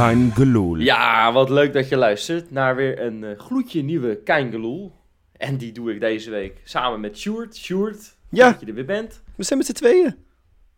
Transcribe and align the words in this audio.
Kein 0.00 0.32
Geloel. 0.32 0.76
Ja, 0.76 1.32
wat 1.32 1.50
leuk 1.50 1.72
dat 1.72 1.88
je 1.88 1.96
luistert 1.96 2.50
naar 2.50 2.76
weer 2.76 3.00
een 3.02 3.22
uh, 3.22 3.38
gloedje 3.38 3.82
nieuwe 3.82 4.16
Kein 4.16 4.50
Geloel. 4.50 4.92
En 5.36 5.56
die 5.56 5.72
doe 5.72 5.92
ik 5.94 6.00
deze 6.00 6.30
week 6.30 6.60
samen 6.64 7.00
met 7.00 7.18
Sjoerd. 7.18 7.56
Sjoerd, 7.56 8.16
Ja. 8.30 8.50
dat 8.50 8.60
je 8.60 8.66
er 8.66 8.74
weer 8.74 8.84
bent. 8.84 9.22
We 9.36 9.42
zijn 9.44 9.58
met 9.58 9.66
z'n 9.68 9.72
tweeën. 9.72 10.16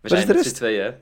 We 0.01 0.09
zijn 0.09 0.21
de 0.21 0.27
met 0.27 0.37
rest? 0.37 0.49
z'n 0.49 0.55
tweeën. 0.55 0.95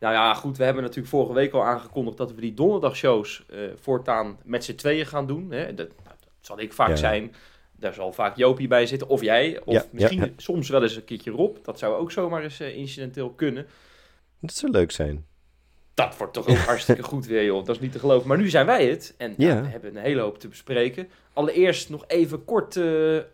Nou 0.00 0.14
ja, 0.14 0.34
goed, 0.34 0.56
we 0.56 0.64
hebben 0.64 0.82
natuurlijk 0.82 1.08
vorige 1.08 1.32
week 1.32 1.52
al 1.52 1.64
aangekondigd 1.64 2.16
dat 2.16 2.34
we 2.34 2.40
die 2.40 2.54
donderdagshows 2.54 3.44
eh 3.50 3.58
voortaan 3.80 4.38
met 4.44 4.64
z'n 4.64 4.74
tweeën 4.74 5.06
gaan 5.06 5.26
doen. 5.26 5.50
Hè. 5.50 5.74
Dat, 5.74 5.88
nou, 5.88 6.16
dat 6.20 6.28
zal 6.40 6.60
ik 6.60 6.72
vaak 6.72 6.88
Ja. 6.88 6.96
zijn. 6.96 7.34
Daar 7.76 7.94
zal 7.94 8.12
vaak 8.12 8.36
Jopie 8.36 8.68
bij 8.68 8.86
zitten. 8.86 9.08
Of 9.08 9.22
jij. 9.22 9.60
Of 9.64 9.74
Ja, 9.74 9.84
misschien 9.90 10.20
ja, 10.20 10.28
soms 10.36 10.68
wel 10.68 10.82
eens 10.82 10.96
een 10.96 11.04
keertje 11.04 11.30
Rob. 11.30 11.56
Dat 11.62 11.78
zou 11.78 11.94
ook 11.94 12.12
zomaar 12.12 12.42
eens 12.42 12.60
eh, 12.60 12.76
incidenteel 12.76 13.30
kunnen. 13.30 13.66
Dat 14.40 14.52
zou 14.54 14.72
leuk 14.72 14.90
zijn. 14.90 15.26
Dat 16.06 16.16
wordt 16.16 16.32
toch 16.32 16.48
ook 16.48 16.56
hartstikke 16.72 17.02
goed 17.02 17.26
weer, 17.26 17.44
joh. 17.44 17.64
Dat 17.64 17.74
is 17.74 17.80
niet 17.80 17.92
te 17.92 17.98
geloven. 17.98 18.28
Maar 18.28 18.38
nu 18.38 18.48
zijn 18.48 18.66
wij 18.66 18.86
het. 18.88 19.14
En 19.18 19.34
Ja. 19.36 19.48
ja, 19.54 19.62
we 19.62 19.68
hebben 19.68 19.96
een 19.96 20.02
hele 20.02 20.20
hoop 20.20 20.38
te 20.38 20.48
bespreken. 20.48 21.08
Allereerst 21.32 21.90
nog 21.90 22.04
even 22.06 22.44
kort, 22.44 22.80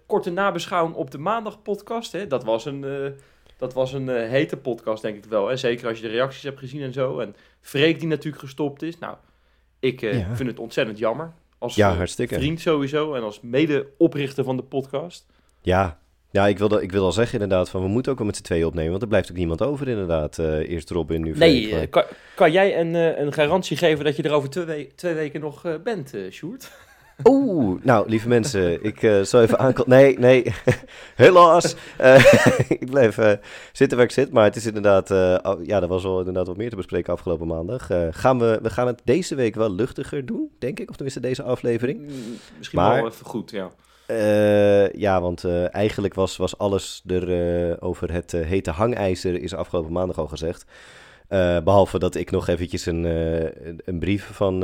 korte 0.06 0.30
nabeschouwing 0.30 0.94
op 0.96 1.10
de 1.10 1.18
maandagpodcast. 1.18 2.12
Hè. 2.12 2.26
Dat 2.26 2.44
was 2.44 2.64
een, 2.64 2.84
eh, 2.84 3.10
dat 3.56 3.72
was 3.74 3.92
een 3.92 4.08
eh, 4.08 4.28
hete 4.28 4.56
podcast, 4.56 5.02
denk 5.02 5.16
ik 5.16 5.24
wel. 5.24 5.48
Hè. 5.48 5.56
Zeker 5.56 5.88
als 5.88 5.96
je 5.98 6.02
de 6.02 6.12
reacties 6.12 6.42
hebt 6.42 6.58
gezien 6.58 6.82
en 6.82 6.92
zo. 6.92 7.18
En 7.18 7.36
Freek 7.60 7.98
die 8.00 8.08
natuurlijk 8.08 8.42
gestopt 8.42 8.82
is. 8.82 8.98
Nou, 8.98 9.16
ik 9.78 10.02
eh, 10.02 10.18
Ja. 10.18 10.36
vind 10.36 10.48
het 10.48 10.58
ontzettend 10.58 10.98
jammer. 10.98 11.32
Als 11.58 11.74
Ja, 11.74 11.94
hartstikke. 11.94 12.34
vriend 12.34 12.60
sowieso. 12.60 13.14
En 13.14 13.22
als 13.22 13.40
mede-oprichter 13.40 14.44
van 14.44 14.56
de 14.56 14.62
podcast. 14.62 15.26
Ja, 15.62 15.98
ja 16.34 16.46
ik, 16.46 16.58
wilde, 16.58 16.82
ik 16.82 16.92
wil 16.92 17.04
al 17.04 17.12
zeggen 17.12 17.40
inderdaad 17.40 17.70
van 17.70 17.82
we 17.82 17.88
moeten 17.88 18.12
ook 18.12 18.18
wel 18.18 18.26
met 18.26 18.36
z'n 18.36 18.42
tweeën 18.42 18.66
opnemen. 18.66 18.90
Want 18.90 19.02
er 19.02 19.08
blijft 19.08 19.30
ook 19.30 19.36
niemand 19.36 19.62
over 19.62 19.88
inderdaad. 19.88 20.38
Eh, 20.38 20.68
eerst 20.70 20.90
Robin, 20.90 21.22
nu 21.22 21.34
Nee, 21.36 21.60
Freek, 21.60 21.70
maar- 21.72 21.80
eh, 21.82 21.90
kan, 21.90 22.02
kan 22.34 22.52
jij 22.52 22.78
een, 22.80 22.94
eh, 22.94 23.18
een 23.18 23.32
garantie 23.32 23.76
geven 23.76 24.04
dat 24.04 24.16
je 24.16 24.22
er 24.22 24.32
over 24.32 24.50
twee, 24.50 24.64
we- 24.66 24.94
twee 24.94 25.14
weken 25.14 25.40
nog 25.40 25.64
eh, 25.64 25.72
bent, 25.84 26.14
eh 26.14 26.30
Sjoerd? 26.30 26.70
Oeh, 27.24 27.80
nou 27.84 28.08
lieve 28.08 28.28
mensen, 28.28 28.84
ik 28.84 29.02
eh, 29.02 29.20
zal 29.22 29.42
even 29.42 29.58
aankondigen. 29.58 30.02
Nee, 30.02 30.18
nee, 30.18 30.54
helaas. 31.16 31.74
Eh, 31.98 32.24
ik 32.80 32.90
blijf 32.90 33.18
eh, 33.18 33.32
zitten 33.72 33.96
waar 33.96 34.06
ik 34.06 34.12
zit, 34.12 34.32
maar 34.32 34.44
het 34.44 34.56
is 34.56 34.66
inderdaad, 34.66 35.08
ja, 35.62 35.82
er 35.82 35.86
was 35.86 36.02
wel 36.02 36.18
inderdaad 36.18 36.46
wat 36.46 36.56
meer 36.56 36.70
te 36.70 36.76
bespreken 36.76 37.12
afgelopen 37.12 37.46
maandag. 37.46 37.90
Eh, 37.90 38.06
gaan 38.10 38.38
we, 38.38 38.58
we 38.62 38.70
gaan 38.70 38.86
het 38.86 39.00
deze 39.04 39.34
week 39.34 39.54
wel 39.54 39.70
luchtiger 39.74 40.26
doen, 40.26 40.50
denk 40.58 40.80
ik, 40.80 40.88
of 40.88 40.94
tenminste 40.94 41.20
deze 41.20 41.42
aflevering. 41.42 42.00
Mm, 42.00 42.06
Misschien 42.58 42.78
Maar- 42.78 43.02
wel 43.02 43.10
even 43.10 43.26
goed, 43.26 43.50
ja. 43.50 43.70
Eh, 44.06 44.92
ja, 44.92 45.20
want 45.20 45.44
eh, 45.44 45.74
eigenlijk 45.74 46.14
was, 46.14 46.36
was 46.36 46.58
alles 46.58 47.02
er 47.06 47.32
eh, 47.70 47.76
over 47.80 48.12
het 48.12 48.32
hete 48.32 48.70
hangijzer 48.70 49.42
is 49.42 49.54
afgelopen 49.54 49.92
maandag 49.92 50.18
al 50.18 50.26
gezegd. 50.26 50.64
Eh, 51.28 51.58
behalve 51.60 51.98
dat 51.98 52.14
ik 52.14 52.30
nog 52.30 52.48
eventjes 52.48 52.86
een, 52.86 53.04
een- 53.84 53.98
brief 53.98 54.30
van 54.32 54.58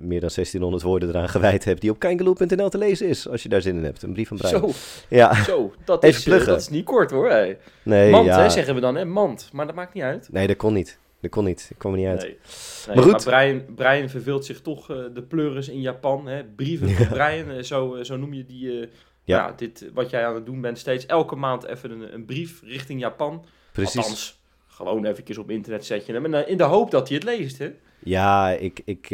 meer 0.00 0.20
dan 0.20 0.30
1600 0.34 0.82
woorden 0.82 1.08
eraan 1.08 1.28
gewijd 1.28 1.64
heb... 1.64 1.80
die 1.80 1.90
op 1.90 1.98
kangaloo.nl 1.98 2.68
te 2.68 2.78
lezen 2.78 3.08
is, 3.08 3.28
als 3.28 3.42
je 3.42 3.48
daar 3.48 3.62
zin 3.62 3.76
in 3.76 3.84
hebt. 3.84 4.02
Een 4.02 4.12
brief 4.12 4.28
van 4.28 4.36
Brian. 4.36 4.60
Zo, 4.60 4.70
Ja, 5.08 5.34
zo, 5.44 5.72
dat 5.84 6.04
is, 6.04 6.24
dat 6.24 6.60
is 6.60 6.68
niet 6.68 6.84
kort 6.84 7.10
hoor. 7.10 7.28
Hey. 7.30 7.58
nee, 7.82 8.10
Mand, 8.10 8.26
ja. 8.26 8.40
hè, 8.42 8.50
zeggen 8.50 8.74
we 8.74 8.80
dan, 8.80 8.94
hè? 8.96 9.04
Mand. 9.04 9.48
Maar 9.52 9.66
dat 9.66 9.74
maakt 9.74 9.94
niet 9.94 10.02
uit. 10.02 10.28
Nee, 10.32 10.46
dat 10.46 10.56
kon 10.56 10.72
niet. 10.72 10.98
Dat 11.26 11.34
kon 11.34 11.44
niet. 11.44 11.66
Ik 11.70 11.78
kwam 11.78 11.92
er 11.92 11.98
niet 11.98 12.08
uit. 12.08 12.20
Nee. 12.20 12.28
Nee, 12.30 12.96
Maar 12.96 13.04
maar 13.04 13.14
goed. 13.14 13.24
Brian, 13.24 13.74
Brian 13.74 14.08
verveelt 14.08 14.44
zich 14.44 14.60
toch 14.60 14.90
eh, 14.90 14.96
de 15.14 15.22
pleuris 15.22 15.68
in 15.68 15.80
Japan. 15.80 16.26
Hè? 16.26 16.44
Brieven 16.44 16.90
van 16.90 17.08
Brian, 17.08 17.50
eh, 17.50 17.62
zo, 17.62 17.94
eh, 17.94 18.04
zo 18.04 18.16
noem 18.16 18.34
je 18.34 18.46
die. 18.46 18.88
Ja. 19.24 19.52
dit, 19.56 19.90
wat 19.94 20.10
jij 20.10 20.26
aan 20.26 20.34
het 20.34 20.46
doen 20.46 20.60
bent, 20.60 20.78
steeds 20.78 21.06
elke 21.06 21.36
maand 21.36 21.64
even 21.64 21.90
een, 21.90 22.14
een 22.14 22.24
brief 22.24 22.62
richting 22.62 23.00
Japan. 23.00 23.44
Precies. 23.72 23.96
Althans, 23.96 24.40
gewoon 24.66 25.04
eventjes 25.04 25.38
op 25.38 25.50
internet 25.50 25.84
zet 25.84 26.06
je 26.06 26.12
hem. 26.12 26.34
En, 26.34 26.48
in 26.48 26.56
de 26.56 26.64
hoop 26.64 26.90
dat 26.90 27.08
hij 27.08 27.16
het 27.16 27.26
leest, 27.26 27.58
hè? 27.58 27.72
Ja, 27.98 28.50
ik... 28.50 28.80
ik 28.84 29.08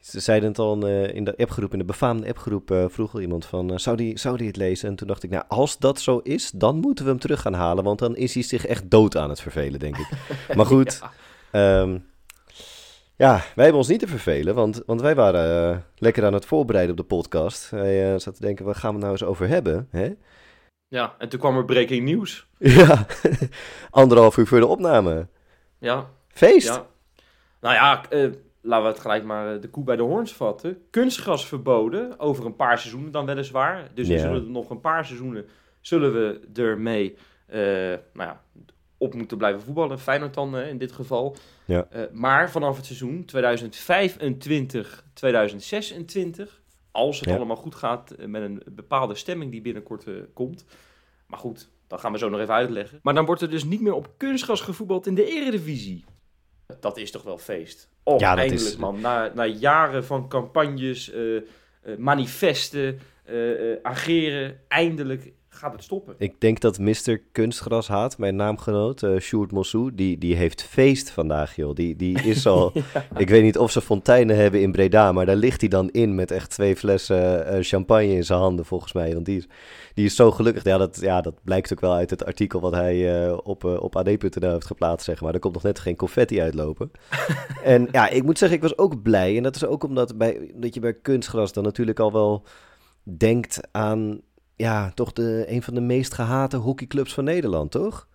ze 0.00 0.20
zeiden 0.20 0.48
het 0.48 0.58
al 0.58 0.86
eh, 0.86 1.14
in 1.14 1.24
de 1.24 1.36
appgroep, 1.36 1.72
in 1.72 1.78
de 1.78 1.84
befaamde 1.84 2.28
appgroep, 2.28 2.70
eh, 2.70 2.84
vroeg 2.88 3.14
al 3.14 3.20
iemand 3.20 3.46
van, 3.46 3.70
eh, 3.70 3.78
zou, 3.78 3.96
die, 3.96 4.18
zou 4.18 4.36
die 4.36 4.46
het 4.46 4.56
lezen? 4.56 4.88
En 4.88 4.94
toen 4.94 5.06
dacht 5.06 5.22
ik, 5.22 5.30
nou, 5.30 5.44
als 5.48 5.78
dat 5.78 6.00
zo 6.00 6.18
is, 6.18 6.50
dan 6.50 6.76
moeten 6.76 7.04
we 7.04 7.10
hem 7.10 7.20
terug 7.20 7.40
gaan 7.40 7.54
halen, 7.54 7.84
want 7.84 7.98
dan 7.98 8.16
is 8.16 8.34
hij 8.34 8.42
zich 8.42 8.66
echt 8.66 8.90
dood 8.90 9.16
aan 9.16 9.28
het 9.28 9.40
vervelen, 9.40 9.78
denk 9.80 9.96
ik. 9.96 10.08
Maar 10.56 10.66
goed, 10.66 10.98
Ja. 11.00 11.12
Ehm, 11.50 11.98
ja, 13.18 13.34
wij 13.54 13.64
hebben 13.64 13.74
ons 13.74 13.88
niet 13.88 14.00
te 14.00 14.06
vervelen, 14.06 14.54
want, 14.54 14.82
want 14.86 15.00
wij 15.00 15.14
waren 15.14 15.84
lekker 15.96 16.24
aan 16.24 16.32
het 16.32 16.46
voorbereiden 16.46 16.90
op 16.90 17.00
de 17.00 17.14
podcast. 17.14 17.70
Wij 17.70 18.04
eh, 18.04 18.10
zaten 18.10 18.34
te 18.34 18.40
denken, 18.40 18.64
waar 18.64 18.74
gaan 18.74 18.88
we 18.88 18.96
het 18.96 19.00
nou 19.00 19.12
eens 19.12 19.24
over 19.24 19.48
hebben? 19.48 19.88
Hè? 19.90 20.14
ja, 20.88 21.14
en 21.18 21.28
toen 21.28 21.40
kwam 21.40 21.56
er 21.56 21.64
breaking 21.64 22.04
nieuws. 22.04 22.46
Ja, 22.58 23.06
anderhalf 23.90 24.36
uur 24.36 24.46
voor 24.46 24.60
de 24.60 24.66
opname. 24.66 25.28
Ja, 25.78 26.06
Feest! 26.28 26.66
ja. 26.66 26.86
Nou 27.60 27.74
ja, 27.74 28.08
eh, 28.10 28.30
laten 28.68 28.84
we 28.86 28.92
het 28.92 29.00
gelijk 29.00 29.24
maar 29.24 29.54
eh, 29.54 29.60
de 29.60 29.68
koe 29.68 29.84
bij 29.84 29.96
de 29.96 30.02
hoorns 30.02 30.32
vatten. 30.32 30.82
Kunstgras 30.90 31.46
verboden, 31.46 32.18
over 32.18 32.46
een 32.46 32.56
paar 32.56 32.78
seizoenen 32.78 33.12
dan 33.12 33.26
weliswaar. 33.26 33.88
Dus 33.94 34.08
we 34.08 34.14
Ja. 34.14 34.20
zullen 34.20 34.42
er 34.44 34.50
nog 34.50 34.70
een 34.70 34.80
paar 34.80 35.04
seizoenen, 35.04 35.46
zullen 35.80 36.12
we 36.12 36.40
ermee 36.62 37.16
eh, 37.46 37.60
nou 38.12 38.28
ja, 38.28 38.42
op 38.98 39.14
moeten 39.14 39.38
blijven 39.38 39.60
voetballen. 39.62 39.98
Feyenoord 39.98 40.34
dan 40.34 40.56
eh, 40.56 40.68
in 40.68 40.78
dit 40.78 40.92
geval. 40.92 41.36
Ja. 41.64 41.88
Maar 42.12 42.50
vanaf 42.50 42.76
het 42.76 42.86
seizoen 42.86 43.24
2025, 43.24 45.04
2026, 45.14 46.60
als 46.90 47.20
het 47.20 47.28
Ja. 47.28 47.36
allemaal 47.36 47.56
goed 47.56 47.74
gaat 47.74 48.14
met 48.26 48.42
een 48.42 48.62
bepaalde 48.72 49.14
stemming 49.14 49.50
die 49.50 49.60
binnenkort 49.60 50.04
komt. 50.34 50.64
Maar 51.26 51.38
goed, 51.38 51.68
dat 51.86 52.00
gaan 52.00 52.12
we 52.12 52.18
zo 52.18 52.28
nog 52.28 52.40
even 52.40 52.54
uitleggen. 52.54 52.98
Maar 53.02 53.14
dan 53.14 53.24
wordt 53.26 53.42
er 53.42 53.50
dus 53.50 53.64
niet 53.64 53.80
meer 53.80 53.94
op 53.94 54.08
kunstgras 54.16 54.60
gevoetbald 54.60 55.06
in 55.06 55.14
de 55.14 55.24
eredivisie. 55.26 56.04
Dat 56.80 56.96
is 56.96 57.10
toch 57.10 57.22
wel 57.22 57.38
feest. 57.38 57.88
Oh, 58.02 58.18
Ja, 58.20 58.36
eindelijk 58.36 58.66
is- 58.66 58.76
man. 58.76 59.00
Na, 59.00 59.32
na 59.34 59.44
jaren 59.44 60.04
van 60.04 60.28
campagnes, 60.28 61.10
eh, 61.10 61.36
eh, 61.36 61.42
manifesten, 61.98 63.00
eh, 63.24 63.36
ageren, 63.82 64.60
eindelijk 64.68 65.32
gaat 65.58 65.72
het 65.72 65.82
stoppen. 65.82 66.14
Ik 66.18 66.40
denk 66.40 66.60
dat 66.60 66.78
Mr. 66.78 67.20
Kunstgrashaat, 67.32 68.18
mijn 68.18 68.36
naamgenoot, 68.36 69.02
eh 69.02 69.18
Sjoerd 69.18 69.52
Mossou, 69.52 69.94
die, 69.94 70.18
die 70.18 70.36
heeft 70.36 70.62
feest 70.62 71.10
vandaag, 71.10 71.56
joh. 71.56 71.74
Die, 71.74 71.96
die 71.96 72.22
is 72.22 72.46
al... 72.46 72.72
Ik 73.16 73.28
weet 73.28 73.42
niet 73.42 73.58
of 73.58 73.70
ze 73.70 73.80
fonteinen 73.80 74.36
hebben 74.36 74.60
in 74.60 74.72
Breda, 74.72 75.12
maar 75.12 75.26
daar 75.26 75.36
ligt 75.36 75.60
hij 75.60 75.70
dan 75.70 75.90
in 75.90 76.14
met 76.14 76.30
echt 76.30 76.50
twee 76.50 76.76
flessen 76.76 77.46
eh, 77.46 77.58
champagne 77.62 78.14
in 78.14 78.24
zijn 78.24 78.38
handen, 78.38 78.64
volgens 78.64 78.92
mij. 78.92 79.12
Want 79.14 79.26
die 79.26 79.36
is, 79.36 79.46
die 79.94 80.04
is 80.04 80.16
zo 80.16 80.30
gelukkig. 80.30 80.64
Ja 80.64 80.78
dat, 80.78 81.00
ja, 81.00 81.20
dat 81.20 81.34
blijkt 81.44 81.72
ook 81.72 81.80
wel 81.80 81.94
uit 81.94 82.10
het 82.10 82.24
artikel 82.24 82.60
wat 82.60 82.72
hij 82.72 83.26
eh, 83.26 83.36
op, 83.42 83.64
op 83.64 83.96
ad.nl 83.96 84.50
heeft 84.50 84.66
geplaatst, 84.66 85.04
zeg 85.04 85.20
maar. 85.20 85.34
Er 85.34 85.40
komt 85.40 85.54
nog 85.54 85.62
net 85.62 85.78
geen 85.78 85.96
confetti 85.96 86.40
uitlopen. 86.40 86.90
en 87.64 87.88
ja, 87.92 88.08
ik 88.08 88.22
moet 88.22 88.38
zeggen, 88.38 88.56
ik 88.56 88.62
was 88.62 88.78
ook 88.78 89.02
blij. 89.02 89.36
En 89.36 89.42
dat 89.42 89.56
is 89.56 89.66
ook 89.66 89.84
omdat 89.84 90.18
bij, 90.18 90.50
dat 90.54 90.74
je 90.74 90.80
bij 90.80 90.94
kunstgras 90.94 91.52
dan 91.52 91.64
natuurlijk 91.64 91.98
al 91.98 92.12
wel 92.12 92.44
denkt 93.02 93.60
aan... 93.70 94.20
Ja, 94.58 94.90
toch 94.94 95.12
de, 95.12 95.44
een 95.48 95.62
van 95.62 95.74
de 95.74 95.80
meest 95.80 96.14
gehate 96.14 96.56
hockeyclubs 96.56 97.14
van 97.14 97.24
Nederland, 97.24 97.70
toch? 97.70 98.08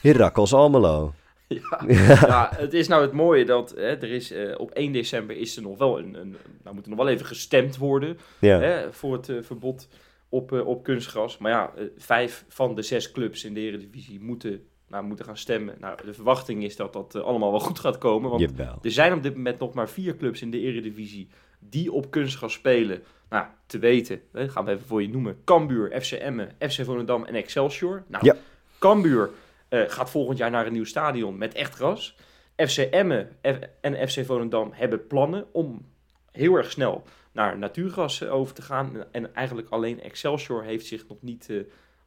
Heracles 0.00 0.52
Almelo. 0.52 1.12
Ja, 1.48 2.26
ja, 2.26 2.50
het 2.56 2.74
is 2.74 2.88
nou 2.88 3.02
het 3.02 3.12
mooie 3.12 3.44
dat 3.44 3.70
hè, 3.70 3.96
er 3.96 4.10
is, 4.10 4.30
eh, 4.30 4.58
op 4.58 4.70
1 4.70 4.92
december 4.92 5.36
is 5.36 5.56
er 5.56 5.62
nog 5.62 5.78
wel 5.78 5.98
een, 5.98 6.14
een 6.14 6.36
nou 6.62 6.74
moet 6.74 6.84
er 6.84 6.90
nog 6.90 6.98
wel 6.98 7.08
even 7.08 7.26
gestemd 7.26 7.76
worden 7.76 8.18
Ja, 8.40 8.58
hè, 8.60 8.92
voor 8.92 9.12
het 9.12 9.28
eh, 9.28 9.36
verbod 9.40 9.88
op, 10.28 10.52
eh, 10.52 10.66
op 10.66 10.82
kunstgras. 10.82 11.38
Maar 11.38 11.50
ja, 11.50 11.72
vijf 11.96 12.44
van 12.48 12.74
de 12.74 12.82
zes 12.82 13.12
clubs 13.12 13.44
in 13.44 13.54
de 13.54 13.60
Eredivisie 13.60 14.20
moeten, 14.20 14.62
nou, 14.88 15.04
moeten 15.04 15.24
gaan 15.24 15.36
stemmen. 15.36 15.76
Nou, 15.80 15.98
de 16.04 16.14
verwachting 16.14 16.64
is 16.64 16.76
dat 16.76 16.92
dat 16.92 17.14
allemaal 17.14 17.50
wel 17.50 17.60
goed 17.70 17.78
gaat 17.78 17.98
komen, 17.98 18.30
want 18.30 18.42
jawel. 18.42 18.78
er 18.82 18.90
zijn 18.90 19.12
op 19.12 19.22
dit 19.22 19.34
moment 19.34 19.58
nog 19.58 19.74
maar 19.74 19.88
vier 19.88 20.16
clubs 20.16 20.42
in 20.42 20.50
de 20.50 20.60
Eredivisie 20.60 21.28
die 21.58 21.92
op 21.92 22.10
kunstgras 22.10 22.52
spelen. 22.52 23.02
Nou, 23.30 23.44
te 23.66 23.78
weten, 23.78 24.20
hè, 24.32 24.48
gaan 24.48 24.64
we 24.64 24.70
even 24.70 24.86
voor 24.86 25.02
je 25.02 25.08
noemen. 25.08 25.36
Cambuur, 25.44 26.00
FC 26.02 26.12
Emmen, 26.12 26.50
FC 26.58 26.84
Volendam 26.84 27.24
en 27.24 27.34
Excelsior. 27.34 28.02
Nou, 28.06 28.24
Ja. 28.24 28.36
Cambuur 28.78 29.30
eh, 29.68 29.82
gaat 29.86 30.10
volgend 30.10 30.38
jaar 30.38 30.50
naar 30.50 30.66
een 30.66 30.72
nieuw 30.72 30.84
stadion 30.84 31.38
met 31.38 31.54
echt 31.54 31.74
gras. 31.74 32.16
FC 32.56 32.76
Emmen 32.78 33.28
en 33.80 34.08
FC 34.08 34.24
Volendam 34.24 34.70
hebben 34.72 35.06
plannen 35.06 35.46
om 35.52 35.86
heel 36.32 36.54
erg 36.54 36.70
snel 36.70 37.02
naar 37.32 37.58
natuurgras 37.58 38.20
eh, 38.20 38.34
over 38.34 38.54
te 38.54 38.62
gaan. 38.62 38.92
En 39.12 39.34
eigenlijk 39.34 39.68
alleen 39.70 40.00
Excelsior 40.02 40.62
heeft 40.62 40.86
zich 40.86 41.04
nog 41.08 41.18
niet 41.20 41.46
eh, 41.50 41.56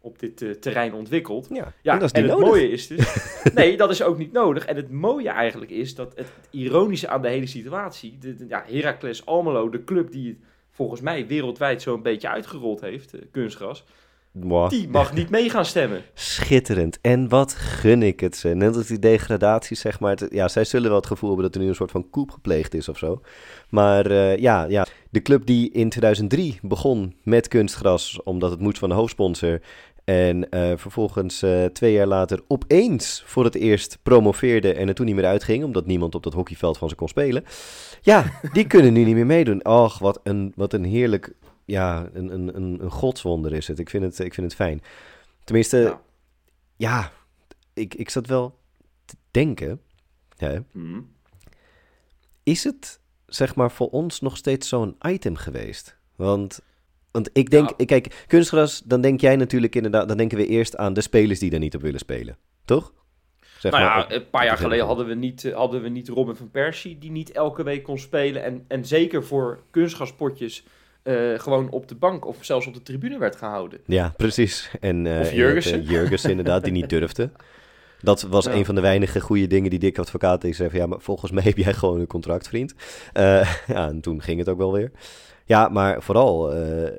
op 0.01 0.19
dit 0.19 0.61
terrein 0.61 0.93
ontwikkeld. 0.93 1.47
Ja, 1.49 1.73
Ja, 1.81 1.93
en 1.93 1.99
dat 1.99 2.13
is 2.15 2.21
en 2.21 2.27
het 2.29 2.31
nodig. 2.31 2.47
mooie 2.47 2.69
is 2.69 2.87
dus... 2.87 3.15
nee, 3.53 3.77
dat 3.77 3.89
is 3.89 4.03
ook 4.03 4.17
niet 4.17 4.31
nodig. 4.31 4.65
En 4.65 4.75
het 4.75 4.91
mooie 4.91 5.29
eigenlijk 5.29 5.71
is 5.71 5.95
dat 5.95 6.15
het 6.15 6.27
ironische 6.49 7.07
aan 7.07 7.21
de 7.21 7.27
hele 7.29 7.47
situatie... 7.47 8.17
De, 8.19 8.35
de- 8.35 8.47
ja, 8.47 8.63
Heracles 8.67 9.25
Almelo, 9.25 9.69
de 9.69 9.83
club 9.83 10.11
die 10.11 10.27
het 10.27 10.37
volgens 10.73 11.01
mij 11.01 11.27
wereldwijd 11.27 11.81
zo'n 11.81 12.01
beetje 12.01 12.29
uitgerold 12.29 12.81
heeft, 12.81 13.13
eh, 13.13 13.21
kunstgras... 13.31 13.83
Die 14.69 14.89
mag 14.89 15.13
niet 15.13 15.29
mee 15.29 15.49
gaan 15.49 15.65
stemmen. 15.65 16.01
Schitterend. 16.13 16.99
En 17.01 17.29
wat 17.29 17.53
gun 17.53 18.03
ik 18.03 18.19
het 18.19 18.35
ze. 18.35 18.47
Net 18.49 18.75
als 18.75 18.87
die 18.87 18.99
degradatie, 18.99 19.77
zeg 19.77 19.99
maar. 19.99 20.11
Het- 20.15 20.27
ja, 20.31 20.47
zij 20.47 20.63
zullen 20.63 20.87
wel 20.89 20.97
het 20.97 21.07
gevoel 21.07 21.29
hebben 21.29 21.45
dat 21.47 21.55
er 21.55 21.61
nu 21.61 21.67
een 21.67 21.75
soort 21.75 21.91
van 21.91 22.09
koep 22.09 22.31
gepleegd 22.31 22.73
is 22.73 22.89
of 22.89 22.97
zo. 22.97 23.21
Maar 23.69 24.05
eh, 24.05 24.37
ja, 24.37 24.63
ja, 24.63 24.85
de 25.09 25.21
club 25.21 25.45
die 25.45 25.71
in 25.71 25.89
2003 25.89 26.59
begon 26.61 27.15
met 27.23 27.47
kunstgras, 27.47 28.23
omdat 28.23 28.51
het 28.51 28.59
moest 28.59 28.77
van 28.79 28.89
de 28.89 28.95
hoofdsponsor. 28.95 29.59
En 30.03 30.49
eh, 30.49 30.71
vervolgens 30.77 31.41
eh, 31.41 31.65
twee 31.65 31.93
jaar 31.93 32.07
later 32.07 32.43
opeens 32.47 33.23
voor 33.25 33.43
het 33.43 33.55
eerst 33.55 33.97
promoveerde 34.03 34.73
en 34.73 34.87
er 34.87 34.93
toen 34.93 35.05
niet 35.05 35.15
meer 35.15 35.25
uitging, 35.25 35.63
omdat 35.63 35.85
niemand 35.85 36.15
op 36.15 36.23
dat 36.23 36.33
hockeyveld 36.33 36.77
van 36.77 36.89
ze 36.89 36.95
kon 36.95 37.07
spelen. 37.07 37.43
Ja, 38.01 38.39
die 38.53 38.67
kunnen 38.67 38.93
nu 38.93 39.03
niet 39.03 39.15
meer 39.15 39.25
meedoen. 39.25 39.65
Och, 39.65 39.99
wat 39.99 40.19
een, 40.23 40.53
wat 40.55 40.73
een 40.73 40.83
heerlijk, 40.83 41.33
ja, 41.65 42.09
een, 42.13 42.33
een, 42.33 42.55
een, 42.55 42.77
een 42.81 42.91
godswonder 42.91 43.53
is 43.53 43.67
het. 43.67 43.79
Ik 43.79 43.89
vind 43.89 44.03
het, 44.03 44.19
ik 44.19 44.33
vind 44.33 44.47
het 44.47 44.55
fijn. 44.55 44.81
Tenminste, 45.43 45.77
ja, 45.77 46.01
ja 46.77 47.11
ik, 47.73 47.93
ik 47.93 48.09
zat 48.09 48.27
wel 48.27 48.59
te 49.05 49.15
denken, 49.31 49.81
hè, 50.37 50.59
Mhm. 50.71 50.99
is 52.43 52.63
het 52.63 52.99
zeg 53.25 53.55
maar 53.55 53.71
voor 53.71 53.89
ons 53.89 54.19
nog 54.19 54.37
steeds 54.37 54.67
zo'n 54.67 54.95
item 55.07 55.35
geweest? 55.35 55.97
Want, 56.15 56.59
want 57.13 57.29
ik 57.33 57.49
denk, 57.49 57.69
Ja. 57.69 57.73
ik 57.77 57.87
kijk, 57.87 58.23
kunstgras, 58.27 58.81
dan 58.85 59.01
denk 59.01 59.21
jij 59.21 59.35
natuurlijk 59.35 59.75
inderdaad, 59.75 60.07
dan 60.07 60.17
denken 60.17 60.37
we 60.37 60.47
eerst 60.47 60.77
aan 60.77 60.93
de 60.93 61.01
spelers 61.01 61.39
die 61.39 61.49
daar 61.49 61.59
niet 61.59 61.75
op 61.75 61.81
willen 61.81 61.99
spelen, 61.99 62.37
toch? 62.65 62.93
Zeg 63.59 63.71
nou 63.71 63.83
maar, 63.83 63.97
ja, 63.97 64.03
op- 64.03 64.11
een 64.11 64.29
paar 64.29 64.45
jaar 64.45 64.55
de 64.55 64.61
geleden 64.63 64.85
hadden 64.85 65.05
we 65.05 65.13
niet, 65.13 65.45
eh, 65.45 65.55
hadden 65.55 65.81
we 65.81 65.89
niet 65.89 66.07
Robin 66.09 66.35
van 66.35 66.51
Persie, 66.51 66.97
die 66.97 67.11
niet 67.11 67.31
elke 67.31 67.63
week 67.63 67.83
kon 67.83 67.97
spelen. 67.99 68.43
En, 68.43 68.65
en 68.67 68.85
zeker 68.85 69.23
voor 69.23 69.63
kunstgaspotjes 69.71 70.65
eh, 71.03 71.39
gewoon 71.39 71.69
op 71.69 71.87
de 71.87 71.95
bank 71.95 72.25
of 72.25 72.37
zelfs 72.41 72.67
op 72.67 72.73
de 72.73 72.81
tribune 72.81 73.17
werd 73.17 73.35
gehouden. 73.35 73.79
Ja, 73.85 74.13
precies. 74.17 74.69
En, 74.79 75.07
eh, 75.07 75.19
Of 75.19 75.29
en 75.29 75.35
Jurgensen. 75.35 75.83
Jurgensen 75.83 76.29
inderdaad, 76.29 76.63
die 76.63 76.73
niet 76.73 76.89
durfde. 76.99 77.29
Dat 78.03 78.21
was 78.21 78.45
Ja. 78.45 78.53
een 78.53 78.65
van 78.65 78.75
de 78.75 78.81
weinige 78.81 79.19
goede 79.21 79.47
dingen 79.47 79.69
die 79.69 79.79
Dick 79.79 79.97
Advocaat 79.97 80.41
tegen 80.41 80.55
zei 80.55 80.69
van... 80.69 80.79
ja, 80.79 80.85
maar 80.85 80.99
volgens 81.01 81.31
mij 81.31 81.43
heb 81.49 81.57
jij 81.57 81.73
gewoon 81.73 81.99
een 81.99 82.07
contract, 82.07 82.47
vriend. 82.47 82.73
Eh, 83.13 83.53
ja, 83.67 83.87
en 83.87 84.01
toen 84.01 84.21
ging 84.21 84.39
het 84.39 84.49
ook 84.49 84.57
wel 84.57 84.73
weer. 84.73 84.91
Ja, 85.45 85.67
maar 85.69 86.01
vooral... 86.03 86.53
eh, 86.53 86.97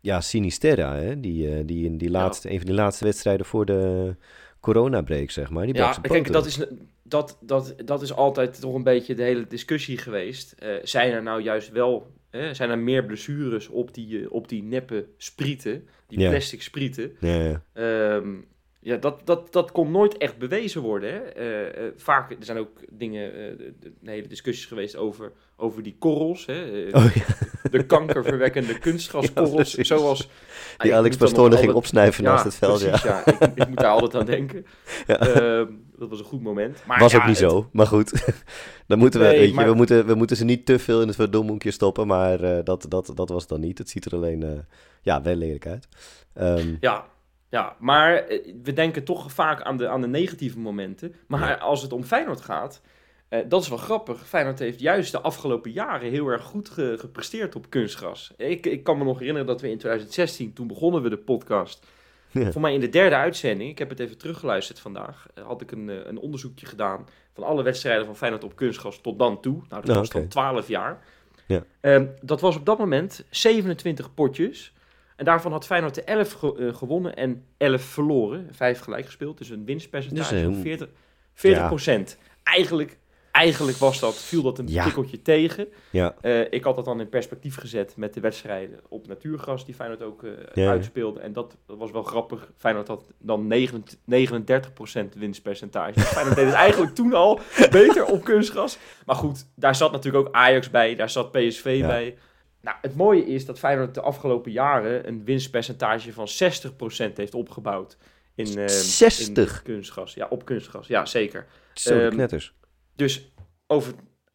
ja, 0.00 0.20
Sinisterra, 0.20 0.94
hè, 0.96 1.20
die, 1.20 1.48
eh, 1.54 1.62
die 1.66 1.84
in 1.84 1.98
die 1.98 2.10
Ja. 2.10 2.18
laatste, 2.18 2.50
een 2.50 2.56
van 2.56 2.66
die 2.66 2.74
laatste 2.74 3.04
wedstrijden 3.04 3.46
voor 3.46 3.64
de 3.66 4.14
coronabreak, 4.60 5.30
zeg 5.30 5.50
maar. 5.50 5.66
Die 5.66 5.74
Ja, 5.74 5.96
ik 6.02 6.10
denk 6.10 6.32
dat 6.32 6.46
is, 6.46 6.60
dat, 7.02 7.38
dat, 7.40 7.74
dat 7.84 8.02
is 8.02 8.12
altijd 8.14 8.60
toch 8.60 8.74
een 8.74 8.82
beetje 8.82 9.14
de 9.14 9.22
hele 9.22 9.46
discussie 9.46 9.98
geweest. 9.98 10.54
Zijn 10.82 11.12
er 11.12 11.22
nou 11.22 11.42
juist 11.42 11.70
wel, 11.70 12.06
hè, 12.30 12.54
zijn 12.54 12.70
er 12.70 12.78
meer 12.78 13.04
blessures 13.04 13.68
op 13.68 13.94
die, 13.94 14.30
op 14.30 14.48
die 14.48 14.62
neppe 14.62 15.06
sprieten, 15.16 15.88
die 16.06 16.18
Ja. 16.18 16.30
plastic 16.30 16.62
sprieten? 16.62 17.12
Ja, 17.20 17.34
ja. 17.42 17.62
Ehm, 17.72 18.28
ja, 18.84 18.96
dat, 18.96 19.20
dat, 19.24 19.52
dat 19.52 19.72
kon 19.72 19.90
nooit 19.90 20.16
echt 20.16 20.38
bewezen 20.38 20.80
worden. 20.80 21.12
Hè? 21.12 21.18
Eh, 21.18 21.84
vaak, 21.96 22.30
er 22.30 22.36
zijn 22.40 22.58
ook 22.58 22.70
dingen, 22.90 23.32
de- 23.58 23.72
de- 23.80 23.92
hele 24.10 24.26
discussies 24.26 24.66
geweest 24.66 24.96
over, 24.96 25.32
over 25.56 25.82
die 25.82 25.96
korrels. 25.98 26.46
Hè? 26.46 26.86
Oh 26.92 27.14
ja, 27.14 27.24
De 27.70 27.86
kankerverwekkende 27.86 28.78
kunstgraskorrels. 28.78 29.72
Ja, 29.72 29.84
zoals, 29.84 30.18
die 30.18 30.28
Ah, 30.76 30.86
ik 30.86 30.92
Alex 30.92 31.18
moet 31.18 31.28
dan 31.34 31.34
nog 31.34 31.44
Pastoor 31.48 31.58
ging 31.64 31.72
opsnuiven 31.72 32.24
naast 32.24 32.44
het 32.44 32.54
veld, 32.54 32.80
ja. 32.80 32.88
precies, 32.88 33.04
ja. 33.04 33.26
Ik, 33.26 33.38
ik 33.54 33.68
moet 33.68 33.78
daar 33.78 33.90
altijd 33.90 34.14
aan 34.14 34.26
denken. 34.26 34.66
Ehm, 35.06 35.66
dat 35.98 36.08
was 36.10 36.18
een 36.18 36.24
goed 36.24 36.42
moment. 36.42 36.82
Maar 36.86 36.98
was 36.98 37.14
ook 37.14 37.26
niet 37.26 37.40
het- 37.40 37.50
zo, 37.50 37.68
maar 37.72 37.86
goed. 37.86 38.12
Dan 38.86 38.98
moeten 38.98 39.20
we, 39.20 39.26
Nee, 39.26 39.38
weet 39.38 39.54
je, 39.54 39.64
we, 39.64 39.74
moeten, 39.74 40.06
we 40.06 40.14
moeten 40.14 40.36
ze 40.36 40.44
niet 40.44 40.66
te 40.66 40.78
veel 40.78 41.00
in 41.00 41.06
het 41.06 41.16
verdomhoekje 41.16 41.70
stoppen, 41.70 42.06
maar 42.06 42.64
dat, 42.64 42.86
dat, 42.88 43.12
dat 43.14 43.28
was 43.28 43.46
dan 43.46 43.60
niet. 43.60 43.78
Het 43.78 43.88
ziet 43.90 44.04
er 44.04 44.12
alleen, 44.14 44.64
ja, 45.02 45.22
wel 45.22 45.34
lelijk 45.34 45.66
uit. 45.66 45.88
Ehm, 46.34 46.74
Ja, 46.80 47.04
ja, 47.52 47.76
maar 47.78 48.14
eh, 48.16 48.54
we 48.62 48.72
denken 48.72 49.04
toch 49.04 49.32
vaak 49.32 49.62
aan 49.62 49.76
de, 49.76 49.88
aan 49.88 50.00
de 50.00 50.06
negatieve 50.06 50.58
momenten. 50.58 51.14
Maar 51.26 51.48
Ja. 51.48 51.54
als 51.54 51.82
het 51.82 51.92
om 51.92 52.04
Feyenoord 52.04 52.40
gaat, 52.40 52.80
eh, 53.28 53.40
dat 53.48 53.62
is 53.62 53.68
wel 53.68 53.78
grappig. 53.78 54.26
Feyenoord 54.26 54.58
heeft 54.58 54.80
juist 54.80 55.12
de 55.12 55.20
afgelopen 55.20 55.70
jaren 55.70 56.10
heel 56.10 56.26
erg 56.28 56.42
goed 56.42 56.68
ge- 56.68 56.96
gepresteerd 56.98 57.54
op 57.56 57.70
kunstgras. 57.70 58.32
Ik, 58.36 58.66
ik 58.66 58.84
kan 58.84 58.98
me 58.98 59.04
nog 59.04 59.18
herinneren 59.18 59.46
dat 59.46 59.60
we 59.60 59.70
in 59.70 59.78
2016, 59.78 60.52
toen 60.52 60.66
begonnen 60.66 61.02
we 61.02 61.08
de 61.08 61.18
podcast. 61.18 61.86
Ja. 62.34 62.52
Voor 62.52 62.60
mij 62.60 62.74
in 62.74 62.80
de 62.80 62.88
derde 62.88 63.16
uitzending, 63.16 63.70
ik 63.70 63.78
heb 63.78 63.88
het 63.88 64.00
even 64.00 64.18
teruggeluisterd 64.18 64.80
vandaag, 64.80 65.26
eh, 65.34 65.44
had 65.46 65.60
ik 65.60 65.70
een, 65.70 66.08
een 66.08 66.18
onderzoekje 66.18 66.66
gedaan 66.66 67.06
van 67.34 67.44
alle 67.44 67.62
wedstrijden 67.62 68.04
van 68.04 68.16
Feyenoord 68.16 68.44
op 68.44 68.56
kunstgras 68.56 69.00
tot 69.00 69.18
dan 69.18 69.40
toe. 69.40 69.62
Nou, 69.68 69.80
dat 69.82 69.88
Oh, 69.90 69.96
was 69.96 70.08
oké. 70.08 70.18
dan 70.18 70.28
12 70.28 70.68
jaar. 70.68 71.02
Ja. 71.46 71.62
Ehm, 71.80 72.06
dat 72.22 72.40
was 72.40 72.56
op 72.56 72.66
dat 72.66 72.78
moment 72.78 73.24
27 73.30 74.14
potjes. 74.14 74.72
En 75.16 75.24
daarvan 75.24 75.52
had 75.52 75.66
Feyenoord 75.66 75.94
de 75.94 76.02
11 76.04 76.32
ge- 76.32 76.56
eh, 76.68 76.74
gewonnen 76.74 77.16
en 77.16 77.44
11 77.56 77.82
verloren. 77.82 78.48
Vijf 78.50 78.80
gelijk 78.80 79.04
gespeeld, 79.04 79.38
dus 79.38 79.48
een 79.50 79.64
winstpercentage 79.64 80.34
Dus, 80.34 80.42
van 80.44 80.54
40, 80.54 80.88
40 81.34 81.66
procent. 81.66 82.18
Eigenlijk, 82.42 82.98
eigenlijk 83.32 83.78
was 83.78 84.00
dat, 84.00 84.14
viel 84.14 84.42
dat 84.42 84.58
een 84.58 84.68
Ja. 84.68 84.84
tikkeltje 84.84 85.22
tegen. 85.22 85.68
ja, 85.90 86.14
Eh, 86.20 86.40
ik 86.52 86.64
had 86.64 86.76
dat 86.76 86.84
dan 86.84 87.00
in 87.00 87.08
perspectief 87.08 87.56
gezet 87.56 87.96
met 87.96 88.14
de 88.14 88.20
wedstrijden 88.20 88.80
op 88.88 89.06
natuurgras 89.06 89.64
die 89.64 89.74
Feyenoord 89.74 90.02
ook 90.02 90.24
eh, 90.24 90.30
ja. 90.54 90.70
uitspeelde. 90.70 91.20
En 91.20 91.32
dat, 91.32 91.56
was 91.66 91.90
wel 91.90 92.02
grappig. 92.02 92.52
Feyenoord 92.56 92.88
had 92.88 93.04
dan 93.18 93.46
9 93.46 93.84
39% 94.04 95.14
winstpercentage. 95.16 95.92
Dus 95.92 96.02
Feyenoord 96.04 96.36
deed 96.36 96.44
het 96.46 96.54
eigenlijk 96.66 96.94
toen 96.94 97.12
al 97.14 97.40
beter 97.70 98.04
op 98.04 98.24
kunstgras. 98.24 98.78
Maar 99.06 99.16
goed, 99.16 99.46
daar 99.54 99.74
zat 99.74 99.92
natuurlijk 99.92 100.26
ook 100.26 100.34
Ajax 100.34 100.70
bij, 100.70 100.94
daar 100.94 101.10
zat 101.10 101.32
PSV 101.32 101.80
bij. 101.80 102.16
Nou, 102.62 102.76
het 102.80 102.96
mooie 102.96 103.26
is 103.26 103.46
dat 103.46 103.58
Feyenoord 103.58 103.94
de 103.94 104.00
afgelopen 104.00 104.52
jaren 104.52 105.08
een 105.08 105.24
winstpercentage 105.24 106.12
van 106.12 106.26
60% 106.28 107.16
heeft 107.16 107.34
opgebouwd. 107.34 107.96
In, 108.34 108.58
eh, 108.58 108.66
60? 108.68 109.56
in 109.56 109.62
kunstgras. 109.62 110.14
Ja, 110.14 110.26
op 110.30 110.44
kunstgras. 110.44 110.86
Ja, 110.86 111.06
zeker. 111.06 111.46
zo 111.74 111.98
de 111.98 112.08
knetters. 112.08 112.54
Dus 112.96 113.32
over 113.66 113.92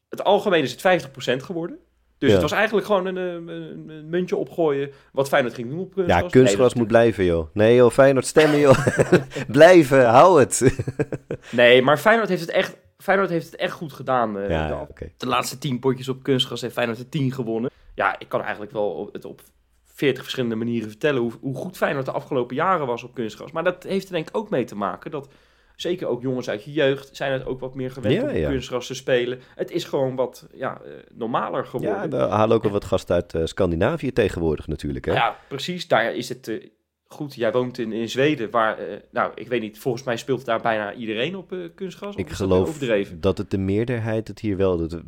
het 0.10 0.24
algemeen 0.24 0.64
is 0.64 0.72
het 0.72 0.80
50% 0.82 1.44
geworden. 1.44 1.78
Dus 2.18 2.28
Ja. 2.30 2.34
het 2.34 2.44
was 2.44 2.52
eigenlijk 2.52 2.86
gewoon 2.86 3.06
een, 3.06 3.18
eh, 3.18 3.34
een, 3.56 3.90
een 3.90 4.10
muntje 4.10 4.36
opgooien 4.36 4.92
wat 5.12 5.28
Feyenoord 5.28 5.54
ging 5.56 5.70
doen 5.70 5.80
op 5.80 5.94
kunstgras. 5.94 6.22
Ja, 6.24 6.30
kunstgras 6.30 6.70
Nee, 6.74 6.80
moet 6.80 6.88
blijven, 6.92 7.26
joh. 7.26 7.48
Nee, 7.54 7.76
joh, 7.76 7.92
Feyenoord 7.92 8.26
stemmen, 8.26 8.60
joh. 8.60 8.88
blijven, 9.48 10.06
hou 10.10 10.40
het. 10.40 10.62
Nee, 11.52 11.82
maar 11.82 11.98
Feyenoord 11.98 12.30
heeft 12.30 12.42
het 12.42 12.50
echt, 12.52 12.78
Feyenoord 12.98 13.30
heeft 13.30 13.46
het 13.46 13.56
echt 13.56 13.72
goed 13.74 13.94
gedaan. 13.94 14.38
eh, 14.40 14.50
ja, 14.50 14.68
de, 14.68 14.74
ja, 14.74 15.08
de 15.18 15.28
laatste 15.28 15.58
10 15.58 15.80
potjes 15.80 16.10
op 16.10 16.24
kunstgras 16.24 16.62
heeft 16.62 16.74
Feyenoord 16.74 17.00
er 17.00 17.10
10 17.10 17.32
gewonnen. 17.32 17.72
Ja, 17.98 18.20
ik 18.20 18.30
kan 18.30 18.42
eigenlijk 18.42 18.72
wel 18.72 18.90
op- 18.90 19.14
het 19.14 19.26
op 19.26 19.42
40 19.86 20.22
verschillende 20.24 20.56
manieren 20.56 20.90
vertellen 20.90 21.22
hoe, 21.22 21.32
hoe 21.42 21.56
goed 21.56 21.78
Feyenoord 21.78 22.06
de 22.06 22.12
afgelopen 22.12 22.56
jaren 22.56 22.88
was 22.88 23.04
op 23.04 23.14
kunstgras. 23.14 23.52
Maar 23.52 23.64
dat 23.64 23.84
heeft 23.84 24.06
er 24.08 24.14
denk 24.14 24.30
ik 24.30 24.38
ook 24.38 24.50
mee 24.50 24.64
te 24.64 24.76
maken 24.76 25.12
dat 25.12 25.30
zeker 25.76 26.08
ook 26.08 26.22
jongens 26.22 26.50
uit 26.50 26.64
je 26.64 26.72
jeugd 26.72 27.16
zijn 27.16 27.32
het 27.32 27.46
ook 27.46 27.60
wat 27.60 27.76
meer 27.76 27.92
gewend 27.92 28.14
Ja, 28.14 28.22
om 28.22 28.36
ja. 28.36 28.50
kunstgras 28.50 28.88
te 28.88 28.94
spelen. 28.94 29.40
Het 29.56 29.72
is 29.72 29.84
gewoon 29.84 30.16
wat 30.16 30.48
ja, 30.54 30.82
eh, 30.82 30.92
normaler 31.14 31.66
geworden. 31.66 32.02
Ja, 32.02 32.28
we 32.28 32.34
halen 32.34 32.56
ook 32.56 32.64
wel 32.64 32.72
wat 32.72 32.86
gasten 32.86 33.16
uit 33.16 33.34
eh, 33.34 33.46
Scandinavië 33.46 34.12
tegenwoordig 34.14 34.68
natuurlijk, 34.68 35.06
hè? 35.06 35.14
Ja, 35.14 35.38
precies. 35.48 35.88
Daar 35.88 36.16
is 36.16 36.30
het 36.30 36.48
eh, 36.48 36.70
goed. 37.08 37.36
Jij 37.36 37.52
woont 37.52 37.78
in, 37.78 37.92
in 37.92 38.10
Zweden, 38.10 38.50
waar, 38.52 38.78
nou, 39.12 39.32
ik 39.36 39.48
weet 39.48 39.62
niet, 39.62 39.80
volgens 39.80 40.04
mij 40.04 40.18
speelt 40.18 40.46
daar 40.46 40.62
bijna 40.62 40.94
iedereen 40.94 41.36
op 41.36 41.56
kunstgras. 41.76 42.16
Ik 42.16 42.30
geloof 42.30 42.80
dat 43.14 43.38
het 43.38 43.52
de 43.52 43.58
meerderheid 43.58 44.28
het 44.28 44.40
hier 44.40 44.58
wel. 44.58 44.78
Dat 44.78 45.02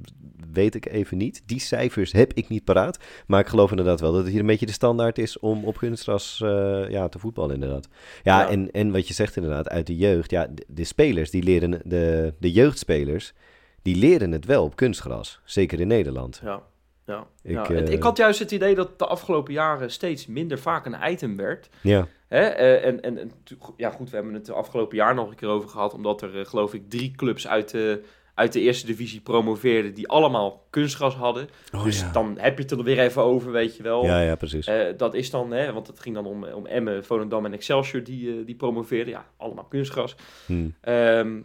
weet 0.54 0.76
ik 0.76 0.86
even 0.86 1.18
niet. 1.18 1.42
Die 1.46 1.60
cijfers 1.60 2.12
heb 2.12 2.34
ik 2.34 2.48
niet 2.50 2.64
paraat. 2.64 2.98
Maar 3.28 3.40
ik 3.40 3.48
geloof 3.48 3.70
inderdaad 3.70 4.00
wel 4.00 4.12
dat 4.12 4.22
het 4.22 4.32
hier 4.32 4.40
een 4.40 4.46
beetje 4.46 4.66
de 4.66 4.72
standaard 4.72 5.18
is 5.18 5.40
om 5.40 5.66
op 5.66 5.78
kunstgras 5.78 6.42
eh, 6.44 6.90
ja, 6.90 7.08
te 7.08 7.20
voetballen 7.20 7.54
inderdaad. 7.54 7.88
Ja, 8.24 8.40
Ja. 8.42 8.50
En, 8.50 8.72
en 8.72 8.92
wat 8.92 9.08
je 9.08 9.14
zegt 9.14 9.36
inderdaad, 9.36 9.70
uit 9.70 9.88
de 9.88 9.98
jeugd. 9.98 10.32
Ja, 10.32 10.48
de, 10.48 10.66
de 10.68 10.84
spelers, 10.84 11.32
die 11.32 11.44
leren, 11.44 11.82
de, 11.84 12.34
de 12.40 12.52
jeugdspelers, 12.52 13.34
die 13.82 13.96
leren 13.96 14.32
het 14.32 14.46
wel 14.46 14.64
op 14.64 14.76
kunstgras. 14.76 15.40
Zeker 15.44 15.80
in 15.80 15.88
Nederland. 15.88 16.42
Ja. 16.44 16.62
Ja. 17.06 17.28
Ik, 17.44 17.52
ja. 17.52 17.66
eh, 17.70 17.92
ik 17.92 18.04
had 18.04 18.18
juist 18.18 18.40
het 18.40 18.52
idee 18.52 18.76
dat 18.76 19.00
de 19.00 19.06
afgelopen 19.06 19.54
jaren 19.54 19.92
steeds 19.92 20.28
minder 20.28 20.60
vaak 20.60 20.86
een 20.86 21.12
item 21.12 21.36
werd. 21.36 21.70
Ja, 21.82 22.08
Hè? 22.28 22.42
eh, 22.42 22.86
en, 22.86 23.02
en, 23.02 23.18
en 23.18 23.32
ja, 23.78 23.90
goed, 23.90 24.10
we 24.10 24.16
hebben 24.16 24.34
het 24.34 24.46
de 24.46 24.54
afgelopen 24.54 24.98
jaar 24.98 25.16
nog 25.16 25.30
een 25.30 25.36
keer 25.36 25.50
over 25.50 25.70
gehad, 25.70 25.94
omdat 25.94 26.22
er, 26.22 26.46
geloof 26.46 26.74
ik, 26.74 26.90
drie 26.90 27.12
clubs 27.16 27.48
uit 27.48 27.70
de, 27.70 28.04
uit 28.40 28.54
de 28.54 28.60
eerste 28.60 28.86
divisie 28.86 29.22
promoveerden 29.22 29.94
die 29.94 30.08
allemaal 30.08 30.66
kunstgras 30.70 31.16
hadden. 31.16 31.50
oh, 31.76 31.84
dus 31.84 32.00
ja. 32.00 32.12
dan 32.12 32.36
heb 32.40 32.58
je 32.58 32.62
het 32.64 32.72
er 32.72 32.84
weer 32.84 33.00
even 33.00 33.22
over, 33.22 33.52
weet 33.52 33.78
je 33.78 33.84
wel. 33.84 34.04
ja, 34.06 34.22
ja, 34.22 34.36
precies. 34.36 34.68
Eh, 34.68 34.86
dat 34.98 35.14
is 35.14 35.30
dan, 35.30 35.52
hè, 35.52 35.74
want 35.74 35.88
het 35.88 36.00
ging 36.00 36.16
dan 36.16 36.26
om, 36.26 36.44
om 36.44 36.66
Emmen, 36.66 37.06
Volendam 37.06 37.46
en 37.46 37.54
Excelsior 37.54 38.04
die, 38.04 38.30
eh, 38.40 38.46
die 38.46 38.56
promoveerden. 38.56 39.14
Ja, 39.14 39.26
allemaal 39.38 39.64
kunstgras. 39.64 40.16
Hm. 40.46 40.70
Ehm, 40.82 41.42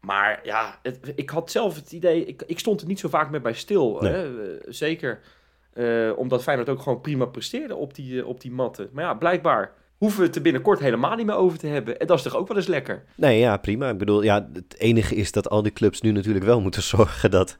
maar 0.00 0.40
ja, 0.44 0.78
het- 0.82 1.12
ik 1.14 1.30
had 1.30 1.50
zelf 1.50 1.74
het 1.74 1.92
idee, 1.92 2.24
ik, 2.24 2.42
ik 2.46 2.58
stond 2.58 2.80
er 2.80 2.86
niet 2.86 3.00
zo 3.00 3.08
vaak 3.08 3.30
meer 3.30 3.40
bij 3.42 3.54
stil. 3.54 3.98
Nee. 4.00 4.12
Hè? 4.12 4.54
Eh, 4.54 4.60
zeker 4.68 5.20
omdat 6.16 6.42
Feyenoord 6.42 6.68
ook 6.68 6.80
gewoon 6.82 7.00
prima 7.00 7.24
presteerde 7.24 7.74
op 7.76 7.94
die, 7.94 8.26
op 8.26 8.40
die 8.40 8.50
matten. 8.52 8.88
Maar 8.92 9.04
ja, 9.04 9.14
blijkbaar 9.14 9.72
hoeven 9.96 10.20
we 10.20 10.26
het 10.26 10.36
er 10.36 10.42
binnenkort 10.42 10.80
helemaal 10.80 11.16
niet 11.16 11.26
meer 11.26 11.36
over 11.36 11.58
te 11.58 11.66
hebben. 11.66 11.98
En 11.98 12.06
dat 12.06 12.16
is 12.16 12.22
toch 12.22 12.36
ook 12.36 12.48
wel 12.48 12.56
eens 12.56 12.66
lekker. 12.66 13.04
Nee, 13.14 13.38
ja, 13.38 13.56
prima. 13.56 13.90
Ik 13.90 13.98
bedoel, 13.98 14.22
ja, 14.22 14.48
het 14.52 14.78
enige 14.78 15.14
is 15.14 15.32
dat 15.32 15.48
al 15.50 15.62
die 15.62 15.72
clubs 15.72 16.00
nu 16.00 16.12
natuurlijk 16.12 16.44
wel 16.44 16.60
moeten 16.60 16.82
zorgen 16.96 17.30
dat 17.30 17.58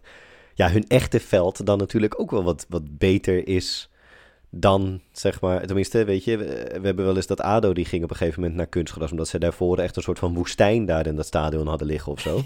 ja, 0.55 0.71
hun 0.71 0.85
echte 0.89 1.21
veld 1.21 1.67
dan 1.67 1.79
natuurlijk 1.79 2.21
ook 2.21 2.31
wel 2.31 2.45
wat, 2.45 2.67
wat 2.69 2.99
beter 2.99 3.49
is 3.49 3.91
dan, 4.51 5.01
zeg 5.13 5.41
maar, 5.41 5.67
tenminste, 5.67 6.05
weet 6.05 6.25
je, 6.25 6.37
we, 6.37 6.45
we 6.81 6.87
hebben 6.87 7.05
wel 7.05 7.17
eens 7.17 7.27
dat 7.27 7.41
ADO, 7.41 7.73
die 7.73 7.85
ging 7.85 8.05
op 8.05 8.11
een 8.11 8.17
gegeven 8.17 8.41
moment 8.41 8.59
naar 8.59 8.67
kunstgras, 8.67 9.11
omdat 9.11 9.29
ze 9.29 9.39
daarvoor 9.39 9.79
echt 9.79 9.97
een 9.97 10.03
soort 10.03 10.19
van 10.19 10.35
woestijn 10.35 10.87
daar 10.87 11.07
in 11.07 11.17
dat 11.17 11.27
stadion 11.27 11.67
hadden 11.67 11.87
liggen 11.87 12.13
of 12.13 12.21
zo. 12.21 12.37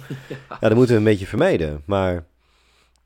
ja. 0.48 0.58
dat 0.60 0.74
moeten 0.74 0.94
we 0.94 0.98
een 1.00 1.06
beetje 1.06 1.26
vermijden. 1.26 1.82
Maar 1.84 2.24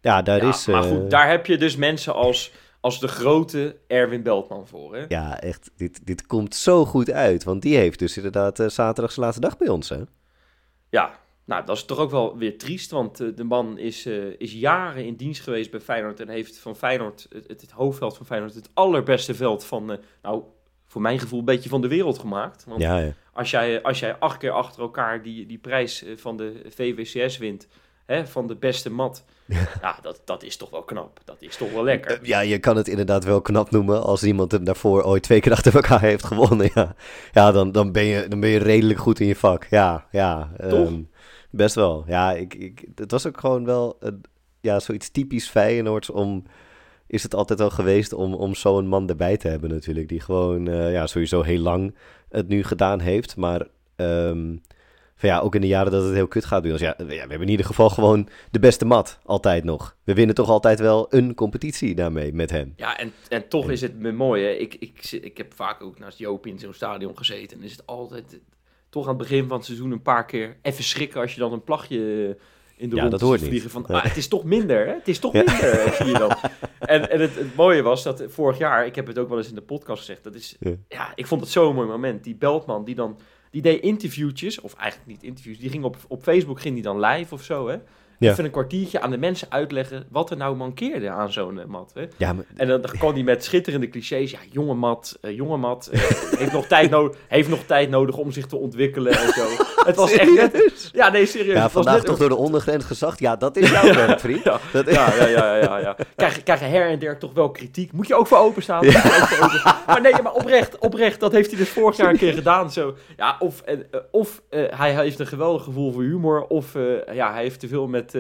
ja, 0.01 0.23
daar 0.23 0.43
Ja, 0.43 0.49
is... 0.49 0.67
maar 0.67 0.83
eh, 0.83 0.89
goed, 0.89 1.11
daar 1.11 1.31
heb 1.31 1.47
je 1.47 1.59
dus 1.59 1.77
mensen 1.77 2.15
als, 2.15 2.53
als 2.85 3.01
de 3.01 3.09
grote 3.09 3.77
Erwin 3.87 4.23
Beltman 4.23 4.67
voor. 4.67 4.97
Hè? 4.97 5.05
Ja, 5.09 5.41
echt. 5.41 5.71
Dit, 5.77 6.07
dit 6.07 6.27
komt 6.27 6.55
zo 6.55 6.85
goed 6.85 7.11
uit. 7.11 7.45
Want 7.45 7.63
die 7.63 7.77
heeft 7.77 7.99
dus 7.99 8.17
inderdaad 8.17 8.61
uh, 8.61 8.69
zaterdag 8.69 9.13
zijn 9.13 9.27
laatste 9.27 9.47
dag 9.47 9.59
bij 9.59 9.69
ons, 9.69 9.89
hè? 9.89 10.01
Ja, 10.91 11.19
nou, 11.45 11.65
dat 11.67 11.77
is 11.77 11.85
toch 11.85 11.99
ook 11.99 12.11
wel 12.11 12.39
weer 12.39 12.59
triest. 12.59 12.91
Want 12.91 13.21
uh, 13.21 13.37
de 13.37 13.45
man 13.45 13.79
is, 13.79 14.07
uh, 14.07 14.35
is 14.39 14.53
jaren 14.53 15.05
in 15.05 15.15
dienst 15.15 15.43
geweest 15.43 15.71
bij 15.71 15.81
Feyenoord. 15.81 16.21
En 16.21 16.29
heeft 16.29 16.59
van 16.59 16.77
Feyenoord, 16.77 17.27
het, 17.33 17.49
het, 17.49 17.61
het 17.61 17.71
hoofdveld 17.71 18.17
van 18.17 18.27
Feyenoord, 18.27 18.55
het 18.55 18.71
allerbeste 18.75 19.35
veld 19.35 19.65
van, 19.65 19.99
nou, 20.23 20.43
voor 20.87 21.01
mijn 21.01 21.19
gevoel, 21.19 21.39
een 21.39 21.45
beetje 21.45 21.69
van 21.69 21.81
de 21.81 21.89
wereld 21.89 22.19
gemaakt. 22.19 22.65
Want 22.65 22.81
ja, 22.81 22.99
ja. 22.99 23.13
Als, 23.33 23.51
jij, 23.51 23.83
als 23.83 23.99
jij 23.99 24.17
acht 24.17 24.39
keer 24.39 24.51
achter 24.51 24.83
elkaar 24.83 25.23
die, 25.23 25.47
die 25.47 25.59
prijs 25.59 26.05
van 26.17 26.37
de 26.37 26.63
VWCS 26.69 27.39
wint, 27.39 27.69
hè, 28.07 28.27
van 28.27 28.47
de 28.47 28.57
beste 28.57 28.91
mat. 28.91 29.25
ja, 29.81 29.99
dat, 30.03 30.21
dat 30.25 30.43
is 30.43 30.57
toch 30.57 30.71
wel 30.71 30.83
knap. 30.83 31.21
Dat 31.25 31.37
is 31.39 31.57
toch 31.57 31.73
wel 31.73 31.85
lekker. 31.85 32.19
Ja, 32.23 32.41
je 32.41 32.59
kan 32.59 32.77
het 32.77 32.89
inderdaad 32.89 33.25
wel 33.25 33.41
knap 33.41 33.71
noemen 33.71 34.03
als 34.03 34.23
iemand 34.23 34.53
hem 34.53 34.65
daarvoor 34.65 35.03
ooit 35.03 35.23
twee 35.23 35.41
keer 35.41 35.53
achter 35.53 35.75
elkaar 35.75 36.01
heeft 36.01 36.25
gewonnen. 36.25 36.71
Ja, 36.75 36.95
ja 37.33 37.53
dan, 37.53 37.73
dan, 37.73 37.93
ben 37.93 38.05
je, 38.05 38.29
dan 38.29 38.41
ben 38.41 38.51
je 38.51 38.59
redelijk 38.59 38.99
goed 38.99 39.21
in 39.21 39.27
je 39.27 39.37
vak. 39.37 39.67
Ja, 39.71 40.07
ja. 40.11 40.53
Um, 40.63 41.11
best 41.51 41.75
wel. 41.75 42.05
Ja, 42.07 42.33
ik, 42.33 42.55
ik, 42.55 42.85
het 42.95 43.11
was 43.11 43.27
ook 43.27 43.41
gewoon 43.41 43.65
wel 43.65 43.99
ja, 44.61 44.81
zoiets 44.81 45.11
typisch 45.11 45.49
Feyenoords 45.49 46.11
om... 46.11 46.45
Is 47.07 47.23
het 47.23 47.35
altijd 47.35 47.61
al 47.61 47.71
geweest 47.71 48.13
om, 48.13 48.35
om 48.35 48.55
zo'n 48.55 48.87
man 48.87 49.09
erbij 49.09 49.37
te 49.37 49.49
hebben 49.49 49.71
natuurlijk. 49.71 50.09
Die 50.09 50.21
gewoon 50.21 50.69
uh, 50.69 50.93
ja, 50.93 51.07
sowieso 51.07 51.43
heel 51.43 51.61
lang 51.61 51.95
het 52.29 52.49
nu 52.49 52.63
gedaan 52.63 53.01
heeft. 53.01 53.37
Maar 53.37 53.67
um, 53.97 54.61
van 55.17 55.29
ja, 55.29 55.41
ook 55.41 55.55
in 55.55 55.61
de 55.61 55.67
jaren 55.67 55.93
dat 55.93 56.05
het 56.05 56.15
heel 56.15 56.29
kut 56.29 56.45
gaat 56.45 56.63
doen. 56.63 56.73
Dus 56.73 56.81
ja, 56.81 56.95
we 56.97 57.15
hebben 57.15 57.41
in 57.41 57.49
ieder 57.49 57.67
geval 57.67 57.91
gewoon 57.91 58.29
de 58.51 58.59
beste 58.59 58.85
mat, 58.85 59.19
altijd 59.25 59.65
nog. 59.65 59.97
We 60.05 60.15
winnen 60.15 60.35
toch 60.35 60.49
altijd 60.49 60.79
wel 60.79 61.07
een 61.11 61.35
competitie 61.35 61.95
daarmee 61.95 62.33
met 62.33 62.51
hem. 62.51 62.73
Ja, 62.77 62.99
en, 62.99 63.13
en 63.29 63.49
toch 63.49 63.71
is 63.71 63.81
het 63.81 63.99
me 63.99 64.13
mooi. 64.13 64.45
Hè? 64.45 64.51
Ik, 64.51 64.75
ik, 64.75 65.13
ik 65.13 65.37
heb 65.37 65.55
vaak 65.55 65.83
ook 65.83 65.99
naast 65.99 66.19
Joop 66.19 66.47
in 66.47 66.59
zo'n 66.59 66.75
stadion 66.75 67.17
gezeten. 67.17 67.59
En 67.59 67.65
is 67.65 67.73
het 67.73 67.87
altijd, 67.87 68.41
toch 68.91 69.03
aan 69.03 69.09
het 69.09 69.19
begin 69.19 69.49
van 69.49 69.57
het 69.57 69.67
seizoen 69.67 69.91
een 69.91 70.03
paar 70.03 70.27
keer 70.27 70.57
even 70.63 70.85
schrikken 70.85 71.21
als 71.21 71.35
je 71.35 71.41
dan 71.41 71.53
een 71.53 71.65
plagje 71.65 72.37
in 72.77 72.89
de 72.89 72.95
ja, 72.95 73.01
rond 73.01 73.13
dat 73.13 73.21
hoort 73.21 73.41
vliegen 73.41 73.63
niet. 73.63 73.87
van, 73.87 73.97
ah, 73.97 74.03
het 74.03 74.17
is 74.17 74.29
toch 74.29 74.45
minder, 74.45 74.87
hè? 74.87 74.93
Het 74.93 75.09
is 75.09 75.19
toch 75.19 75.33
minder, 75.33 75.95
zie 75.99 76.07
je 76.07 76.19
dan. 76.19 76.37
En, 76.79 77.11
en 77.11 77.21
het, 77.21 77.35
het, 77.35 77.55
mooie 77.55 77.83
was 77.83 78.03
dat 78.03 78.25
vorig 78.29 78.59
jaar, 78.59 78.87
ik 78.87 78.95
heb 78.95 79.07
het 79.07 79.19
ook 79.19 79.29
wel 79.29 79.39
eens 79.39 79.49
in 79.49 79.55
de 79.55 79.63
podcast 79.63 79.99
gezegd, 79.99 80.25
dat 80.25 80.35
is, 80.35 80.57
Ja. 80.61 80.75
ja, 80.89 81.13
ik 81.15 81.27
vond 81.27 81.41
het 81.41 81.51
zo'n 81.51 81.75
mooi 81.75 81.89
moment. 81.89 82.25
Die 82.25 82.35
Beltman, 82.35 82.85
die 82.85 82.95
dan, 82.95 83.19
die 83.55 83.63
deed 83.63 83.83
interviewtjes, 83.83 84.61
of 84.61 84.75
eigenlijk 84.75 85.11
niet 85.11 85.23
interviews, 85.23 85.59
die 85.59 85.71
ging 85.71 85.85
op, 85.85 85.97
op 86.09 86.23
Facebook, 86.23 86.61
ging 86.61 86.75
die 86.75 86.83
dan 86.83 87.01
live 87.01 87.35
of 87.35 87.43
zo, 87.43 87.69
hè? 87.69 87.77
Ja. 88.19 88.31
Even 88.31 88.45
een 88.45 88.51
kwartiertje 88.51 89.01
aan 89.01 89.11
de 89.11 89.19
mensen 89.19 89.51
uitleggen 89.51 90.07
wat 90.11 90.31
er 90.31 90.37
nou 90.37 90.57
mankeerde 90.57 91.11
aan 91.11 91.33
zo'n 91.33 91.61
eh, 91.61 91.67
mat, 91.67 91.91
hè? 91.95 92.05
Ja, 92.17 92.33
maar, 92.33 92.45
En 92.57 92.69
dan 92.69 92.81
kwam 92.81 93.13
hij 93.13 93.23
met 93.23 93.45
schitterende 93.45 93.89
clichés. 93.89 94.31
Ja, 94.31 94.39
jonge 94.51 94.75
mat, 94.75 95.19
eh, 95.21 95.37
jonge 95.37 95.57
mat 95.57 95.87
eh, 95.87 96.01
heeft, 96.39 96.53
nog 96.53 96.67
tijd 96.67 96.91
nodig, 96.91 97.17
heeft 97.29 97.49
nog 97.49 97.63
tijd 97.65 97.91
nodig 97.91 98.17
om 98.17 98.33
zich 98.33 98.47
te 98.47 98.57
ontwikkelen 98.57 99.13
en 99.13 99.33
zo. 99.33 99.47
Het 99.91 99.97
was 99.97 100.13
echt 100.13 100.35
net... 100.35 100.91
Ja, 100.93 101.09
nee, 101.09 101.27
serieus. 101.27 101.55
Ja, 101.57 101.71
vandaag 101.71 101.95
net 101.95 102.05
toch 102.05 102.19
door 102.19 102.29
de 102.29 102.37
ondergrens 102.37 102.85
gezegd. 102.85 103.19
Ja, 103.19 103.37
dat 103.37 103.57
is 103.57 103.71
jouw 103.81 103.95
werk, 103.95 104.21
vriend. 104.21 104.45
Ja, 104.45 104.59
Dat 104.73 104.91
ja, 104.91 105.15
ja, 105.15 105.27
ja, 105.27 105.57
ja, 105.57 105.79
ja. 105.79 105.97
Krijg, 106.17 106.43
krijg 106.43 106.61
je 106.61 106.67
her 106.67 106.89
en 106.89 106.99
der 106.99 107.19
toch 107.19 107.33
wel 107.33 107.51
kritiek. 107.51 107.93
Moet 107.93 108.07
je 108.07 108.15
ook 108.15 108.27
voor 108.27 108.39
openstaan. 108.39 108.87
Ook 108.87 108.93
voor 108.93 109.47
openstaan. 109.47 109.77
Maar 109.87 110.01
nee, 110.01 110.23
maar 110.23 110.33
oprecht, 110.33 110.79
oprecht. 110.79 111.21
Dat 111.21 111.33
heeft 111.33 111.51
hij 111.51 111.59
dus 111.59 111.69
vorig 111.69 111.97
jaar 111.97 112.11
een 112.11 112.17
keer 112.17 112.33
gedaan. 112.33 112.73
Zo. 112.73 112.95
Ja, 113.17 113.37
of 113.39 113.61
eh, 113.61 113.75
eh, 113.75 114.01
of 114.11 114.43
eh, 114.49 114.63
hij 114.71 114.95
heeft 114.95 115.19
een 115.19 115.27
geweldig 115.27 115.63
gevoel 115.65 115.93
voor 115.93 116.03
humor. 116.03 116.47
Of 116.47 116.75
eh, 116.75 117.15
ja, 117.15 117.33
hij 117.33 117.43
heeft 117.43 117.61
te 117.61 117.69
veel 117.69 117.87
met... 117.87 118.17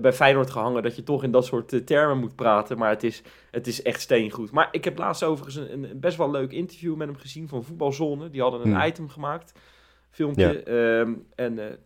bij 0.00 0.12
Feyenoord 0.12 0.50
gehangen 0.50 0.82
dat 0.82 0.96
je 0.96 1.02
toch 1.02 1.22
in 1.24 1.30
dat 1.30 1.44
soort 1.44 1.86
termen 1.86 2.18
moet 2.18 2.34
praten. 2.36 2.78
Maar 2.78 2.90
het 2.90 3.02
is, 3.04 3.22
het 3.50 3.66
is 3.66 3.82
echt 3.82 4.00
steengoed. 4.00 4.50
Maar 4.50 4.68
ik 4.70 4.84
heb 4.84 4.98
laatst 4.98 5.22
overigens 5.22 5.56
een, 5.56 5.84
een 5.90 6.00
best 6.00 6.16
wel 6.16 6.30
leuk 6.30 6.52
interview 6.52 6.96
met 6.96 7.08
hem 7.08 7.16
gezien 7.16 7.48
van 7.48 7.64
Voetbalzone. 7.64 8.30
Die 8.30 8.40
hadden 8.40 8.60
een 8.60 8.74
Hmm. 8.74 8.86
item 8.86 9.08
gemaakt, 9.08 9.52
filmpje. 10.14 10.62
Ehm, 10.62 11.14
en 11.34 11.58
eh, 11.58 11.76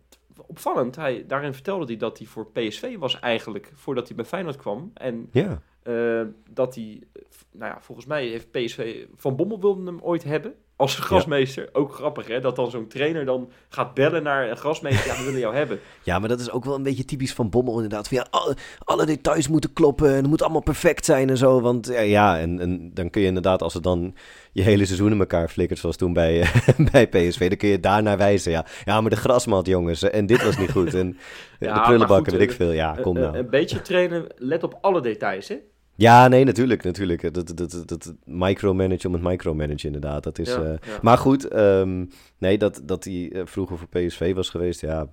opvallend, 0.47 0.95
hij, 0.95 1.25
daarin 1.27 1.53
vertelde 1.53 1.85
hij 1.85 1.97
dat 1.97 2.17
hij 2.17 2.27
voor 2.27 2.51
PSV 2.51 2.97
was 2.97 3.19
eigenlijk 3.19 3.71
voordat 3.73 4.07
hij 4.07 4.15
bij 4.15 4.25
Feyenoord 4.25 4.55
kwam. 4.55 4.91
En 4.93 5.29
Ja, 5.31 5.61
eh, 5.83 6.25
dat 6.49 6.75
hij, 6.75 7.03
eh, 7.13 7.21
nou 7.51 7.71
ja, 7.73 7.81
volgens 7.81 8.07
mij 8.07 8.27
heeft 8.27 8.51
PSV, 8.51 9.05
Van 9.15 9.35
Bommel 9.35 9.59
wilde 9.59 9.85
hem 9.85 9.99
ooit 10.01 10.23
hebben 10.23 10.55
als 10.79 10.95
grasmeester. 10.95 11.69
Ook 11.73 11.93
grappig 11.93 12.27
hè, 12.27 12.39
dat 12.39 12.55
dan 12.55 12.69
zo'n 12.71 12.87
trainer 12.87 13.25
dan 13.25 13.49
gaat 13.69 13.93
bellen 13.93 14.23
naar 14.23 14.49
een 14.49 14.57
grasmeester, 14.57 15.11
ja, 15.11 15.17
we 15.17 15.23
willen 15.23 15.39
jou 15.39 15.55
hebben. 15.55 15.79
ja, 16.03 16.19
maar 16.19 16.29
dat 16.29 16.39
is 16.39 16.51
ook 16.51 16.65
wel 16.65 16.75
een 16.75 16.83
beetje 16.83 17.05
typisch 17.05 17.33
van 17.33 17.49
Bommel 17.49 17.73
inderdaad. 17.75 18.07
Van, 18.07 18.17
ja, 18.17 18.27
alle, 18.29 18.55
alle 18.83 19.05
details 19.05 19.47
moeten 19.47 19.73
kloppen 19.73 20.09
en 20.09 20.15
het 20.15 20.27
moet 20.27 20.41
allemaal 20.41 20.61
perfect 20.61 21.05
zijn 21.05 21.29
en 21.29 21.37
zo. 21.37 21.61
Want 21.61 21.87
ja, 21.87 21.99
ja 21.99 22.39
en, 22.39 22.59
en 22.59 22.91
dan 22.93 23.09
kun 23.09 23.21
je 23.21 23.27
inderdaad, 23.27 23.61
als 23.61 23.73
het 23.73 23.83
dan 23.83 24.15
je 24.51 24.61
hele 24.61 24.85
seizoen 24.85 25.11
in 25.11 25.19
elkaar 25.19 25.49
flikkert, 25.49 25.79
zoals 25.79 25.95
toen 25.95 26.13
bij, 26.13 26.41
eh, 26.41 26.79
bij 26.91 27.07
PSV, 27.07 27.47
dan 27.47 27.57
kun 27.57 27.69
je 27.69 27.79
daarnaar 27.79 28.17
wijzen. 28.17 28.51
Ja, 28.51 28.65
ja 28.85 29.01
maar 29.01 29.09
de 29.09 29.15
grasmat, 29.15 29.65
jongens, 29.67 30.03
en 30.03 30.25
dit 30.25 30.43
was 30.43 30.57
niet 30.57 30.71
goed. 30.71 30.93
En 30.93 31.17
Ja, 31.59 31.73
de 31.73 31.81
prullenbakken, 31.81 32.31
goed, 32.31 32.39
weet 32.39 32.41
ik 32.41 32.49
eh, 32.49 32.55
veel. 32.65 32.71
Ja, 32.71 32.97
kom 33.01 33.15
Eh, 33.17 33.21
nou. 33.23 33.33
eh, 33.35 33.39
een 33.39 33.49
beetje 33.49 33.81
trainen, 33.81 34.25
let 34.35 34.63
op 34.63 34.77
alle 34.81 35.01
details 35.01 35.47
hè. 35.47 35.55
Ja, 35.99 36.27
nee, 36.27 36.43
natuurlijk, 36.43 36.83
natuurlijk. 36.83 37.33
Dat, 37.33 37.47
dat, 37.57 37.57
dat, 37.57 37.87
dat 37.87 38.13
micromanagen 38.25 39.07
om 39.09 39.13
het 39.13 39.23
micromanagen 39.23 39.85
inderdaad. 39.85 40.23
Dat 40.23 40.39
is, 40.39 40.49
Ja, 40.49 40.61
eh, 40.61 40.69
ja. 40.69 40.99
Maar 41.01 41.17
goed, 41.17 41.47
ehm, 41.47 42.05
nee, 42.37 42.57
dat, 42.57 42.81
dat 42.83 43.03
hij 43.03 43.29
eh, 43.33 43.41
vroeger 43.45 43.77
voor 43.77 43.87
PSV 43.87 44.33
was 44.33 44.49
geweest, 44.49 44.81
ja, 44.81 45.07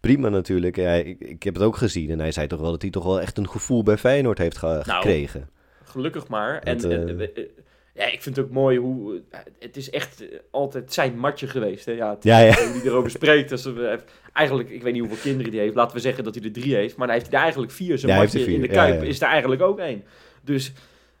prima 0.00 0.28
natuurlijk. 0.28 0.76
Ja, 0.76 0.92
ik, 0.92 1.20
ik 1.20 1.42
heb 1.42 1.54
het 1.54 1.62
ook 1.62 1.76
gezien 1.76 2.10
en 2.10 2.18
hij 2.18 2.32
zei 2.32 2.46
toch 2.46 2.60
wel 2.60 2.70
dat 2.70 2.82
hij 2.82 2.90
toch 2.90 3.04
wel 3.04 3.20
echt 3.20 3.38
een 3.38 3.48
gevoel 3.48 3.82
bij 3.82 3.96
Feyenoord 3.98 4.38
heeft 4.38 4.56
ge- 4.58 4.66
Nou, 4.66 4.82
gekregen. 4.84 5.48
Gelukkig 5.84 6.28
maar. 6.28 6.58
En, 6.58 6.78
Dat, 6.78 6.90
en, 6.90 7.20
eh, 7.34 7.44
ja, 7.94 8.06
ik 8.12 8.22
vind 8.22 8.36
het 8.36 8.44
ook 8.44 8.50
mooi 8.50 8.78
hoe... 8.78 9.22
het 9.58 9.76
is 9.76 9.90
echt 9.90 10.24
altijd 10.50 10.92
zijn 10.92 11.18
matje 11.18 11.46
geweest. 11.46 11.84
Hè? 11.84 11.92
Ja, 11.92 12.10
het, 12.10 12.24
Ja, 12.24 12.38
ja. 12.38 12.54
Hoe 12.72 12.80
erover 12.84 13.10
spreekt. 13.10 13.50
Heeft 13.50 13.68
eigenlijk, 14.32 14.70
ik 14.70 14.82
weet 14.82 14.92
niet 14.92 15.02
hoeveel 15.02 15.22
kinderen 15.22 15.50
die 15.52 15.60
heeft. 15.60 15.74
Laten 15.74 15.94
we 15.96 16.00
zeggen 16.02 16.24
dat 16.24 16.34
hij 16.34 16.44
er 16.44 16.52
drie 16.52 16.74
heeft. 16.74 16.96
Maar 16.96 17.06
hij 17.08 17.16
heeft 17.16 17.32
er 17.32 17.38
eigenlijk 17.40 17.72
vier. 17.72 17.98
Zijn 17.98 18.12
Ja, 18.12 18.18
matje 18.18 18.52
in 18.52 18.60
de 18.60 18.68
Kuip 18.68 19.02
is 19.02 19.20
er 19.20 19.28
eigenlijk 19.28 19.62
ook 19.62 19.78
één. 19.78 20.02
Dus 20.40 20.72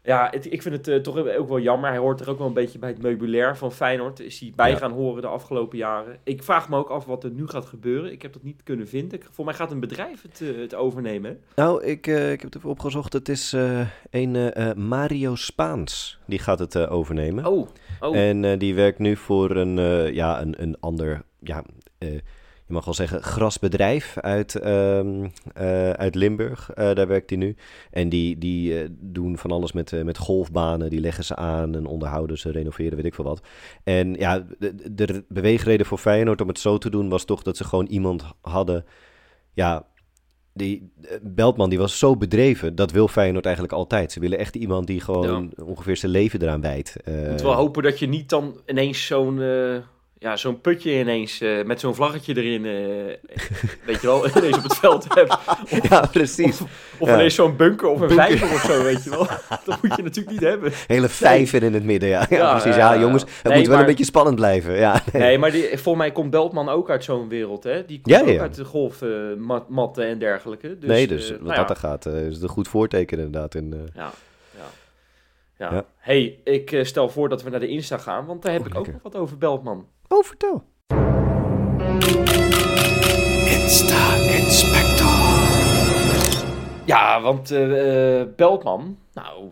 ja, 0.02 0.28
het- 0.30 0.52
ik 0.52 0.62
vind 0.62 0.74
het 0.76 0.88
eh, 0.88 0.96
toch 0.96 1.16
ook 1.36 1.48
wel 1.48 1.60
jammer. 1.60 1.90
Hij 1.90 1.98
hoort 1.98 2.20
er 2.20 2.30
ook 2.30 2.38
wel 2.38 2.46
een 2.46 2.52
beetje 2.52 2.78
bij 2.78 2.88
het 2.88 3.02
meubilair 3.02 3.56
van 3.56 3.72
Feyenoord. 3.72 4.20
Is 4.20 4.40
hij 4.40 4.52
bij 4.56 4.70
Ja. 4.70 4.76
gaan 4.76 4.92
horen 4.92 5.22
de 5.22 5.28
afgelopen 5.28 5.78
jaren. 5.78 6.18
Ik 6.24 6.42
vraag 6.42 6.68
me 6.68 6.76
ook 6.76 6.88
af 6.88 7.04
wat 7.04 7.24
er 7.24 7.30
nu 7.30 7.46
gaat 7.48 7.66
gebeuren. 7.66 8.12
Ik 8.12 8.22
heb 8.22 8.32
dat 8.32 8.42
niet 8.42 8.62
kunnen 8.62 8.88
vinden. 8.88 9.18
Ik- 9.18 9.26
Voor 9.30 9.44
mij 9.44 9.54
gaat 9.54 9.70
een 9.70 9.80
bedrijf 9.80 10.22
het, 10.22 10.40
eh, 10.40 10.60
het 10.60 10.74
overnemen. 10.74 11.40
Nou, 11.56 11.84
ik, 11.84 12.06
eh, 12.06 12.32
ik 12.32 12.40
heb 12.40 12.52
het 12.52 12.56
even 12.56 12.70
opgezocht. 12.70 13.12
Het 13.12 13.28
is 13.28 13.54
een 14.10 14.52
Mario 14.88 15.34
Spaans, 15.34 16.18
die 16.26 16.38
gaat 16.38 16.58
het 16.58 16.76
overnemen. 16.88 17.46
Oh, 17.46 17.68
oh. 18.00 18.16
En 18.16 18.58
die 18.58 18.74
werkt 18.74 18.98
nu 18.98 19.16
voor 19.16 19.50
een, 19.56 19.76
ja, 20.14 20.40
een, 20.40 20.62
een 20.62 20.76
ander, 20.80 21.22
ja, 21.40 21.64
je 22.70 22.76
mag 22.76 22.84
wel 22.84 22.94
zeggen, 22.94 23.22
grasbedrijf 23.22 24.16
uit, 24.18 24.54
ehm, 24.54 25.28
eh, 25.54 25.90
uit 25.90 26.14
Limburg. 26.14 26.70
Eh, 26.70 26.94
daar 26.94 27.06
werkt 27.06 27.30
hij 27.30 27.38
nu. 27.38 27.56
En 27.90 28.08
die, 28.08 28.38
die 28.38 28.80
eh, 28.80 28.88
doen 28.90 29.38
van 29.38 29.50
alles 29.50 29.72
met, 29.72 30.04
met 30.04 30.18
golfbanen. 30.18 30.90
Die 30.90 31.00
leggen 31.00 31.24
ze 31.24 31.36
aan 31.36 31.74
en 31.74 31.86
onderhouden 31.86 32.38
ze, 32.38 32.50
renoveren, 32.50 32.96
weet 32.96 33.04
ik 33.04 33.14
veel 33.14 33.24
wat. 33.24 33.42
En 33.84 34.14
ja, 34.14 34.46
de, 34.58 34.94
de 34.94 35.24
beweegreden 35.28 35.86
voor 35.86 35.98
Feyenoord 35.98 36.40
om 36.40 36.48
het 36.48 36.58
zo 36.58 36.78
te 36.78 36.90
doen 36.90 37.08
was 37.08 37.24
toch 37.24 37.42
dat 37.42 37.56
ze 37.56 37.64
gewoon 37.64 37.86
iemand 37.86 38.24
hadden, 38.40 38.84
ja... 39.52 39.88
Die 40.52 40.92
Beltman 41.22 41.68
die 41.68 41.78
was 41.78 41.98
zo 41.98 42.16
bedreven, 42.16 42.74
dat 42.74 42.90
wil 42.90 43.08
Feyenoord 43.08 43.44
eigenlijk 43.44 43.74
altijd. 43.74 44.12
Ze 44.12 44.20
willen 44.20 44.38
echt 44.38 44.56
iemand 44.56 44.86
die 44.86 45.00
gewoon 45.00 45.52
ongeveer 45.64 45.96
zijn 45.96 46.12
leven 46.12 46.42
eraan 46.42 46.60
wijdt. 46.60 46.96
Eh, 47.04 47.28
Moet 47.30 47.42
wel 47.42 47.54
hopen 47.54 47.82
dat 47.82 47.98
je 47.98 48.06
niet 48.06 48.28
dan 48.28 48.60
ineens 48.66 49.06
zo'n 49.06 49.38
ja, 50.22 50.36
zo'n 50.36 50.60
putje 50.60 50.98
ineens 50.98 51.40
eh, 51.40 51.64
met 51.64 51.80
zo'n 51.80 51.94
vlaggetje 51.94 52.36
erin, 52.42 52.64
eh, 52.64 53.34
weet 53.86 54.00
je 54.00 54.06
wel, 54.06 54.26
ineens 54.36 54.56
op 54.56 54.62
het 54.62 54.74
veld 54.76 55.14
hebt. 55.14 55.36
ja, 55.90 56.06
precies. 56.12 56.60
Of 56.98 57.08
Ja. 57.08 57.14
ineens 57.14 57.34
zo'n 57.34 57.56
bunker 57.56 57.88
of 57.88 58.00
een 58.00 58.06
Bunker. 58.06 58.26
vijver 58.26 58.52
of 58.54 58.60
zo, 58.60 58.82
weet 58.82 59.04
je 59.04 59.10
wel. 59.10 59.26
Dat 59.64 59.82
moet 59.82 59.96
je 59.96 60.02
natuurlijk 60.02 60.30
niet 60.30 60.40
hebben. 60.48 60.72
Hele 60.86 61.08
vijver 61.08 61.62
in 61.62 61.74
het 61.74 61.84
midden, 61.84 62.08
ja. 62.08 62.26
Ja, 62.30 62.36
Ja, 62.36 62.52
precies. 62.58 62.76
ja, 62.76 62.98
jongens, 62.98 63.22
het 63.22 63.42
Nee, 63.42 63.56
moet 63.56 63.66
wel 63.66 63.70
maar- 63.74 63.80
een 63.84 63.90
beetje 63.90 64.04
spannend 64.04 64.36
blijven. 64.36 64.74
Ja, 64.76 65.02
nee. 65.12 65.22
Nee, 65.22 65.38
maar 65.38 65.50
die, 65.50 65.62
volgens 65.68 65.96
mij 65.96 66.12
komt 66.12 66.30
Beltman 66.30 66.68
ook 66.68 66.90
uit 66.90 67.04
zo'n 67.04 67.28
wereld, 67.28 67.64
hè? 67.64 67.84
Die 67.84 68.00
komt 68.00 68.20
ook 68.22 68.38
uit 68.38 68.54
de 68.54 68.64
golfmatten 68.64 70.04
en 70.06 70.18
dergelijke. 70.18 70.78
Dus, 70.78 70.88
nee, 70.88 71.06
dus 71.06 71.24
eh, 71.30 71.36
wat 71.36 71.42
nou 71.46 71.56
dat 71.56 71.70
er 71.70 71.76
gaat, 71.76 72.06
eh, 72.06 72.26
is 72.26 72.34
het 72.34 72.42
een 72.42 72.48
goed 72.48 72.68
voorteken 72.68 73.16
inderdaad. 73.18 73.54
In, 73.54 73.72
eh, 73.72 73.78
Ja, 73.94 74.10
ja. 75.70 75.84
hey, 75.96 76.38
ik 76.44 76.72
eh, 76.72 76.84
stel 76.84 77.08
voor 77.08 77.28
dat 77.28 77.42
we 77.42 77.50
naar 77.50 77.60
de 77.60 77.68
Insta 77.68 77.98
gaan, 77.98 78.26
want 78.26 78.42
daar 78.42 78.52
heb 78.52 78.60
Oh, 78.60 78.66
ik 78.66 78.72
ook 78.74 78.86
lekker. 78.86 79.00
nog 79.02 79.12
wat 79.12 79.22
over 79.22 79.38
Beltman. 79.38 79.86
Oh, 80.12 80.24
vertel. 80.24 80.64
Ja, 86.86 87.20
want 87.20 87.50
eh, 87.50 88.20
eh, 88.20 88.28
Beltman, 88.36 88.98
nou, 89.12 89.50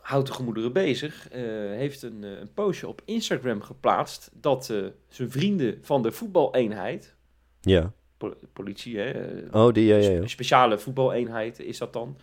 houdt 0.00 0.26
de 0.26 0.32
gemoederen 0.32 0.72
bezig, 0.72 1.28
eh, 1.28 1.40
heeft 1.76 2.02
een, 2.02 2.22
een 2.22 2.52
postje 2.54 2.88
op 2.88 3.02
Instagram 3.04 3.62
geplaatst 3.62 4.30
dat 4.34 4.70
eh, 4.70 4.76
zijn 5.08 5.30
vrienden 5.30 5.78
van 5.82 6.02
de 6.02 6.12
voetbaleenheid, 6.12 7.14
Ja. 7.60 7.92
po- 8.16 8.36
politie, 8.52 8.98
hè, 8.98 9.12
Oh, 9.52 9.72
die, 9.72 9.86
ja, 9.86 9.96
ja, 9.96 10.10
ja. 10.10 10.26
speciale 10.26 10.78
voetbaleenheid 10.78 11.60
is 11.60 11.78
dat 11.78 11.92
dan, 11.92 12.16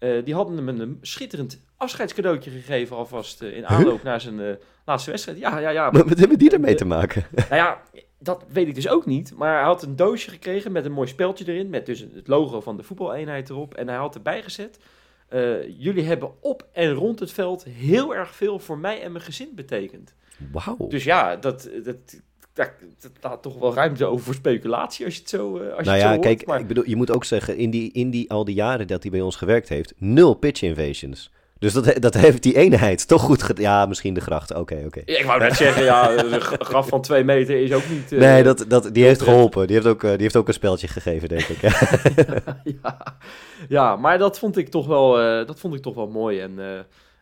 Eh, 0.00 0.24
die 0.24 0.34
hadden 0.34 0.56
hem 0.56 0.68
een 0.68 0.98
schitterend 1.00 1.60
afscheidscadeautje 1.76 2.50
gegeven 2.50 2.96
alvast 2.96 3.42
eh, 3.42 3.56
in 3.56 3.66
aanloop 3.66 4.02
naar 4.02 4.20
zijn 4.20 4.40
eh, 4.40 4.54
laatste 4.84 5.10
wedstrijd. 5.10 5.38
Ja, 5.38 5.58
ja, 5.58 5.68
ja. 5.68 5.90
Maar 5.90 6.08
wat 6.08 6.18
hebben 6.18 6.38
die 6.38 6.50
ermee 6.50 6.74
te 6.74 6.84
maken? 6.84 7.26
Nou 7.50 7.54
ja, 7.54 7.82
dat 8.18 8.44
weet 8.48 8.68
ik 8.68 8.74
dus 8.74 8.88
ook 8.88 9.06
niet. 9.06 9.34
Maar 9.36 9.54
hij 9.54 9.64
had 9.64 9.82
een 9.82 9.96
doosje 9.96 10.30
gekregen 10.30 10.72
met 10.72 10.84
een 10.84 10.92
mooi 10.92 11.08
speltje 11.08 11.44
erin. 11.52 11.70
Met 11.70 11.86
dus 11.86 12.00
het 12.00 12.28
logo 12.28 12.60
van 12.60 12.76
de 12.76 12.82
voetbaleenheid 12.82 13.50
erop. 13.50 13.74
En 13.74 13.88
hij 13.88 13.96
had 13.96 14.14
erbij 14.14 14.42
gezet. 14.42 14.78
jullie 15.78 16.04
hebben 16.04 16.30
op 16.40 16.66
en 16.72 16.92
rond 16.92 17.20
het 17.20 17.32
veld 17.32 17.64
heel 17.64 18.14
erg 18.14 18.34
veel 18.34 18.58
voor 18.58 18.78
mij 18.78 19.02
en 19.02 19.12
mijn 19.12 19.24
gezin 19.24 19.52
betekend. 19.54 20.14
Wauw. 20.52 20.86
Dus 20.88 21.04
ja, 21.04 21.36
dat, 21.36 21.70
dat, 21.84 22.20
dat, 22.64 23.12
dat 23.12 23.12
laat 23.20 23.42
toch 23.42 23.58
wel 23.58 23.74
ruimte 23.74 24.04
over 24.04 24.24
voor 24.24 24.34
speculatie 24.34 25.04
als 25.04 25.14
je 25.14 25.20
het 25.20 25.30
zo, 25.30 25.56
eh, 25.58 25.62
als 25.76 25.78
je 25.78 25.84
nou 25.84 25.90
het 25.90 26.00
ja, 26.00 26.08
hoort. 26.10 26.20
kijk, 26.20 26.46
Maar- 26.46 26.60
ik 26.60 26.66
bedoel, 26.66 26.84
je 26.86 26.96
moet 26.96 27.10
ook 27.10 27.24
zeggen, 27.24 27.56
in 27.56 27.70
die, 27.70 27.92
in 27.92 28.10
die 28.10 28.30
al 28.30 28.44
die 28.44 28.54
jaren 28.54 28.86
dat 28.86 29.02
hij 29.02 29.10
bij 29.10 29.20
ons 29.20 29.36
gewerkt 29.36 29.68
heeft, 29.68 29.92
nul 29.96 30.34
pitch 30.34 30.62
invasions. 30.62 31.30
Dus 31.58 31.72
dat, 31.72 31.94
dat 32.02 32.14
heeft 32.14 32.42
die 32.42 32.56
eenheid 32.56 33.08
toch 33.08 33.22
goed 33.22 33.42
gedaan. 33.42 33.62
Ja, 33.64 33.86
misschien 33.86 34.14
de 34.14 34.20
grachten, 34.20 34.56
oké, 34.58 34.82
oké. 34.86 35.00
Ja, 35.04 35.18
ik 35.18 35.24
wou 35.24 35.40
net 35.40 35.56
zeggen, 35.56 35.84
ja, 35.84 36.18
een 36.18 36.40
graf 36.40 36.88
van 36.88 37.00
twee 37.02 37.24
meter 37.24 37.62
is 37.62 37.72
ook 37.72 37.88
niet... 37.88 38.12
eh, 38.12 38.18
Nee, 38.18 38.42
dat, 38.42 38.64
dat, 38.68 38.94
die 38.94 39.04
heeft 39.04 39.22
geholpen. 39.22 39.66
Die 39.66 39.76
heeft, 39.76 39.88
ook, 39.88 40.02
eh, 40.04 40.10
die 40.10 40.20
heeft 40.22 40.36
ook 40.36 40.48
een 40.48 40.54
speltje 40.54 40.88
gegeven, 40.88 41.28
denk 41.28 41.42
ik. 41.42 41.60
Ja. 41.62 42.62
ja, 42.64 43.16
ja, 43.68 43.96
maar 43.96 44.18
dat 44.18 44.38
vond 44.38 44.56
ik 44.56 44.68
toch 44.68 44.86
wel, 44.86 45.12
dat 45.46 45.60
vond 45.60 45.74
ik 45.74 45.82
toch 45.82 45.94
wel 45.94 46.08
mooi. 46.08 46.40
En 46.40 46.58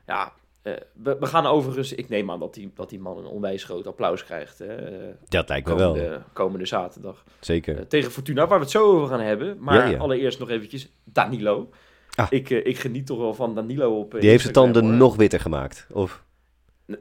ja, 0.07 0.33
eh, 0.75 0.83
we, 0.93 1.17
we 1.21 1.27
gaan 1.27 1.47
overigens... 1.47 1.93
Ik 1.93 2.09
neem 2.09 2.31
aan 2.31 2.39
dat 2.39 2.55
die, 2.55 2.71
dat 2.75 2.91
die 2.91 3.01
man 3.01 3.19
een 3.19 3.25
onwijs 3.27 3.65
groot 3.65 3.87
applaus 3.87 4.25
krijgt. 4.25 4.59
Hè, 4.59 4.75
eh, 4.75 5.15
Dat 5.29 5.49
lijkt 5.49 5.69
me 5.69 5.75
wel, 5.75 5.99
komende, 6.33 6.67
zaterdag. 6.67 7.23
Eh, 7.27 7.33
zeker. 7.41 7.87
tegen 7.89 8.11
Fortuna, 8.11 8.47
waar 8.47 8.59
we 8.59 8.65
het 8.65 8.73
zo 8.73 8.85
over 8.93 9.09
gaan 9.09 9.21
hebben. 9.21 9.57
Maar 9.61 9.75
Ja, 9.77 9.85
ja. 9.85 9.99
allereerst 9.99 10.39
nog 10.39 10.51
eventjes 10.51 10.89
Danilo. 11.05 11.71
Ah. 12.15 12.27
Ik, 12.31 12.51
eh, 12.51 12.67
ik 12.67 12.79
geniet 12.79 13.07
toch 13.07 13.19
wel 13.19 13.35
van 13.35 13.55
Danilo 13.55 13.99
op 13.99 14.15
eh, 14.15 14.21
Die 14.21 14.31
heeft 14.31 14.45
Instagram, 14.45 14.73
tanden 14.73 14.91
hoor. 14.91 14.99
nog 15.01 15.17
witter 15.17 15.41
gemaakt. 15.41 15.87
Of, 15.93 16.25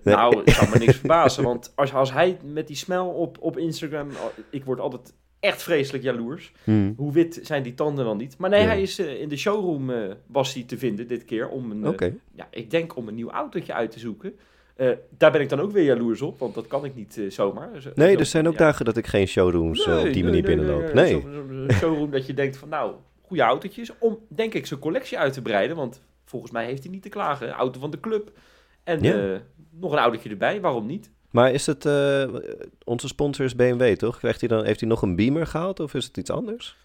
Nou, 0.04 0.38
het 0.38 0.50
zou 0.50 0.70
me 0.70 0.78
niks 0.78 0.96
verbazen. 1.06 1.44
Want 1.44 1.72
als, 1.76 1.94
als 1.94 2.12
hij 2.14 2.38
met 2.44 2.68
die 2.68 2.76
smel 2.76 3.08
op, 3.10 3.38
op 3.40 3.58
Instagram... 3.58 4.10
al- 4.10 4.32
Ik 4.50 4.66
word 4.66 4.80
altijd 4.80 5.14
echt 5.48 5.64
vreselijk 5.64 6.04
jaloers. 6.04 6.52
hmm, 6.64 6.94
Hoe 6.98 7.12
wit 7.14 7.40
zijn 7.44 7.64
die 7.64 7.74
tanden 7.74 8.06
dan 8.06 8.18
niet? 8.18 8.38
Maar 8.38 8.50
nee, 8.50 8.62
Ja. 8.62 8.68
hij 8.68 8.82
is 8.82 9.00
eh, 9.00 9.22
in 9.22 9.30
de 9.30 9.38
showroom 9.38 9.90
eh, 9.90 10.12
was 10.28 10.54
hij 10.54 10.64
te 10.64 10.78
vinden 10.78 11.08
dit 11.08 11.26
keer. 11.26 11.50
Om 11.50 11.72
een, 11.72 11.96
eh, 11.98 12.12
ja, 12.36 12.48
ik 12.52 12.72
denk 12.72 12.96
om 12.96 13.08
een 13.08 13.16
nieuw 13.16 13.30
autootje 13.32 13.74
uit 13.74 13.92
te 13.92 14.00
zoeken. 14.00 14.36
Daar 15.18 15.32
ben 15.32 15.42
ik 15.42 15.50
dan 15.50 15.60
ook 15.60 15.72
weer 15.72 15.84
jaloers 15.84 16.22
op. 16.22 16.40
Want 16.40 16.54
dat 16.56 16.68
kan 16.68 16.86
ik 16.86 16.96
niet 16.96 17.22
zomaar. 17.30 17.82
Zo- 17.82 17.92
Nee, 17.96 18.14
zo- 18.14 18.20
er 18.20 18.26
zijn 18.26 18.48
ook 18.48 18.54
ja. 18.58 18.60
dagen 18.60 18.86
dat 18.86 18.98
ik 18.98 19.08
geen 19.08 19.28
showrooms 19.28 19.88
op 19.88 20.14
die 20.14 20.24
manier 20.24 20.44
binnenloop. 20.44 20.94
Nee. 20.94 21.12
Zo'n 21.22 21.68
showroom 21.72 22.12
dat 22.12 22.26
je 22.26 22.34
denkt 22.34 22.58
van 22.58 22.70
nou, 22.70 22.94
goede 23.22 23.44
autootjes. 23.44 23.92
Om, 24.00 24.18
denk 24.28 24.54
ik, 24.54 24.66
zijn 24.66 24.80
collectie 24.80 25.18
uit 25.18 25.34
te 25.34 25.42
breiden. 25.42 25.76
Want 25.76 26.02
volgens 26.26 26.52
mij 26.52 26.66
heeft 26.66 26.84
hij 26.84 26.92
niet 26.92 27.02
te 27.02 27.10
klagen. 27.10 27.50
Auto 27.50 27.80
van 27.80 27.92
de 27.92 28.00
club. 28.00 28.32
En 28.84 29.02
Ja. 29.04 29.42
nog 29.72 29.92
een 29.92 29.98
autootje 29.98 30.30
erbij, 30.30 30.62
waarom 30.62 30.86
niet? 30.86 31.10
Maar 31.32 31.52
is 31.52 31.66
het, 31.66 31.86
eh, 31.86 32.24
onze 32.84 33.08
sponsor 33.08 33.46
is 33.46 33.56
BMW, 33.56 33.96
toch? 33.96 34.18
Krijgt 34.18 34.40
hij 34.40 34.50
dan, 34.50 34.66
heeft 34.66 34.80
hij 34.80 34.90
nog 34.90 35.02
een 35.02 35.16
Beamer 35.16 35.48
gehaald 35.48 35.80
of 35.80 35.94
is 35.94 36.06
het 36.06 36.18
iets 36.18 36.30
anders? 36.30 36.78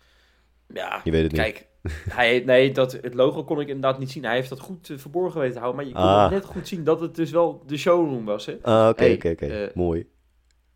Ja, 0.75 1.01
Je 1.05 1.11
weet 1.11 1.23
het 1.23 1.33
niet. 1.33 1.41
kijk. 1.41 1.67
Hij, 2.09 2.29
heeft- 2.29 2.45
nee, 2.45 2.73
dat, 2.73 2.93
het 2.93 3.15
logo 3.15 3.45
kon 3.45 3.61
ik 3.61 3.67
inderdaad 3.69 3.99
niet 3.99 4.11
zien. 4.11 4.25
Hij 4.25 4.35
heeft 4.35 4.49
dat 4.49 4.61
goed 4.61 4.91
eh, 4.91 4.99
verborgen 4.99 5.41
weten 5.41 5.55
te 5.55 5.61
houden. 5.61 5.81
Maar 5.81 5.91
je 5.91 5.97
kon 5.99 6.09
Ah. 6.11 6.31
net 6.31 6.45
goed 6.45 6.69
zien 6.69 6.85
dat 6.85 7.01
het 7.01 7.15
dus 7.15 7.31
wel 7.31 7.63
de 7.67 7.77
showroom 7.77 8.25
was. 8.25 8.47
Hè? 8.47 8.57
Ah, 8.63 8.89
oké, 8.89 9.03
Hey, 9.03 9.15
oké, 9.15 9.29
oké. 9.31 9.47
eh, 9.47 9.75
Mooi. 9.75 10.07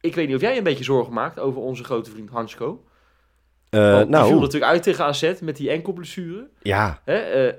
Ik 0.01 0.15
weet 0.15 0.27
niet 0.27 0.37
of 0.37 0.43
jij 0.43 0.57
een 0.57 0.63
beetje 0.63 0.85
zorgen 0.85 1.13
maakt 1.13 1.39
over 1.39 1.61
onze 1.61 1.85
grote 1.85 2.11
vriend 2.11 2.31
Hansko. 2.31 2.85
Eh, 3.69 3.81
Want 3.81 4.07
die 4.07 4.17
viel 4.17 4.29
nou, 4.29 4.41
natuurlijk 4.41 4.73
uit 4.73 4.83
tegen 4.83 5.05
AZ 5.05 5.33
met 5.41 5.57
die 5.57 5.71
enkelblessure. 5.71 6.49
ja. 6.63 7.01
Hè, 7.05 7.53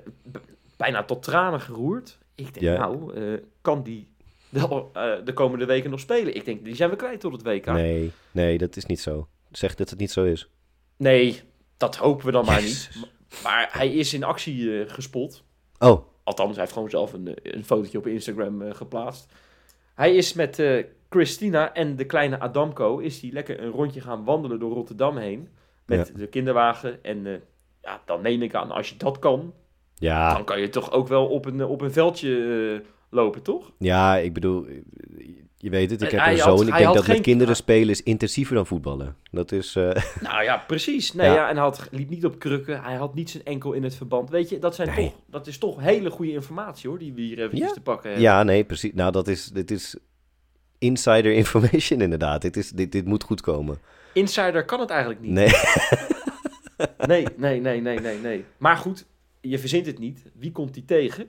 bijna 0.76 1.04
tot 1.04 1.22
tranen 1.22 1.60
geroerd. 1.60 2.18
Ik 2.34 2.60
denk, 2.60 2.78
nou, 2.78 3.12
kan 3.60 3.82
die 3.82 4.08
wel 4.50 4.90
eh, 4.92 5.12
de 5.24 5.32
komende 5.32 5.64
weken 5.64 5.90
nog 5.90 6.00
spelen? 6.00 6.34
Ik 6.34 6.44
denk, 6.44 6.64
die 6.64 6.74
zijn 6.74 6.90
we 6.90 6.96
kwijt 6.96 7.20
tot 7.20 7.32
het 7.32 7.42
WK. 7.42 7.66
Nee, 7.66 8.12
nee, 8.30 8.58
dat 8.58 8.76
is 8.76 8.86
niet 8.86 9.00
zo. 9.00 9.28
Zeg 9.50 9.74
dat 9.74 9.90
het 9.90 9.98
niet 9.98 10.10
zo 10.10 10.24
is. 10.24 10.50
Nee, 10.96 11.40
dat 11.76 11.96
hopen 11.96 12.26
we 12.26 12.32
dan 12.32 12.44
maar 12.44 12.62
niet. 12.62 12.90
Maar 13.42 13.68
hij 13.72 13.92
is 13.92 14.14
in 14.14 14.24
actie 14.24 14.82
eh, 14.82 14.90
gespot. 14.92 15.44
Oh, 15.78 16.06
Althans, 16.24 16.50
hij 16.50 16.60
heeft 16.60 16.72
gewoon 16.72 16.90
zelf 16.90 17.12
een, 17.12 17.34
eh, 17.34 17.52
een 17.52 17.64
fotootje 17.64 17.98
op 17.98 18.06
Instagram 18.06 18.72
geplaatst. 18.72 19.32
Hij 19.94 20.14
is 20.14 20.32
met 20.32 20.62
Christina 21.08 21.74
en 21.74 21.96
de 21.96 22.04
kleine 22.04 22.40
Adamko... 22.40 22.98
is 22.98 23.20
hij 23.20 23.30
lekker 23.30 23.62
een 23.62 23.70
rondje 23.70 24.00
gaan 24.00 24.24
wandelen 24.24 24.58
door 24.58 24.72
Rotterdam 24.72 25.16
heen. 25.16 25.48
Met 25.86 26.12
de 26.16 26.26
kinderwagen. 26.26 27.04
En 27.04 27.42
ja, 27.82 28.02
dan 28.04 28.22
neem 28.22 28.42
ik 28.42 28.54
aan, 28.54 28.70
als 28.70 28.88
je 28.88 28.96
dat 28.96 29.18
kan... 29.18 29.54
ja. 29.94 30.34
dan 30.34 30.44
kan 30.44 30.60
je 30.60 30.68
toch 30.68 30.92
ook 30.92 31.08
wel 31.08 31.26
op 31.26 31.44
een, 31.44 31.64
op 31.64 31.80
een 31.80 31.92
veldje 31.92 32.82
lopen, 33.10 33.42
toch? 33.42 33.72
Ja, 33.78 34.16
ik 34.16 34.32
bedoel, 34.32 34.66
je 35.56 35.70
weet 35.70 35.90
het, 35.90 36.02
ik 36.02 36.10
heb 36.10 36.20
hij 36.20 36.32
een 36.32 36.38
had- 36.38 36.58
zoon. 36.58 36.66
Ik 36.68 36.72
denk 36.74 36.84
dat 36.84 36.94
met 36.94 37.04
geen- 37.04 37.22
kinderen 37.22 37.56
spelen 37.56 37.88
is 37.88 38.02
intensiever 38.02 38.54
dan 38.54 38.66
voetballen. 38.66 39.16
Dat 39.30 39.52
is, 39.52 39.76
eh, 39.76 39.90
Nou 40.22 40.42
ja, 40.42 40.56
precies. 40.66 41.12
Nee, 41.12 41.26
Ja. 41.26 41.34
ja. 41.34 41.48
en 41.48 41.54
hij 41.54 41.64
had, 41.64 41.88
liep 41.90 42.08
niet 42.08 42.24
op 42.24 42.38
krukken. 42.38 42.82
Hij 42.82 42.94
had 42.96 43.14
niet 43.14 43.30
zijn 43.30 43.44
enkel 43.44 43.72
in 43.72 43.82
het 43.82 43.94
verband. 43.94 44.30
Weet 44.30 44.48
je, 44.48 44.58
dat, 44.58 44.74
zijn 44.74 44.88
Nee. 44.88 44.96
toch, 45.04 45.14
dat 45.26 45.46
is 45.46 45.58
toch 45.58 45.80
hele 45.80 46.10
goede 46.10 46.32
informatie, 46.32 46.88
hoor... 46.88 46.98
die 46.98 47.12
we 47.12 47.20
hier 47.20 47.38
eventjes 47.38 47.68
Ja. 47.68 47.74
te 47.74 47.80
pakken 47.80 48.04
hebben. 48.10 48.22
ja, 48.28 48.42
nee, 48.42 48.64
precies. 48.64 48.92
Nou, 48.94 49.12
dat 49.12 49.28
is, 49.28 49.46
dit 49.46 49.70
is 49.70 49.96
insider 50.78 51.32
information 51.42 52.00
inderdaad. 52.00 52.42
Dit, 52.42 52.56
is, 52.56 52.70
dit, 52.70 52.92
dit 52.92 53.04
moet 53.04 53.22
goed 53.22 53.40
komen. 53.40 53.78
Insider 54.12 54.64
kan 54.64 54.80
het 54.80 54.90
eigenlijk 54.90 55.20
niet. 55.20 55.30
Nee, 55.32 55.50
Nee, 57.06 57.26
nee, 57.36 57.60
nee, 57.60 57.80
nee, 57.80 58.00
nee, 58.00 58.18
nee. 58.18 58.44
Maar 58.58 58.76
goed, 58.76 59.06
je 59.40 59.58
verzint 59.58 59.86
het 59.86 59.98
niet. 59.98 60.22
Wie 60.34 60.52
komt 60.52 60.74
die 60.74 60.84
tegen? 60.84 61.28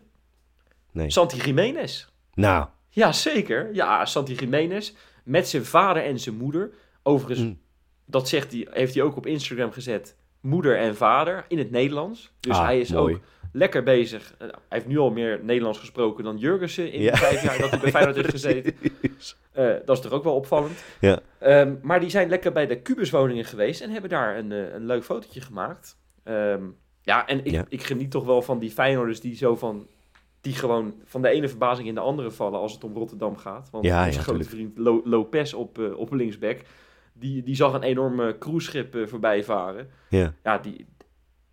Nee. 0.91 1.09
Santi 1.11 1.37
Jiménez. 1.37 2.07
Nou, 2.33 2.67
Ja, 2.89 3.11
zeker. 3.11 3.73
Ja, 3.73 4.05
Santi 4.05 4.33
Jiménez. 4.33 4.93
Met 5.23 5.47
zijn 5.47 5.65
vader 5.65 6.03
en 6.03 6.19
zijn 6.19 6.35
moeder. 6.35 6.71
Overigens, 7.03 7.39
Mm. 7.47 7.59
dat 8.05 8.27
zegt 8.29 8.51
hij, 8.51 8.67
heeft 8.71 8.93
hij 8.93 9.03
ook 9.03 9.15
op 9.17 9.25
Instagram 9.25 9.71
gezet. 9.71 10.15
Moeder 10.41 10.77
en 10.77 10.95
vader 10.95 11.45
in 11.47 11.57
het 11.57 11.71
Nederlands. 11.71 12.31
Dus 12.39 12.55
ah, 12.57 12.63
hij 12.65 12.79
is 12.79 12.91
mooi. 12.91 13.13
ook 13.15 13.21
lekker 13.51 13.83
bezig. 13.83 14.33
Eh, 14.37 14.47
Hij 14.47 14.57
heeft 14.69 14.85
nu 14.87 14.97
al 14.97 15.11
meer 15.11 15.39
Nederlands 15.43 15.79
gesproken 15.79 16.23
dan 16.23 16.37
Jurgensen 16.37 16.91
in 16.91 17.01
Ja. 17.01 17.11
de 17.11 17.17
vijf 17.17 17.43
jaar 17.43 17.57
dat 17.57 17.69
hij 17.69 17.79
bij 17.79 17.91
Feyenoord 17.95 18.15
heeft 18.15 18.29
gezeten. 18.29 18.73
Eh, 19.51 19.73
dat 19.85 19.97
is 19.97 20.03
toch 20.03 20.11
ook 20.11 20.23
wel 20.23 20.35
opvallend. 20.35 20.83
Ja. 20.99 21.19
Ehm, 21.39 21.75
maar 21.81 21.99
die 21.99 22.09
zijn 22.09 22.29
lekker 22.29 22.51
bij 22.51 22.67
de 22.67 22.81
Cubuswoningen 22.81 23.45
geweest 23.45 23.81
en 23.81 23.89
hebben 23.89 24.09
daar 24.09 24.37
een, 24.37 24.51
eh, 24.51 24.73
een 24.73 24.85
leuk 24.85 25.03
fotootje 25.03 25.41
gemaakt. 25.41 25.97
Ehm, 26.23 26.63
ja, 27.01 27.27
en 27.27 27.45
ik, 27.45 27.51
Ja. 27.51 27.65
ik 27.69 27.83
geniet 27.83 28.11
toch 28.11 28.25
wel 28.25 28.41
van 28.41 28.59
die 28.59 28.71
Feyenoorders 28.71 29.19
die 29.19 29.35
zo 29.35 29.55
van... 29.55 29.87
Die 30.41 30.53
gewoon 30.53 30.93
van 31.05 31.21
de 31.21 31.29
ene 31.29 31.47
verbazing 31.49 31.87
in 31.87 31.93
de 31.93 31.99
andere 31.99 32.31
vallen 32.31 32.59
als 32.59 32.73
het 32.73 32.83
om 32.83 32.93
Rotterdam 32.93 33.37
gaat. 33.37 33.69
Want 33.71 33.85
Ja, 33.85 34.05
onze 34.05 34.17
ja, 34.17 34.23
grote 34.23 34.43
vriend 34.43 34.77
Lo- 34.77 35.01
Lopez 35.03 35.53
op, 35.53 35.79
eh, 35.79 35.97
op 35.97 36.13
linksback... 36.13 36.57
Die, 37.13 37.43
die 37.43 37.55
zag 37.55 37.73
een 37.73 37.83
enorme 37.83 38.37
cruiseschip 38.37 38.95
eh, 38.95 39.07
voorbij 39.07 39.43
varen. 39.43 39.87
Ja. 40.09 40.33
Ja, 40.43 40.57
die, 40.57 40.85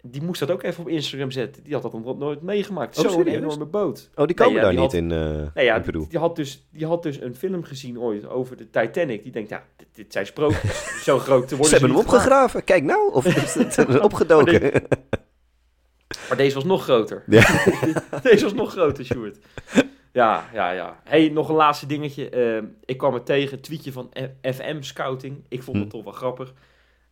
die 0.03 0.23
moest 0.23 0.41
dat 0.41 0.51
ook 0.51 0.63
even 0.63 0.83
op 0.83 0.89
Instagram 0.89 1.31
zetten. 1.31 1.63
Die 1.65 1.73
had 1.73 1.83
dat 1.83 1.93
nog 1.93 2.19
nooit 2.19 2.43
meegemaakt. 2.43 2.99
Oh, 3.05 3.11
Zo'n 3.11 3.27
enorme 3.27 3.65
boot. 3.65 4.11
Oh, 4.15 4.27
die 4.27 4.37
komen 4.37 4.55
ja, 4.55 4.61
daar 4.61 4.71
die 4.71 4.81
niet 4.81 4.93
had- 4.93 5.01
in, 5.01 5.13
eh 5.13 5.55
Nee, 5.55 5.65
ja, 5.65 5.77
in 5.77 5.83
die, 5.93 6.07
die 6.09 6.19
had 6.19 6.37
dus, 6.37 6.67
die 6.73 6.87
had 6.87 7.03
dus 7.03 7.21
een 7.21 7.35
film 7.35 7.65
gezien 7.65 8.01
ooit 8.01 8.29
over 8.29 8.57
de 8.57 8.71
Titanic. 8.71 9.23
Die 9.23 9.33
denkt, 9.33 9.49
ja, 9.49 9.65
dit, 9.77 9.87
dit 9.93 10.13
zijn 10.13 10.27
sprookjes. 10.27 11.03
Zo 11.05 11.19
groot 11.19 11.49
te 11.49 11.55
worden 11.57 11.67
Ze 11.67 11.79
hebben 11.79 11.97
hem 11.97 12.07
opgegraven. 12.07 12.65
Kijk 12.65 12.83
nou. 12.85 13.13
Of 13.13 13.25
is 13.27 13.55
het 13.55 14.01
opgedoken? 14.01 14.73
Maar 16.29 16.37
deze 16.37 16.55
was 16.55 16.65
nog 16.65 16.83
groter. 16.83 17.23
Ja. 17.27 17.41
deze 18.23 18.45
was 18.45 18.55
nog 18.55 18.71
groter, 18.73 19.05
Sjoerd. 19.05 19.39
Ja, 20.13 20.45
ja, 20.53 20.71
ja. 20.71 21.01
hey, 21.05 21.29
nog 21.29 21.49
een 21.49 21.55
laatste 21.55 21.87
dingetje. 21.87 22.29
Ehm, 22.31 22.65
ik 22.85 22.97
kwam 22.99 23.15
er 23.15 23.23
tegen, 23.23 23.57
een 23.57 23.63
tweetje 23.63 23.93
van 23.93 24.11
FM 24.43 24.81
Scouting. 24.81 25.45
Ik 25.49 25.63
vond 25.63 25.77
het 25.77 25.87
Hm. 25.87 25.91
toch 25.93 26.05
wel 26.05 26.13
grappig. 26.13 26.53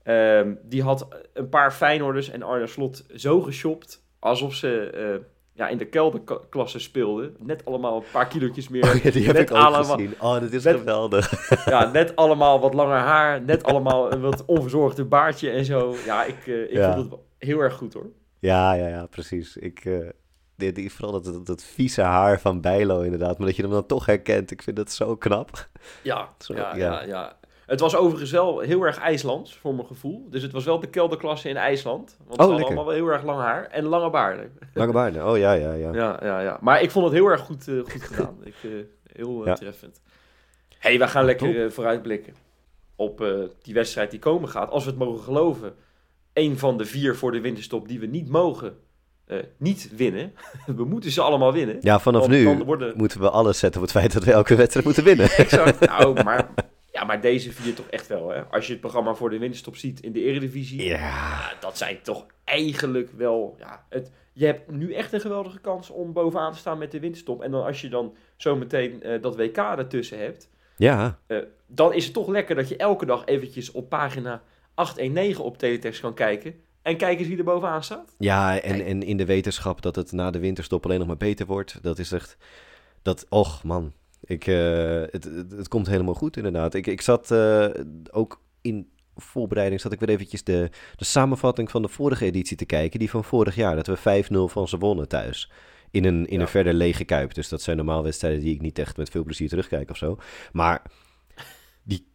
Ehm, 0.03 0.55
die 0.63 0.83
had 0.83 1.09
een 1.33 1.49
paar 1.49 1.73
Feyenoorders 1.73 2.31
en 2.31 2.43
Arne 2.43 2.67
Slot 2.67 3.05
zo 3.15 3.41
geshopt... 3.41 4.03
alsof 4.19 4.55
ze 4.55 4.91
eh, 4.91 5.25
ja, 5.53 5.69
in 5.69 5.79
de 5.79 5.85
kelderklasse 5.87 6.79
speelden. 6.79 7.37
Net 7.39 7.65
allemaal 7.65 7.97
een 7.97 8.05
paar 8.13 8.27
kilootjes 8.29 8.69
meer. 8.69 8.83
Oh 8.95 9.03
ja, 9.03 9.11
die 9.11 9.25
heb 9.27 9.35
Net 9.37 9.51
ik 9.51 9.57
ook 9.57 9.63
allemaal- 9.63 9.97
gezien. 9.97 10.15
Oh, 10.21 10.41
dat 10.41 10.53
is 10.53 10.65
Net- 10.65 10.79
geweldig. 10.79 11.49
Ja, 11.65 11.91
net 11.91 12.17
allemaal 12.17 12.61
wat 12.61 12.75
langer 12.75 12.97
haar. 12.99 13.43
Net 13.43 13.65
allemaal 13.65 14.13
een 14.13 14.21
wat 14.21 14.45
onverzorgde 14.45 15.05
baardje 15.05 15.51
en 15.51 15.65
zo. 15.65 15.95
Ja, 16.07 16.25
ik, 16.25 16.47
eh, 16.47 16.63
ik 16.63 16.71
Ja. 16.73 16.95
vond 16.95 17.11
het 17.11 17.21
heel 17.39 17.59
erg 17.61 17.75
goed 17.75 17.95
hoor. 17.95 18.07
Ja, 18.45 18.73
ja, 18.73 18.89
ja, 18.89 19.07
precies. 19.07 19.57
Ik, 19.57 19.85
eh, 19.85 20.09
die, 20.57 20.73
die, 20.73 20.93
vooral 20.93 21.13
dat, 21.13 21.25
dat, 21.25 21.47
dat 21.47 21.63
vieze 21.63 22.03
haar 22.03 22.41
van 22.41 22.61
Bijlo 22.61 23.01
inderdaad. 23.01 23.39
Maar 23.39 23.47
dat 23.47 23.57
je 23.57 23.63
hem 23.63 23.71
dan 23.71 23.87
toch 23.87 24.07
herkent. 24.07 24.51
Ik 24.51 24.63
vind 24.63 24.77
dat 24.77 24.93
zo 24.93 25.17
knap. 25.17 25.69
Ja, 26.03 26.29
Zo, 26.39 26.55
ja, 26.55 26.77
ja. 26.77 27.01
ja. 27.01 27.07
ja, 27.07 27.37
Het 27.67 27.81
was 27.81 27.97
overigens 27.97 28.31
wel 28.31 28.59
heel 28.61 28.83
erg 28.83 28.99
IJslands, 28.99 29.57
voor 29.57 29.75
mijn 29.75 29.87
gevoel. 29.87 30.27
Dus 30.31 30.43
het 30.43 30.53
was 30.53 30.65
wel 30.65 30.81
de 30.81 30.87
kelderklasse 30.91 31.49
in 31.49 31.57
IJsland. 31.57 32.17
Want 32.25 32.35
ze 32.41 32.47
hadden 32.47 32.65
allemaal 32.67 32.85
wel 32.85 32.95
heel 32.95 33.07
erg 33.07 33.23
lang 33.23 33.41
haar 33.41 33.65
en 33.67 33.85
lange 33.85 34.11
baarden. 34.11 34.53
Lange 34.75 34.93
baarden. 34.93 35.29
Oh 35.31 35.39
ja, 35.39 35.53
ja, 35.53 35.73
ja. 35.73 35.93
Ja, 35.93 36.19
ja, 36.23 36.41
ja. 36.41 36.59
Maar 36.61 36.83
ik 36.83 36.91
vond 36.91 37.05
het 37.05 37.15
heel 37.15 37.27
erg 37.27 37.41
goed, 37.41 37.69
eh, 37.69 37.75
goed 37.79 38.03
gedaan. 38.13 38.37
Ik, 38.43 38.55
eh, 38.63 38.71
heel 39.13 39.47
Ja. 39.47 39.55
treffend. 39.55 40.01
hey, 40.79 40.99
we 40.99 41.09
gaan 41.09 41.25
lekker 41.25 41.73
vooruitblikken 41.73 42.35
op 42.97 43.25
die 43.63 43.75
wedstrijd 43.75 44.11
die 44.11 44.21
komen 44.21 44.49
gaat. 44.49 44.71
Als 44.71 44.85
we 44.85 44.91
het 44.91 44.99
mogen 44.99 45.25
geloven, 45.25 45.75
een 46.35 46.59
van 46.59 46.79
de 46.79 46.85
vier 46.85 47.17
voor 47.17 47.33
de 47.33 47.41
winterstop 47.41 47.89
die 47.89 48.01
we 48.01 48.07
niet 48.07 48.29
mogen 48.29 48.77
eh, 49.27 49.39
niet 49.57 49.91
winnen. 49.97 50.35
we 50.77 50.85
moeten 50.85 51.11
ze 51.11 51.21
allemaal 51.21 51.53
winnen. 51.53 51.77
Ja, 51.81 52.01
vanaf 52.01 52.29
nu 52.29 52.65
worden- 52.65 52.93
moeten 52.97 53.21
we 53.21 53.31
alles 53.31 53.59
zetten 53.59 53.81
op 53.81 53.87
het 53.87 53.97
feit 53.97 54.13
dat 54.13 54.25
we 54.25 54.33
elke 54.33 54.55
wedstrijd 54.55 54.87
moeten 54.87 55.05
winnen. 55.05 55.31
Exact. 55.37 55.87
nou, 55.87 56.23
maar, 56.23 56.51
ja, 56.93 57.05
maar 57.05 57.21
deze 57.21 57.53
vier 57.53 57.75
toch 57.75 57.87
echt 57.87 58.07
wel. 58.07 58.29
Hè? 58.29 58.43
Als 58.43 58.67
je 58.67 58.73
het 58.73 58.81
programma 58.81 59.15
voor 59.15 59.31
de 59.31 59.39
winterstop 59.39 59.77
ziet 59.77 60.01
in 60.01 60.13
de 60.13 60.23
Eredivisie. 60.23 60.85
Ja, 60.85 60.99
ja, 60.99 61.53
dat 61.61 61.79
zijn 61.79 61.99
toch 62.03 62.27
eigenlijk 62.45 63.11
wel... 63.17 63.57
Ja, 63.59 63.87
het, 63.89 64.11
je 64.33 64.47
hebt 64.47 64.71
nu 64.71 64.93
echt 64.93 65.13
een 65.13 65.21
geweldige 65.21 65.61
kans 65.61 65.91
om 65.91 66.13
bovenaan 66.13 66.53
te 66.53 66.59
staan 66.59 66.79
met 66.79 66.91
de 66.91 67.01
winterstop. 67.01 67.43
En 67.43 67.51
dan 67.51 67.65
als 67.65 67.81
je 67.81 67.89
dan 67.89 68.15
zometeen 68.37 69.03
eh 69.03 69.23
dat 69.23 69.37
WK 69.37 69.57
ertussen 69.57 70.19
hebt... 70.19 70.49
ja, 70.77 71.19
eh, 71.27 71.39
dan 71.67 71.93
is 71.93 72.05
het 72.05 72.15
toch 72.15 72.29
lekker 72.29 72.55
dat 72.55 72.69
je 72.69 72.77
elke 72.77 73.07
dag 73.07 73.25
eventjes 73.25 73.71
op 73.71 73.89
pagina 73.89 74.43
819 74.75 75.45
op 75.45 75.59
teletext 75.59 76.01
kan 76.01 76.15
kijken. 76.15 76.55
En 76.83 76.97
kijk 76.97 77.19
eens 77.19 77.29
wie 77.29 77.39
er 77.39 77.45
bovenaan 77.45 77.83
staat. 77.85 78.15
ja 78.19 78.61
en, 78.61 78.85
en 78.85 79.03
in 79.03 79.17
de 79.17 79.25
wetenschap 79.25 79.83
dat 79.83 79.97
het 79.97 80.13
na 80.13 80.31
de 80.31 80.39
winterstop 80.39 80.85
alleen 80.85 80.99
nog 80.99 81.07
maar 81.07 81.17
beter 81.17 81.47
wordt. 81.47 81.79
Dat 81.83 81.99
is 81.99 82.13
echt, 82.13 82.37
dat, 83.03 83.27
och 83.29 83.65
man, 83.65 83.93
ik, 84.25 84.47
eh, 84.47 85.01
het, 85.11 85.25
het, 85.25 85.51
het 85.51 85.69
komt 85.69 85.87
helemaal 85.87 86.15
goed 86.15 86.37
inderdaad. 86.37 86.75
Ik, 86.75 86.87
ik 86.87 87.01
zat 87.01 87.31
eh, 87.31 87.67
ook 88.11 88.41
in 88.61 88.89
voorbereiding, 89.17 89.81
zat 89.81 89.93
ik 89.93 90.01
weer 90.01 90.09
eventjes 90.09 90.45
de, 90.45 90.71
de 90.97 91.05
samenvatting 91.05 91.71
van 91.71 91.83
de 91.83 91.89
vorige 91.89 92.25
editie 92.25 92.57
te 92.57 92.65
kijken. 92.65 92.99
Die 92.99 93.11
van 93.11 93.25
vorig 93.25 93.55
jaar, 93.55 93.77
dat 93.83 93.87
we 93.87 94.25
5-0 94.49 94.53
van 94.53 94.69
ze 94.69 94.79
wonnen 94.79 95.09
thuis. 95.09 95.51
In 95.91 96.05
een, 96.05 96.27
in 96.27 96.37
Ja. 96.37 96.41
een 96.41 96.49
verder 96.49 96.75
lege 96.75 97.05
kuip. 97.05 97.35
Dus 97.35 97.49
dat 97.49 97.63
zijn 97.63 97.77
normaal 97.77 98.03
wedstrijden 98.03 98.41
die 98.41 98.55
ik 98.55 98.61
niet 98.61 98.79
echt 98.79 98.97
met 98.97 99.11
veel 99.11 99.25
plezier 99.25 99.49
terugkijk 99.49 99.91
of 99.91 99.97
zo. 99.97 100.19
Maar 100.53 100.83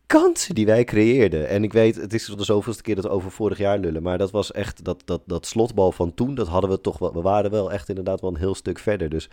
kansen 0.10 0.56
die 0.56 0.66
wij 0.66 0.84
creëerden. 0.84 1.48
En 1.48 1.64
ik 1.64 1.74
weet, 1.74 1.96
het 1.96 2.14
is 2.14 2.26
de 2.26 2.44
zoveelste 2.44 2.84
keer 2.84 2.96
dat 2.96 3.04
we 3.04 3.10
over 3.10 3.32
vorig 3.32 3.58
jaar 3.58 3.80
lullen. 3.80 4.04
Maar 4.04 4.18
dat 4.18 4.32
was 4.32 4.52
echt, 4.52 4.84
dat, 4.84 5.02
dat, 5.06 5.22
dat 5.26 5.46
slotbal 5.46 5.92
van 5.92 6.14
toen, 6.14 6.36
dat 6.36 6.48
hadden 6.48 6.70
we 6.70 6.82
toch 6.82 6.98
wel. 6.98 7.14
We 7.14 7.22
waren 7.22 7.52
wel 7.52 7.72
echt 7.72 7.90
inderdaad 7.90 8.22
wel 8.22 8.30
een 8.30 8.38
heel 8.38 8.56
stuk 8.56 8.80
verder. 8.80 9.10
Dus, 9.10 9.30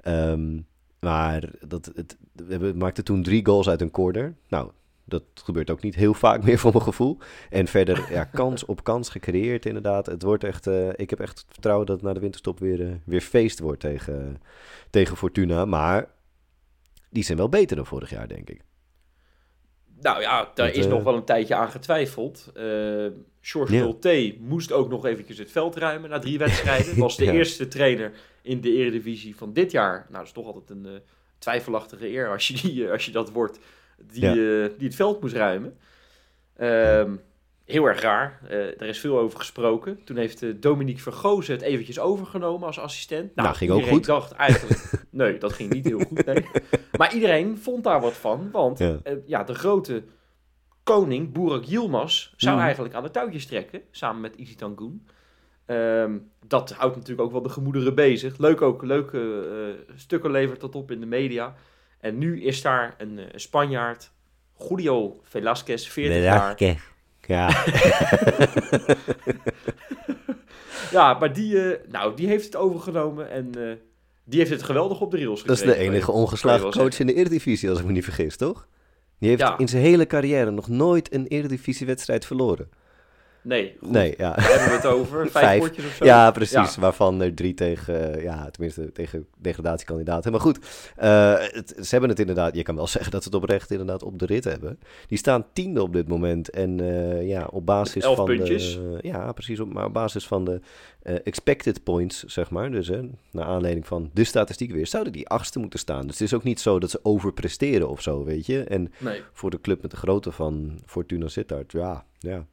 ehm, 0.00 0.60
maar 1.00 1.50
dat, 1.66 1.90
het, 1.94 2.16
we 2.32 2.72
maakten 2.76 3.04
toen 3.04 3.22
drie 3.22 3.46
goals 3.46 3.68
uit 3.68 3.80
een 3.80 3.90
corner. 3.90 4.34
Nou, 4.48 4.70
dat 5.04 5.22
gebeurt 5.34 5.70
ook 5.70 5.82
niet 5.82 5.94
heel 5.94 6.14
vaak 6.14 6.44
meer 6.44 6.58
voor 6.62 6.72
mijn 6.72 6.84
gevoel. 6.84 7.18
En 7.50 7.66
verder, 7.66 8.12
ja, 8.12 8.24
kans 8.24 8.64
op 8.64 8.84
kans 8.84 9.08
gecreëerd 9.08 9.66
inderdaad. 9.66 10.06
Het 10.06 10.22
wordt 10.22 10.44
echt, 10.44 10.66
eh, 10.66 10.88
ik 10.96 11.10
heb 11.10 11.20
echt 11.20 11.44
vertrouwen 11.48 11.86
dat 11.86 11.96
het 11.96 12.04
na 12.04 12.12
de 12.12 12.20
winterstop 12.20 12.58
weer, 12.58 12.86
eh, 12.86 12.94
weer 13.04 13.20
feest 13.20 13.58
wordt 13.58 13.80
tegen, 13.80 14.40
tegen 14.90 15.16
Fortuna. 15.16 15.64
Maar 15.64 16.08
die 17.10 17.24
zijn 17.24 17.38
wel 17.38 17.48
beter 17.48 17.76
dan 17.76 17.86
vorig 17.86 18.10
jaar, 18.10 18.28
denk 18.28 18.50
ik. 18.50 18.62
Nou 20.02 20.20
ja, 20.20 20.50
daar 20.54 20.66
Dat, 20.66 20.76
is 20.76 20.84
eh, 20.84 20.90
nog 20.90 21.02
wel 21.02 21.14
een 21.14 21.24
tijdje 21.24 21.54
aan 21.54 21.70
getwijfeld. 21.70 22.50
Eh 22.54 23.06
George. 23.44 23.74
Nolte 23.76 24.34
moest 24.38 24.72
ook 24.72 24.88
nog 24.88 25.04
eventjes 25.06 25.38
het 25.38 25.50
veld 25.50 25.76
ruimen 25.76 26.10
na 26.10 26.18
drie 26.18 26.38
wedstrijden. 26.46 26.98
Was 26.98 27.16
de 27.16 27.24
Ja. 27.24 27.32
eerste 27.32 27.68
trainer 27.68 28.12
in 28.42 28.60
de 28.60 28.72
Eredivisie 28.72 29.36
van 29.36 29.52
dit 29.52 29.70
jaar. 29.70 29.94
Nou, 30.08 30.12
dat 30.18 30.22
is 30.26 30.32
toch 30.32 30.46
altijd 30.46 30.70
een 30.70 30.86
eh, 30.86 30.92
twijfelachtige 31.38 32.08
eer 32.08 32.28
als 32.30 32.48
je, 32.48 32.54
die, 32.54 32.90
als 32.90 33.04
je 33.04 33.10
dat 33.12 33.30
wordt, 33.30 33.58
die, 34.12 34.22
Ja. 34.24 34.32
die 34.78 34.86
het 34.86 34.94
veld 34.94 35.20
moest 35.20 35.34
ruimen. 35.34 35.76
Ehm, 36.56 37.12
heel 37.64 37.84
erg 37.84 38.00
raar. 38.00 38.40
Eh 38.48 38.58
er 38.58 38.82
is 38.88 39.00
veel 39.00 39.18
over 39.18 39.38
gesproken. 39.38 40.04
Toen 40.04 40.16
heeft 40.16 40.42
eh, 40.42 40.50
Dominique 40.56 41.02
Vergozen 41.02 41.54
het 41.54 41.62
eventjes 41.62 41.98
overgenomen 41.98 42.66
als 42.66 42.78
assistent. 42.78 43.34
Nou, 43.34 43.54
ging 43.54 43.70
ook 43.70 43.76
iedereen 43.76 43.96
goed. 43.98 44.06
dacht 44.06 44.32
eigenlijk... 44.32 44.80
nee, 45.10 45.38
dat 45.38 45.52
ging 45.52 45.72
niet 45.72 45.84
heel 45.86 45.98
goed, 46.00 46.24
nee. 46.26 46.46
Maar 46.96 47.14
iedereen 47.14 47.58
vond 47.58 47.84
daar 47.84 48.00
wat 48.00 48.12
van, 48.16 48.50
want 48.50 48.78
Ja. 48.78 48.98
ja 49.26 49.44
de 49.44 49.54
grote 49.54 50.02
koning, 50.82 51.32
Burak 51.32 51.64
Yilmaz, 51.64 52.32
zou 52.36 52.54
Mhm. 52.56 52.64
eigenlijk 52.64 52.94
aan 52.94 53.02
de 53.02 53.10
touwtjes 53.10 53.46
trekken, 53.46 53.82
samen 53.90 54.20
met 54.20 54.36
Isi 54.36 54.54
Tangoen. 54.54 55.06
Ehm, 55.66 56.18
dat 56.46 56.72
houdt 56.72 56.96
natuurlijk 56.96 57.26
ook 57.26 57.32
wel 57.32 57.42
de 57.42 57.48
gemoederen 57.48 57.94
bezig. 57.94 58.38
Leuk 58.38 58.62
ook, 58.62 58.82
leuke 58.82 59.46
eh, 59.88 59.94
stukken 59.96 60.30
levert 60.30 60.60
dat 60.60 60.74
op 60.74 60.90
in 60.90 61.00
de 61.00 61.06
media. 61.06 61.54
En 62.00 62.18
nu 62.18 62.42
is 62.42 62.62
daar 62.62 62.94
een 62.98 63.18
eh, 63.18 63.24
Spanjaard, 63.34 64.10
Julio 64.68 65.20
Velasquez, 65.22 65.88
40 65.88 66.22
jaar. 66.22 66.50
Ja, 67.26 67.48
Ja, 70.90 71.14
maar 71.18 71.32
die, 71.32 71.60
eh, 71.72 71.78
nou, 71.90 72.16
die 72.16 72.26
heeft 72.26 72.44
het 72.44 72.56
overgenomen 72.56 73.30
en 73.30 73.50
eh, 73.68 73.76
die 74.24 74.38
heeft 74.38 74.50
het 74.50 74.62
geweldig 74.62 75.00
op 75.00 75.10
de 75.10 75.16
rails 75.16 75.42
dat 75.44 75.56
is 75.56 75.62
gekregen. 75.62 75.82
de 75.84 75.90
enige 75.90 76.10
ongeslagen 76.12 76.70
coach 76.70 76.98
in 76.98 77.06
de 77.06 77.14
Eredivisie, 77.14 77.70
als 77.70 77.78
ik 77.78 77.84
me 77.84 77.92
niet 77.92 78.04
vergis, 78.04 78.36
toch? 78.36 78.66
Die 79.18 79.28
heeft 79.28 79.40
Ja. 79.40 79.58
in 79.58 79.68
zijn 79.68 79.82
hele 79.82 80.06
carrière 80.06 80.50
nog 80.50 80.68
nooit 80.68 81.14
een 81.14 81.26
Eredivisie-wedstrijd 81.26 82.24
verloren. 82.26 82.68
Nee, 83.42 83.76
goed. 83.80 83.90
Nee, 83.90 84.14
ja. 84.16 84.34
Daar 84.34 84.48
hebben 84.48 84.68
we 84.68 84.74
het 84.74 84.86
over. 84.86 85.20
Vijf, 85.30 85.44
Vijf. 85.46 85.60
potjes 85.60 85.84
of 85.84 85.92
zo. 85.92 86.04
Ja, 86.04 86.30
precies. 86.30 86.74
Ja. 86.74 86.80
Waarvan 86.80 87.22
er 87.22 87.34
drie 87.34 87.54
tegen, 87.54 88.14
eh, 88.14 88.22
ja, 88.22 88.50
tenminste 88.50 88.92
tegen 88.92 89.26
degradatiekandidaten. 89.38 90.30
Maar 90.32 90.40
goed, 90.40 90.58
eh, 90.96 91.34
het, 91.38 91.74
ze 91.80 91.88
hebben 91.90 92.10
het 92.10 92.18
inderdaad, 92.18 92.54
je 92.54 92.62
kan 92.62 92.74
wel 92.76 92.86
zeggen 92.96 93.10
dat 93.10 93.22
ze 93.22 93.28
het 93.28 93.36
oprecht 93.38 93.70
inderdaad 93.70 94.02
op 94.02 94.18
de 94.18 94.26
rit 94.26 94.44
hebben. 94.44 94.78
Die 95.08 95.18
staan 95.18 95.44
tiende 95.52 95.82
op 95.82 95.92
dit 95.92 96.08
moment. 96.08 96.50
En 96.50 96.80
eh, 96.80 97.28
ja, 97.28 97.46
op 97.50 97.66
basis 97.66 98.04
van 98.04 98.24
puntjes. 98.24 98.74
de... 98.74 98.98
Ja, 99.02 99.32
precies. 99.32 99.60
Op, 99.60 99.72
maar 99.72 99.84
op 99.84 99.92
basis 99.92 100.26
van 100.26 100.44
de 100.44 100.60
eh, 101.02 101.14
expected 101.24 101.82
points, 101.82 102.22
zeg 102.24 102.50
maar. 102.50 102.70
Dus 102.70 102.88
hè, 102.88 103.00
naar 103.30 103.44
aanleiding 103.44 103.86
van 103.86 104.10
de 104.12 104.24
statistiek 104.24 104.72
weer, 104.72 104.86
zouden 104.86 105.12
die 105.12 105.28
achtste 105.28 105.58
moeten 105.58 105.78
staan. 105.78 106.02
Dus 106.06 106.18
het 106.18 106.20
is 106.28 106.34
ook 106.34 106.42
niet 106.42 106.60
zo 106.60 106.78
dat 106.78 106.90
ze 106.90 107.00
overpresteren 107.02 107.88
of 107.88 108.02
zo, 108.02 108.24
weet 108.24 108.46
je. 108.46 108.62
En 108.64 108.92
Nee. 108.98 109.22
voor 109.32 109.50
de 109.50 109.60
club 109.60 109.82
met 109.82 109.90
de 109.90 109.96
grootte 109.96 110.32
van 110.32 110.80
Fortuna 110.86 111.28
Sittard. 111.28 111.72
Ja, 111.72 112.04
ja. 112.18 112.46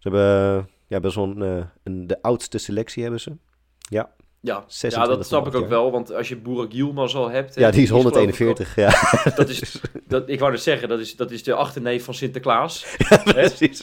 Ze 0.00 0.08
hebben 0.08 0.68
ja, 0.86 1.00
best 1.00 1.14
wel 1.14 1.24
een, 1.24 1.42
eh, 1.42 1.64
een, 1.82 2.06
de 2.06 2.22
oudste 2.22 2.58
selectie 2.58 3.02
hebben 3.02 3.20
ze. 3.20 3.36
Ja. 3.80 4.10
26 4.42 4.92
ja, 4.92 5.16
dat 5.16 5.26
snap 5.26 5.46
ik 5.46 5.54
ook 5.54 5.68
wel. 5.68 5.90
Want 5.90 6.12
als 6.12 6.28
je 6.28 6.36
Burak 6.36 6.72
Yilmaz 6.72 7.14
al 7.14 7.30
hebt... 7.30 7.54
Ja, 7.54 7.70
die 7.70 7.82
is 7.82 7.88
geloof 7.88 8.06
ik 8.06 8.14
141. 8.14 8.74
Ja, 8.74 8.90
Dat 9.36 9.48
is, 9.48 9.80
dat, 10.06 10.28
ik 10.28 10.38
wou 10.38 10.52
net 10.52 10.62
zeggen, 10.62 10.88
dat 10.88 11.00
is, 11.00 11.16
dat 11.16 11.30
is 11.30 11.42
de 11.42 11.54
achterneef 11.54 12.04
van 12.04 12.14
Sinterklaas. 12.14 12.96
precies. 13.24 13.82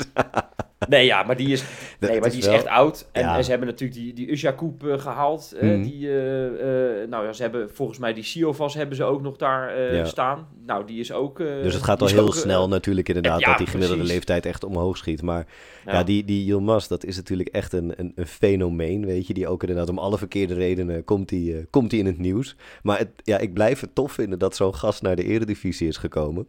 Nee, 0.89 1.05
ja, 1.05 1.23
maar 1.23 1.37
die 1.37 1.47
is, 1.51 1.63
Dat 1.99 2.09
nee, 2.09 2.19
maar 2.19 2.29
die 2.29 2.39
is 2.39 2.45
wel- 2.45 2.55
echt 2.55 2.65
oud. 2.67 3.09
En, 3.11 3.21
Ja. 3.21 3.37
en 3.37 3.43
ze 3.43 3.49
hebben 3.49 3.67
natuurlijk 3.67 3.99
die, 3.99 4.13
die 4.13 4.31
Usha 4.31 4.51
Koep 4.51 4.85
eh, 4.87 4.99
gehaald. 4.99 5.53
eh, 5.59 5.69
Mhm. 5.69 5.81
die, 5.81 6.09
eh, 6.09 7.07
nou 7.09 7.25
ja, 7.25 7.33
ze 7.33 7.41
hebben 7.41 7.69
volgens 7.73 7.97
mij 7.99 8.13
die 8.13 8.23
Siovas 8.23 8.73
hebben 8.73 8.95
ze 8.95 9.03
ook 9.03 9.21
nog 9.21 9.35
daar 9.37 9.93
Ja. 9.93 10.05
staan. 10.05 10.47
Nou, 10.65 10.85
die 10.85 10.99
is 10.99 11.11
ook... 11.11 11.37
Dus 11.37 11.73
het 11.73 11.83
gaat 11.83 12.01
al 12.01 12.07
heel 12.07 12.19
ook, 12.27 12.35
snel 12.35 12.67
natuurlijk 12.67 13.07
inderdaad, 13.07 13.39
ja, 13.39 13.47
dat 13.47 13.57
die 13.57 13.67
gemiddelde 13.67 13.95
precies. 13.97 14.13
leeftijd 14.15 14.45
echt 14.45 14.63
omhoog 14.63 14.97
schiet. 14.97 15.21
Maar 15.21 15.45
ja, 15.85 16.03
die, 16.03 16.25
die 16.25 16.45
Yilmaz, 16.45 16.87
dat 16.87 17.03
is 17.03 17.15
natuurlijk 17.15 17.49
echt 17.49 17.73
een, 17.73 17.93
een, 17.95 18.11
een 18.15 18.27
fenomeen, 18.27 19.05
weet 19.05 19.27
je. 19.27 19.33
Die 19.33 19.47
ook 19.47 19.61
inderdaad 19.61 19.89
om 19.89 19.99
alle 19.99 20.17
verkeerde 20.17 20.53
redenen 20.53 21.03
komt 21.03 21.29
die, 21.29 21.65
komt 21.65 21.89
die 21.89 21.99
in 21.99 22.05
het 22.05 22.17
nieuws. 22.17 22.55
Maar 22.83 22.97
het, 22.97 23.09
ja, 23.23 23.37
ik 23.37 23.53
blijf 23.53 23.79
het 23.79 23.95
tof 23.95 24.11
vinden 24.11 24.39
dat 24.39 24.55
zo'n 24.55 24.75
gast 24.75 25.01
naar 25.01 25.15
de 25.15 25.23
eredivisie 25.23 25.87
is 25.87 25.97
gekomen. 25.97 26.47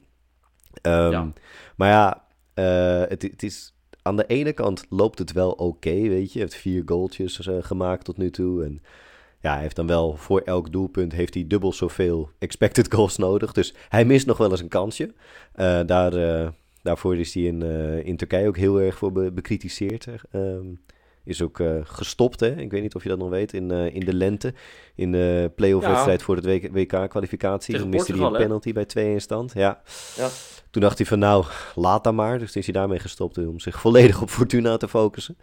Ehm. 0.83 1.27
Maar 1.77 1.89
ja, 1.91 2.25
het, 3.09 3.23
het 3.23 3.43
is... 3.43 3.73
Aan 4.09 4.17
de 4.17 4.27
ene 4.27 4.53
kant 4.53 4.87
loopt 4.89 5.19
het 5.19 5.33
wel 5.33 5.51
oké, 5.51 5.91
weet 5.91 6.33
je. 6.33 6.39
Hij 6.39 6.49
heeft 6.49 6.55
vier 6.55 6.83
goaltjes 6.87 7.47
eh, 7.47 7.57
gemaakt 7.61 8.05
tot 8.05 8.17
nu 8.17 8.31
toe. 8.31 8.65
En 8.65 8.83
ja, 9.41 9.53
hij 9.53 9.63
heeft 9.63 9.77
dan 9.77 9.87
wel 9.87 10.17
voor 10.17 10.41
elk 10.41 10.73
doelpunt 10.73 11.13
heeft 11.13 11.35
hij 11.35 11.47
dubbel 11.47 11.73
zoveel 11.73 12.31
expected 12.39 12.95
goals 12.95 13.17
nodig. 13.17 13.53
Dus 13.53 13.75
hij 13.89 14.05
mist 14.05 14.27
nog 14.27 14.37
wel 14.37 14.51
eens 14.51 14.61
een 14.61 14.69
kansje. 14.69 15.15
Eh, 15.53 15.81
daar, 15.87 16.13
eh, 16.13 16.49
daarvoor 16.83 17.17
is 17.17 17.35
hij 17.35 17.43
in, 17.43 17.63
in 18.05 18.17
Turkije 18.17 18.49
ook 18.49 18.57
heel 18.57 18.81
erg 18.81 18.97
voor 18.99 19.13
be- 19.13 19.33
bekritiseerd. 19.33 20.07
Is 21.29 21.43
ook 21.43 21.61
eh, 21.61 21.75
gestopt, 21.83 22.41
hè? 22.41 22.57
Ik 22.57 22.71
weet 22.71 22.83
niet 22.83 22.95
of 22.95 23.03
je 23.03 23.09
dat 23.09 23.19
nog 23.19 23.29
weet, 23.29 23.53
in, 23.53 23.71
eh, 23.71 23.95
in 23.95 24.01
de 24.01 24.15
lente. 24.15 24.55
In 24.95 25.13
de 25.13 25.51
play-off 25.57 25.85
Ja. 25.85 25.91
wedstrijd 25.91 26.23
voor 26.23 26.37
het 26.37 26.71
WK-kwalificatie. 26.73 27.79
Toen 27.79 27.89
miste 27.89 28.13
hij 28.13 28.21
een 28.21 28.33
hè? 28.33 28.39
penalty 28.39 28.73
bij 28.73 28.85
2 28.85 29.13
in 29.13 29.21
stand. 29.21 29.53
Ja. 29.55 29.83
Ja. 30.17 30.29
Toen 30.71 30.83
dacht 30.83 30.99
hij 30.99 31.07
van 31.07 31.19
nou, 31.19 31.45
laat 31.75 32.05
dan 32.05 32.15
maar. 32.15 32.39
Dus 32.39 32.53
toen 32.53 32.61
is 32.61 32.67
hij 32.67 32.81
daarmee 32.81 32.99
gestopt 32.99 33.39
om 33.39 33.61
zich 33.61 33.81
volledig 33.81 34.23
op 34.23 34.31
Fortuna 34.31 34.77
te 34.77 34.89
focussen. 34.89 35.39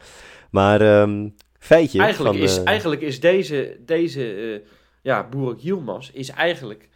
Maar 0.49 0.81
ehm, 0.81 1.27
feitje 1.59 1.99
Eigenlijk, 1.99 2.35
van... 2.35 2.43
is, 2.43 2.57
eh, 2.57 2.67
eigenlijk 2.67 3.01
is 3.01 3.19
deze, 3.19 3.77
deze 3.85 4.33
eh, 4.33 4.69
ja, 5.01 5.29
Yilmaz 5.57 6.09
is 6.09 6.29
eigenlijk 6.29 6.89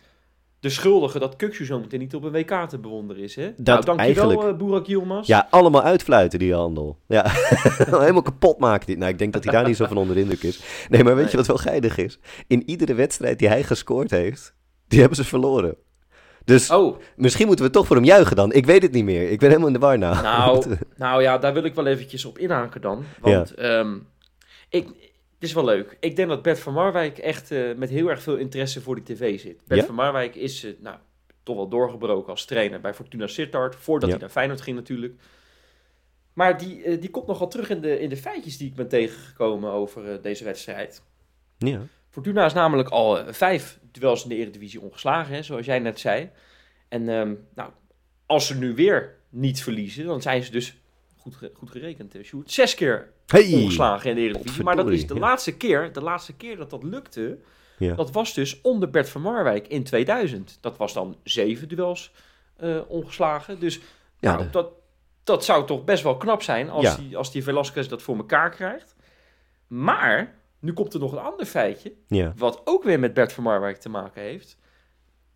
de 0.60 0.69
schuldige 0.69 1.19
dat 1.19 1.36
Kuksu 1.36 1.65
zo 1.65 1.80
meteen 1.80 2.00
niet 2.00 2.15
op 2.15 2.24
een 2.24 2.32
WK 2.32 2.69
te 2.69 2.78
bewonderen 2.78 3.24
is. 3.24 3.36
Hè? 3.36 3.43
nou, 3.43 3.56
dankjewel 3.63 3.98
eigenlijk- 3.98 4.41
eh, 4.43 4.56
Burak 4.65 4.86
Yilmaz. 4.86 5.28
Ja, 5.28 5.48
allemaal 5.50 5.84
uitfluiten 5.84 6.39
die 6.39 6.54
handel. 6.54 6.98
Ja, 7.08 7.26
helemaal 7.78 8.22
kapot 8.22 8.60
maken. 8.60 8.86
Die. 8.88 8.98
Nou, 8.98 9.12
ik 9.12 9.17
denk 9.17 9.34
dat 9.34 9.43
hij 9.43 9.54
daar 9.54 9.67
niet 9.67 9.76
zo 9.76 9.86
van 9.86 9.98
onder 9.98 10.15
de 10.15 10.22
indruk 10.22 10.43
is. 10.43 10.60
Nee, 10.89 11.04
maar 11.04 11.13
weet 11.15 11.22
Nee. 11.24 11.32
je 11.32 11.38
wat 11.38 11.48
wel 11.48 11.58
geinig 11.58 11.98
is? 11.98 12.19
In 12.48 12.63
iedere 12.69 12.93
wedstrijd 12.93 13.39
die 13.39 13.48
hij 13.48 13.63
gescoord 13.63 14.12
heeft, 14.12 14.54
die 14.88 15.00
hebben 15.00 15.17
ze 15.17 15.24
verloren. 15.24 15.76
Dus 16.45 16.72
Oh, 16.72 16.98
misschien 17.15 17.48
moeten 17.48 17.65
we 17.65 17.72
toch 17.72 17.88
voor 17.88 17.95
hem 17.95 18.06
juichen 18.06 18.36
dan. 18.36 18.52
Ik 18.54 18.65
weet 18.65 18.82
het 18.82 18.91
niet 18.91 19.04
meer. 19.04 19.30
Ik 19.32 19.39
ben 19.39 19.48
helemaal 19.48 19.67
in 19.67 19.74
de 19.74 19.80
war 19.80 19.98
nou. 19.98 20.22
nou, 20.24 20.63
nou 20.98 21.22
ja, 21.22 21.38
daar 21.38 21.54
wil 21.54 21.63
ik 21.63 21.76
wel 21.76 21.86
eventjes 21.86 22.26
op 22.26 22.38
inhaken 22.38 22.82
dan. 22.82 23.04
Want 23.22 23.54
ehm, 23.54 23.98
ik, 24.69 24.88
het 25.39 25.47
is 25.47 25.54
wel 25.54 25.65
leuk. 25.65 25.97
Ik 25.99 26.15
denk 26.15 26.30
dat 26.30 26.41
Bert 26.41 26.60
van 26.60 26.73
Marwijk 26.73 27.17
echt 27.17 27.52
eh, 27.52 27.73
met 27.75 27.89
heel 27.89 28.10
erg 28.10 28.21
veel 28.21 28.36
interesse 28.38 28.82
voor 28.82 28.95
die 28.95 29.04
tv 29.15 29.39
zit. 29.39 29.62
Bert 29.67 29.80
Ja? 29.80 29.86
van 29.86 29.95
Marwijk 29.95 30.36
is 30.36 30.63
eh, 30.63 30.71
nou, 30.80 30.97
toch 31.43 31.56
wel 31.56 31.67
doorgebroken 31.69 32.30
als 32.30 32.45
trainer 32.45 32.82
bij 32.82 32.93
Fortuna 32.93 33.28
Sittard. 33.28 33.75
Voordat 33.75 34.10
Ja. 34.10 34.15
hij 34.15 34.23
naar 34.23 34.34
Feyenoord 34.34 34.62
ging 34.62 34.75
natuurlijk. 34.75 35.13
Maar 36.34 36.58
die, 36.58 36.84
eh, 36.84 37.02
die 37.02 37.10
komt 37.10 37.28
nogal 37.28 37.47
terug 37.47 37.69
in 37.69 37.82
de, 37.82 37.99
in 37.99 38.10
de 38.10 38.17
feitjes 38.17 38.58
die 38.58 38.67
ik 38.67 38.75
ben 38.75 38.88
tegengekomen 38.88 39.71
over 39.71 40.21
deze 40.21 40.43
wedstrijd. 40.43 41.02
Ja. 41.58 41.82
Fortuna 42.10 42.45
is 42.45 42.54
namelijk 42.54 42.89
al 42.89 43.34
vijf 43.34 43.80
duels 43.91 44.23
in 44.23 44.30
de 44.30 44.36
Eredivisie 44.36 44.82
ongeslagen, 44.82 45.34
hè, 45.36 45.43
zoals 45.43 45.65
jij 45.65 45.80
net 45.80 45.99
zei. 45.99 46.30
En 46.88 47.10
ehm, 47.10 47.34
nou, 47.56 47.71
als 48.25 48.47
ze 48.47 48.56
nu 48.58 48.75
weer 48.75 49.15
niet 49.30 49.63
verliezen, 49.63 50.06
dan 50.06 50.21
zijn 50.21 50.43
ze 50.43 50.52
dus, 50.52 50.78
goed, 51.20 51.38
goed 51.54 51.72
gerekend, 51.72 52.16
Sjoerd, 52.24 52.52
zes 52.52 52.76
keer 52.76 53.12
Hey! 53.26 53.54
ongeslagen 53.54 54.10
in 54.10 54.16
de 54.16 54.22
Eredivisie. 54.22 54.64
Maar 54.64 54.76
dat 54.76 54.90
is 54.90 55.08
de 55.08 55.14
ja. 55.14 55.20
laatste 55.20 55.58
keer, 55.58 55.94
de 55.94 56.02
laatste 56.02 56.34
keer 56.36 56.58
dat 56.58 56.70
dat 56.70 56.84
lukte, 56.84 57.40
Ja. 57.78 57.96
dat 57.96 58.12
was 58.12 58.34
dus 58.34 58.62
onder 58.62 58.90
Bert 58.90 59.10
van 59.10 59.22
Marwijk 59.22 59.68
in 59.68 59.84
2000. 59.84 60.58
Dat 60.62 60.78
was 60.78 60.94
dan 60.94 61.18
zeven 61.24 61.68
duels 61.68 62.12
eh, 62.58 62.80
ongeslagen. 62.88 63.60
Dus 63.60 63.80
Ja, 64.20 64.32
nou, 64.34 64.44
de- 64.44 64.50
dat, 64.50 64.72
dat 65.24 65.46
zou 65.46 65.66
toch 65.68 65.84
best 65.84 66.04
wel 66.04 66.18
knap 66.18 66.42
zijn 66.42 66.70
als, 66.70 66.84
Ja. 66.84 66.96
die, 66.96 67.18
als 67.18 67.32
die 67.32 67.44
Velasquez 67.44 67.88
dat 67.88 68.02
voor 68.02 68.18
elkaar 68.18 68.50
krijgt. 68.50 68.96
Maar, 69.68 70.36
nu 70.60 70.74
komt 70.74 70.94
er 70.94 71.00
nog 71.00 71.12
een 71.12 71.18
ander 71.20 71.46
feitje, 71.46 71.94
ja. 72.08 72.34
wat 72.38 72.62
ook 72.66 72.84
weer 72.84 73.00
met 73.00 73.14
Bert 73.14 73.34
van 73.34 73.44
Marwijk 73.44 73.78
te 73.78 73.90
maken 73.90 74.22
heeft. 74.22 74.58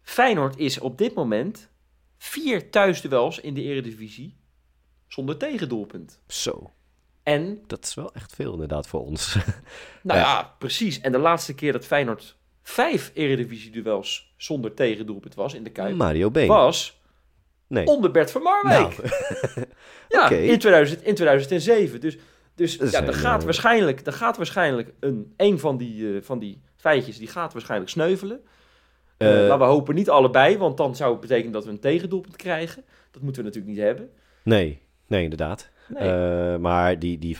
Feyenoord 0.02 0.58
is 0.58 0.80
op 0.80 0.98
dit 0.98 1.14
moment 1.14 1.70
vier 2.18 2.70
thuisduels 2.70 3.40
in 3.40 3.54
de 3.54 3.62
Eredivisie 3.62 4.36
zonder 5.14 5.38
tegendoelpunt. 5.38 6.20
Zo. 6.28 6.72
En 7.24 7.62
Dat 7.68 7.84
is 7.84 7.94
wel 7.94 8.14
echt 8.14 8.36
veel 8.36 8.54
inderdaad 8.54 8.88
voor 8.88 9.06
ons. 9.06 9.36
Nou 10.02 10.20
Ja. 10.20 10.26
ja. 10.26 10.56
precies. 10.60 11.02
En 11.02 11.12
de 11.12 11.18
laatste 11.18 11.56
keer 11.56 11.72
dat 11.72 11.86
Feyenoord 11.86 12.38
vijf 12.62 13.12
Eredivisie-duels 13.14 14.34
zonder 14.38 14.74
tegendoelpunt 14.74 15.36
was 15.36 15.54
in 15.54 15.64
de 15.64 15.70
Kuip, 15.70 15.96
Mario 15.96 16.32
Been. 16.32 16.48
was 16.48 17.02
Nee. 17.68 17.86
onder 17.86 18.12
Bert 18.12 18.32
van 18.32 18.42
Marwijk. 18.42 18.98
Nou, 18.98 19.68
ja, 20.30 20.30
in, 20.30 20.60
2000, 20.60 21.04
in 21.04 21.16
2007. 21.16 22.00
Dus, 22.00 22.18
dus 22.56 22.78
Dat 22.78 22.92
ja, 22.92 23.04
er 23.04 23.14
gaat 23.14 23.40
eh, 23.40 23.46
waarschijnlijk, 23.46 24.08
er 24.08 24.14
gaat 24.14 24.38
waarschijnlijk 24.38 24.94
een, 25.00 25.34
een 25.38 25.60
van, 25.60 25.78
die, 25.78 26.16
eh, 26.16 26.22
van 26.22 26.40
die 26.40 26.62
feitjes, 26.76 27.18
die 27.18 27.28
gaat 27.28 27.54
waarschijnlijk 27.54 27.92
sneuvelen. 27.92 28.42
Eh, 29.18 29.48
maar 29.48 29.58
we 29.58 29.64
hopen 29.64 29.96
niet 29.96 30.10
allebei, 30.10 30.58
want 30.58 30.78
dan 30.78 30.96
zou 30.96 31.12
het 31.12 31.22
betekenen 31.22 31.52
dat 31.52 31.66
we 31.66 31.70
een 31.70 31.80
tegendoelpunt 31.80 32.36
krijgen. 32.36 32.84
Dat 33.12 33.22
moeten 33.22 33.42
we 33.42 33.48
natuurlijk 33.48 33.76
niet 33.76 33.86
hebben. 33.86 34.10
nee, 34.44 34.82
nee, 35.08 35.24
inderdaad. 35.24 35.72
Nee. 35.88 36.10
Eh, 36.10 36.58
maar 36.60 37.00
die, 37.00 37.20
die, 37.20 37.38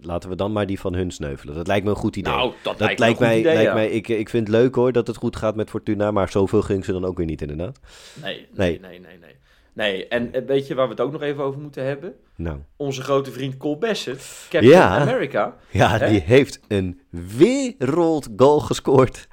laten 0.00 0.28
we 0.30 0.36
dan 0.36 0.52
maar 0.52 0.66
die 0.66 0.80
van 0.80 0.94
hun 0.94 1.10
sneuvelen. 1.10 1.54
Dat 1.54 1.66
lijkt 1.66 1.84
me 1.84 1.90
een 1.90 1.96
goed 1.96 2.16
idee. 2.16 2.32
nou, 2.32 2.52
dat, 2.62 2.78
dat 2.78 2.98
lijkt, 2.98 3.00
een 3.00 3.26
mij, 3.26 3.30
goed 3.34 3.40
idee, 3.40 3.54
lijkt 3.54 3.68
ja. 3.68 3.74
mij 3.74 3.90
ik, 3.90 4.08
ik 4.08 4.28
vind 4.28 4.46
het 4.46 4.56
leuk 4.56 4.74
hoor 4.74 4.92
dat 4.92 5.06
het 5.06 5.16
goed 5.16 5.36
gaat 5.36 5.56
met 5.56 5.70
Fortuna, 5.70 6.10
maar 6.10 6.30
zoveel 6.30 6.62
ging 6.62 6.84
ze 6.84 6.92
dan 6.92 7.04
ook 7.04 7.16
weer 7.16 7.26
niet 7.26 7.40
inderdaad. 7.42 7.80
Nee, 8.22 8.48
Nee. 8.54 8.80
nee, 8.80 9.00
nee, 9.00 9.18
nee, 9.20 9.34
nee. 9.72 10.08
En 10.08 10.32
eh, 10.32 10.42
weet 10.46 10.66
je 10.66 10.74
waar 10.74 10.84
we 10.86 10.90
het 10.92 11.00
ook 11.00 11.12
nog 11.12 11.22
even 11.22 11.44
over 11.44 11.60
moeten 11.60 11.84
hebben? 11.84 12.14
Nou, 12.36 12.58
Onze 12.76 13.02
grote 13.02 13.30
vriend 13.30 13.56
Cole 13.56 13.76
Bassett, 13.78 14.46
Captain 14.50 14.72
Ja. 14.72 14.98
America. 14.98 15.56
ja, 15.70 15.98
Hè? 15.98 16.08
die 16.08 16.20
heeft 16.20 16.60
een 16.68 17.00
wereldgoal 17.08 18.60
gescoord 18.60 19.28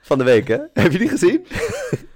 van 0.00 0.18
de 0.18 0.24
week 0.24 0.48
hè? 0.48 0.58
Heb 0.82 0.92
je 0.92 0.98
die 0.98 1.08
gezien? 1.08 1.46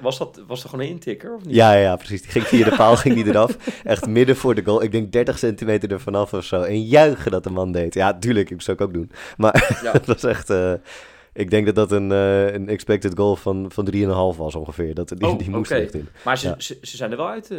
Was 0.00 0.18
dat, 0.18 0.42
was 0.46 0.62
dat 0.62 0.70
gewoon 0.70 0.84
een 0.86 0.90
intikker 0.92 1.34
of 1.34 1.44
niet? 1.44 1.54
Ja, 1.54 1.72
ja, 1.74 1.96
precies. 1.96 2.22
Die 2.22 2.30
ging 2.30 2.44
via 2.44 2.64
de 2.70 2.76
paal, 2.76 2.96
ging 2.96 3.14
die 3.14 3.26
eraf. 3.26 3.56
Echt 3.84 4.06
midden 4.06 4.36
voor 4.36 4.54
de 4.54 4.64
goal. 4.64 4.82
Ik 4.82 4.92
denk 4.92 5.12
30 5.12 5.38
centimeter 5.38 5.92
er 5.92 6.00
vanaf 6.00 6.32
of 6.32 6.44
zo. 6.44 6.60
En 6.62 6.82
juichen 6.82 7.30
dat 7.30 7.44
de 7.44 7.50
man 7.50 7.72
deed. 7.72 7.94
Ja, 7.94 8.18
tuurlijk, 8.18 8.50
ik 8.50 8.62
zou 8.62 8.76
ik 8.76 8.82
ook 8.82 8.92
doen. 8.94 9.10
Maar 9.36 9.78
Ja. 9.82 9.92
het 9.98 10.06
was 10.06 10.24
echt... 10.24 10.50
eh, 10.50 10.72
ik 11.32 11.50
denk 11.50 11.66
dat 11.66 11.74
dat 11.74 11.92
een, 11.92 12.12
eh, 12.12 12.52
een 12.52 12.68
expected 12.68 13.12
goal 13.16 13.36
van, 13.36 13.66
van 13.72 13.88
3,5 13.94 14.00
was 14.38 14.54
ongeveer. 14.54 14.94
Dat, 14.94 15.08
die, 15.08 15.28
Oh, 15.28 15.38
die 15.38 15.50
moest 15.50 15.70
echt 15.70 15.94
in. 15.94 16.08
Maar 16.24 16.38
ze, 16.38 16.48
Ja. 16.48 16.54
ze, 16.58 16.78
ze 16.82 16.96
zijn 16.96 17.10
er 17.10 17.16
wel 17.16 17.28
uit, 17.28 17.50
eh, 17.50 17.58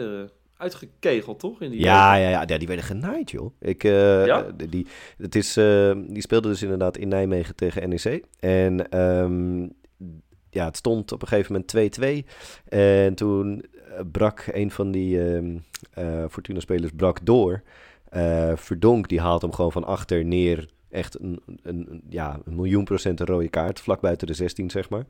uitgekegeld, 0.57 1.39
toch? 1.39 1.61
In 1.61 1.69
die 1.71 1.79
Ja, 1.79 2.15
ja, 2.15 2.29
ja, 2.29 2.43
ja, 2.47 2.57
die 2.57 2.67
werden 2.67 2.85
genaaid, 2.85 3.31
joh. 3.31 3.53
Ik, 3.59 3.83
Ja? 3.83 4.45
die- 4.69 4.87
het 5.17 5.35
is, 5.35 5.53
die 6.07 6.21
speelde 6.21 6.47
dus 6.47 6.61
inderdaad 6.61 6.97
in 6.97 7.07
Nijmegen 7.07 7.55
tegen 7.55 7.89
NEC. 7.89 8.23
En 8.39 8.89
ehm, 8.89 9.67
ja, 10.55 10.65
het 10.65 10.77
stond 10.77 11.11
op 11.11 11.21
een 11.21 11.27
gegeven 11.27 11.51
moment 11.51 11.99
2-2. 11.99 12.29
En 12.69 13.15
toen 13.15 13.63
eh, 13.73 13.99
brak 14.11 14.47
een 14.51 14.71
van 14.71 14.91
die 14.91 15.25
ehm, 15.27 15.57
eh, 15.93 16.23
Fortuna-spelers 16.29 16.91
brak 16.95 17.25
door. 17.25 17.61
Eh, 18.09 18.51
Verdonk, 18.55 19.07
die 19.09 19.19
haalt 19.19 19.41
hem 19.41 19.53
gewoon 19.53 19.71
van 19.71 19.83
achter 19.83 20.25
neer. 20.25 20.69
Echt 20.89 21.19
een, 21.19 21.41
een, 21.63 22.01
ja, 22.09 22.39
een 22.45 22.55
miljoen 22.55 22.83
procent 22.83 23.19
een 23.19 23.25
rode 23.25 23.49
kaart. 23.49 23.79
Vlak 23.79 24.01
buiten 24.01 24.27
de 24.27 24.33
16, 24.33 24.69
zeg 24.69 24.89
maar. 24.89 25.05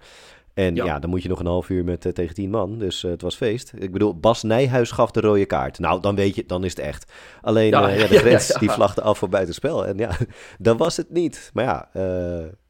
En 0.54 0.76
ja, 0.76 0.86
Ja. 0.86 1.00
dan 1.00 1.10
moet 1.10 1.24
je 1.24 1.30
nog 1.30 1.40
een 1.40 1.46
half 1.46 1.70
uur 1.70 1.84
met 1.84 2.16
tegen 2.16 2.36
10 2.36 2.50
man. 2.50 2.80
Dus 2.80 3.02
het 3.02 3.22
was 3.22 3.36
feest. 3.36 3.74
Ik 3.78 3.92
bedoel, 3.92 4.20
Bas 4.20 4.44
Nijhuis 4.44 4.92
gaf 4.92 5.12
de 5.12 5.20
rode 5.20 5.46
kaart. 5.46 5.80
Nou, 5.80 6.02
dan 6.02 6.16
weet 6.16 6.36
je, 6.36 6.46
dan 6.46 6.64
is 6.64 6.70
het 6.76 6.80
echt. 6.80 7.12
Alleen 7.42 7.70
Ja, 7.70 7.88
ja, 7.90 8.08
de 8.16 8.18
grens 8.18 8.48
die 8.60 8.70
vlagde 8.70 9.02
af 9.02 9.18
voor 9.18 9.30
buitenspel. 9.30 9.86
En 9.86 9.98
ja, 9.98 10.12
dan 10.60 10.78
was 10.78 10.98
het 10.98 11.10
niet. 11.12 11.50
Maar 11.54 11.64
ja, 11.66 11.90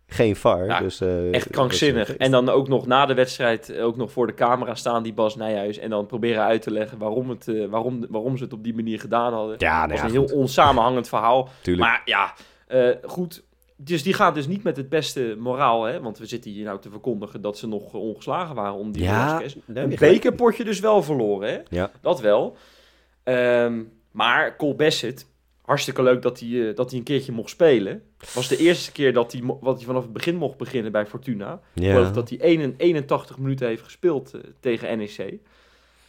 geen 0.07 0.35
VAR. 0.35 0.65
Ja, 0.65 0.79
dus, 0.79 1.01
eh, 1.01 1.33
Echt 1.33 1.49
krankzinnig. 1.49 2.07
feest. 2.07 2.19
En 2.19 2.31
dan 2.31 2.49
ook 2.49 2.67
nog 2.67 2.85
na 2.87 3.05
de 3.05 3.13
wedstrijd 3.13 3.69
eh, 3.69 3.85
ook 3.85 3.97
nog 3.97 4.11
voor 4.11 4.27
de 4.27 4.33
camera 4.33 4.75
staan 4.75 5.03
die 5.03 5.13
Bas 5.13 5.35
Nijhuis. 5.35 5.77
En 5.77 5.89
dan 5.89 6.05
proberen 6.05 6.43
uit 6.43 6.61
te 6.61 6.71
leggen 6.71 6.97
waarom, 6.97 7.29
het, 7.29 7.47
eh, 7.47 7.65
waarom, 7.65 8.05
waarom 8.09 8.37
ze 8.37 8.43
het 8.43 8.53
op 8.53 8.63
die 8.63 8.75
manier 8.75 8.99
gedaan 8.99 9.33
hadden. 9.33 9.55
Ja, 9.57 9.79
Dat 9.79 9.89
nou 9.89 10.01
was 10.01 10.11
ja, 10.11 10.19
een 10.19 10.25
heel 10.27 10.37
onsamenhangend 10.37 11.07
verhaal. 11.07 11.49
Tuurlijk. 11.61 11.87
Maar 11.87 12.01
ja, 12.05 12.33
eh, 12.67 12.89
goed. 13.03 13.43
Dus 13.77 14.03
die 14.03 14.13
gaat 14.13 14.35
dus 14.35 14.47
niet 14.47 14.63
met 14.63 14.77
het 14.77 14.89
beste 14.89 15.35
moraal, 15.39 15.83
hè? 15.83 16.01
Want 16.01 16.17
we 16.17 16.25
zitten 16.25 16.51
hier 16.51 16.65
nou 16.65 16.79
te 16.79 16.89
verkondigen 16.89 17.41
dat 17.41 17.57
ze 17.57 17.67
nog 17.67 17.93
eh, 17.93 18.01
ongeslagen 18.01 18.55
waren 18.55 18.73
om 18.73 18.91
die 18.91 19.03
ja, 19.03 19.41
Een 19.73 19.95
bekerpotje 19.99 20.63
dus 20.63 20.79
wel 20.79 21.03
verloren, 21.03 21.49
hè? 21.49 21.59
Ja. 21.69 21.91
Dat 22.01 22.21
wel. 22.21 22.57
Ehm, 23.23 23.83
maar 24.11 24.55
Cole 24.55 24.75
Bassett, 24.75 25.27
hartstikke 25.65 26.03
leuk 26.03 26.21
dat 26.21 26.39
hij, 26.39 26.69
eh, 26.69 26.75
dat 26.75 26.89
hij 26.89 26.99
een 26.99 27.05
keertje 27.05 27.31
mocht 27.31 27.49
spelen. 27.49 28.03
was 28.33 28.47
de 28.47 28.57
eerste 28.57 28.91
keer 28.91 29.13
dat 29.13 29.31
hij, 29.31 29.41
wat 29.43 29.75
hij 29.77 29.85
vanaf 29.85 30.03
het 30.03 30.13
begin 30.13 30.35
mocht 30.35 30.57
beginnen 30.57 30.91
bij 30.91 31.05
Fortuna. 31.05 31.59
Ik 31.73 31.83
geloof 31.83 32.11
dat 32.11 32.29
hij 32.29 32.37
1 32.41 32.73
81 32.77 33.37
minuten 33.37 33.67
heeft 33.67 33.83
gespeeld 33.83 34.33
eh, 34.33 34.41
tegen 34.59 34.97
NEC. 34.97 35.39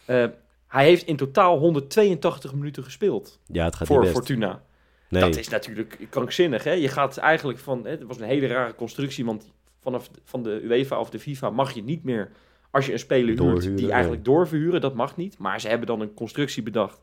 Eh, 0.05 0.25
hij 0.67 0.85
heeft 0.85 1.05
in 1.05 1.15
totaal 1.15 1.57
182 1.57 2.53
minuten 2.53 2.83
gespeeld 2.83 3.39
ja, 3.45 3.65
het 3.65 3.75
gaat 3.75 3.87
voor 3.87 3.99
best. 4.01 4.11
Fortuna. 4.11 4.61
Nee. 5.09 5.21
Dat 5.21 5.35
is 5.35 5.47
natuurlijk 5.47 6.07
krankzinnig. 6.09 6.63
Hè? 6.63 6.71
Je 6.71 6.87
gaat 6.87 7.17
eigenlijk 7.17 7.59
van. 7.59 7.83
Hè, 7.83 7.89
het 7.89 8.03
was 8.03 8.19
een 8.19 8.27
hele 8.27 8.47
rare 8.47 8.75
constructie, 8.75 9.25
want 9.25 9.51
vanaf 9.81 10.07
de- 10.07 10.19
van 10.23 10.43
de 10.43 10.59
UEFA 10.63 10.99
of 10.99 11.09
de 11.09 11.19
FIFA 11.19 11.49
mag 11.49 11.71
je 11.73 11.83
niet 11.83 12.03
meer. 12.03 12.31
Als 12.71 12.85
je 12.85 12.91
een 12.91 12.99
speler 12.99 13.41
huurt, 13.41 13.77
die 13.77 13.91
eigenlijk 13.91 14.25
doorverhuren, 14.25 14.81
dat 14.81 14.95
mag 14.95 15.17
niet. 15.17 15.37
Maar 15.37 15.61
ze 15.61 15.67
hebben 15.67 15.87
dan 15.87 16.01
een 16.01 16.13
constructie 16.13 16.63
bedacht 16.63 16.99